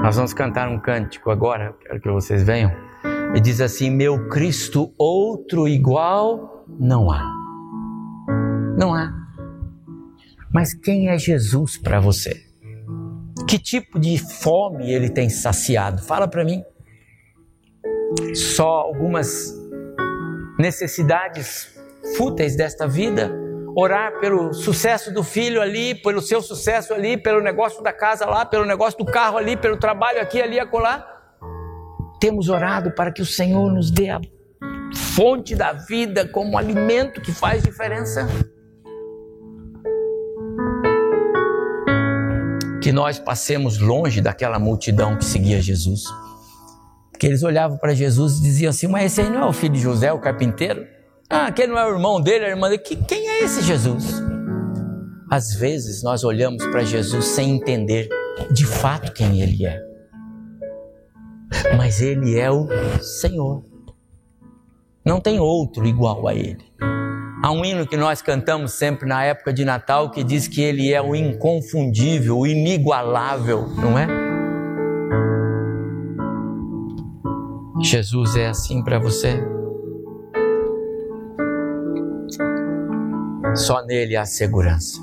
Nós 0.01 0.15
vamos 0.15 0.33
cantar 0.33 0.69
um 0.69 0.79
cântico 0.79 1.31
agora, 1.31 1.73
quero 1.81 1.99
que 1.99 2.09
vocês 2.09 2.43
venham, 2.43 2.71
e 3.35 3.41
diz 3.41 3.59
assim: 3.59 3.89
Meu 3.89 4.29
Cristo, 4.29 4.93
outro 4.97 5.67
igual 5.67 6.63
não 6.79 7.11
há. 7.11 7.23
Não 8.77 8.93
há. 8.93 9.11
Mas 10.53 10.73
quem 10.73 11.09
é 11.09 11.17
Jesus 11.17 11.77
para 11.77 11.99
você? 11.99 12.45
Que 13.47 13.59
tipo 13.59 13.99
de 13.99 14.17
fome 14.17 14.91
ele 14.91 15.09
tem 15.09 15.29
saciado? 15.29 16.01
Fala 16.01 16.27
para 16.27 16.45
mim. 16.45 16.63
só 18.33 18.81
algumas 18.81 19.53
necessidades 20.57 21.74
fúteis 22.17 22.55
desta 22.55 22.87
vida, 22.87 23.31
orar 23.75 24.19
pelo 24.19 24.53
sucesso 24.53 25.13
do 25.13 25.21
filho 25.23 25.61
ali, 25.61 25.95
pelo 25.95 26.21
seu 26.21 26.41
sucesso 26.41 26.93
ali, 26.93 27.17
pelo 27.17 27.41
negócio 27.41 27.83
da 27.83 27.91
casa 27.91 28.25
lá, 28.25 28.45
pelo 28.45 28.65
negócio 28.65 28.97
do 28.97 29.05
carro 29.05 29.37
ali, 29.37 29.57
pelo 29.57 29.77
trabalho 29.77 30.21
aqui, 30.21 30.41
ali, 30.41 30.59
acolá. 30.59 31.05
Temos 32.19 32.47
orado 32.47 32.91
para 32.91 33.11
que 33.11 33.21
o 33.21 33.25
Senhor 33.25 33.71
nos 33.71 33.91
dê 33.91 34.09
a 34.09 34.21
fonte 34.95 35.55
da 35.55 35.73
vida 35.73 36.27
como 36.27 36.57
alimento 36.57 37.19
que 37.19 37.33
faz 37.33 37.63
diferença. 37.63 38.27
Que 42.81 42.91
nós 42.91 43.19
passemos 43.19 43.79
longe 43.79 44.21
daquela 44.21 44.59
multidão 44.59 45.17
que 45.17 45.25
seguia 45.25 45.61
Jesus. 45.61 46.03
Porque 47.11 47.27
eles 47.27 47.43
olhavam 47.43 47.77
para 47.77 47.93
Jesus 47.93 48.39
e 48.39 48.43
diziam 48.43 48.69
assim: 48.69 48.87
Mas 48.87 49.11
esse 49.11 49.21
aí 49.21 49.29
não 49.29 49.43
é 49.43 49.45
o 49.45 49.53
filho 49.53 49.73
de 49.73 49.79
José, 49.79 50.13
o 50.13 50.19
carpinteiro? 50.19 50.94
Ah, 51.29 51.47
aquele 51.47 51.71
não 51.71 51.79
é 51.79 51.85
o 51.85 51.93
irmão 51.93 52.21
dele, 52.21 52.45
a 52.45 52.49
irmã 52.49 52.69
dele. 52.69 52.83
Quem 52.83 53.27
é 53.27 53.43
esse 53.43 53.61
Jesus? 53.63 54.21
Às 55.29 55.53
vezes 55.55 56.03
nós 56.03 56.23
olhamos 56.23 56.63
para 56.67 56.83
Jesus 56.83 57.25
sem 57.25 57.55
entender 57.55 58.07
de 58.51 58.65
fato 58.65 59.11
quem 59.11 59.41
ele 59.41 59.65
é. 59.65 59.81
Mas 61.77 62.01
ele 62.01 62.37
é 62.37 62.51
o 62.51 62.67
Senhor. 63.01 63.65
Não 65.03 65.19
tem 65.19 65.39
outro 65.39 65.85
igual 65.85 66.27
a 66.27 66.33
ele. 66.33 66.63
Há 67.43 67.51
um 67.51 67.63
hino 67.65 67.87
que 67.87 67.97
nós 67.97 68.21
cantamos 68.21 68.73
sempre 68.73 69.07
na 69.07 69.23
época 69.23 69.53
de 69.53 69.65
Natal 69.65 70.09
que 70.09 70.23
diz 70.23 70.47
que 70.47 70.61
ele 70.61 70.93
é 70.93 71.01
o 71.01 71.15
inconfundível, 71.15 72.39
o 72.39 72.47
inigualável, 72.47 73.67
não 73.67 73.97
é? 73.97 74.07
Jesus 77.83 78.35
é 78.35 78.47
assim 78.47 78.83
para 78.83 78.97
você? 78.97 79.43
Só 83.55 83.85
nele 83.85 84.17
há 84.17 84.25
segurança, 84.25 84.99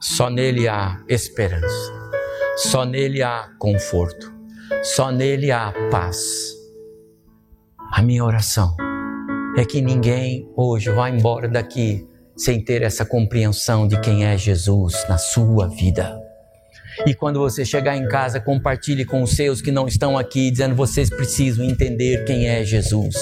só 0.00 0.30
nele 0.30 0.66
há 0.66 1.04
esperança, 1.06 1.92
só 2.56 2.86
nele 2.86 3.22
há 3.22 3.50
conforto, 3.58 4.32
só 4.82 5.12
nele 5.12 5.52
há 5.52 5.70
paz. 5.90 6.18
A 7.92 8.00
minha 8.00 8.24
oração 8.24 8.74
é 9.54 9.66
que 9.66 9.82
ninguém 9.82 10.50
hoje 10.56 10.90
vá 10.90 11.10
embora 11.10 11.46
daqui 11.46 12.08
sem 12.34 12.64
ter 12.64 12.80
essa 12.80 13.04
compreensão 13.04 13.86
de 13.86 14.00
quem 14.00 14.24
é 14.24 14.38
Jesus 14.38 14.94
na 15.06 15.18
sua 15.18 15.68
vida. 15.68 16.18
E 17.06 17.14
quando 17.14 17.38
você 17.38 17.66
chegar 17.66 17.96
em 17.96 18.08
casa, 18.08 18.40
compartilhe 18.40 19.04
com 19.04 19.22
os 19.22 19.32
seus 19.32 19.60
que 19.60 19.70
não 19.70 19.86
estão 19.86 20.16
aqui, 20.16 20.50
dizendo 20.50 20.74
vocês 20.74 21.10
precisam 21.10 21.64
entender 21.64 22.24
quem 22.24 22.48
é 22.48 22.64
Jesus. 22.64 23.14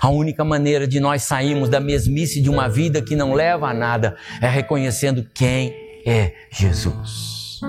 A 0.00 0.08
única 0.08 0.44
maneira 0.44 0.86
de 0.86 1.00
nós 1.00 1.22
sairmos 1.22 1.68
da 1.68 1.80
mesmice 1.80 2.40
de 2.40 2.48
uma 2.48 2.68
vida 2.68 3.02
que 3.02 3.16
não 3.16 3.34
leva 3.34 3.68
a 3.68 3.74
nada 3.74 4.16
é 4.40 4.48
reconhecendo 4.48 5.26
quem 5.34 5.74
é 6.06 6.34
Jesus. 6.50 7.60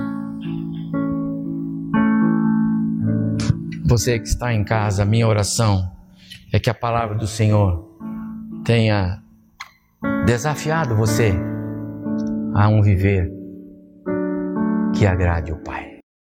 Você 3.86 4.19
que 4.19 4.27
está 4.27 4.53
em 4.53 4.63
casa, 4.63 5.03
minha 5.03 5.27
oração 5.27 5.91
é 6.53 6.59
que 6.59 6.69
a 6.69 6.73
palavra 6.75 7.17
do 7.17 7.25
Senhor 7.25 7.89
tenha 8.63 9.19
desafiado 10.25 10.95
você 10.95 11.34
a 12.53 12.67
um 12.67 12.82
viver 12.84 13.32
que 14.95 15.07
agrade 15.07 15.51
o 15.51 15.57
Pai. 15.57 15.88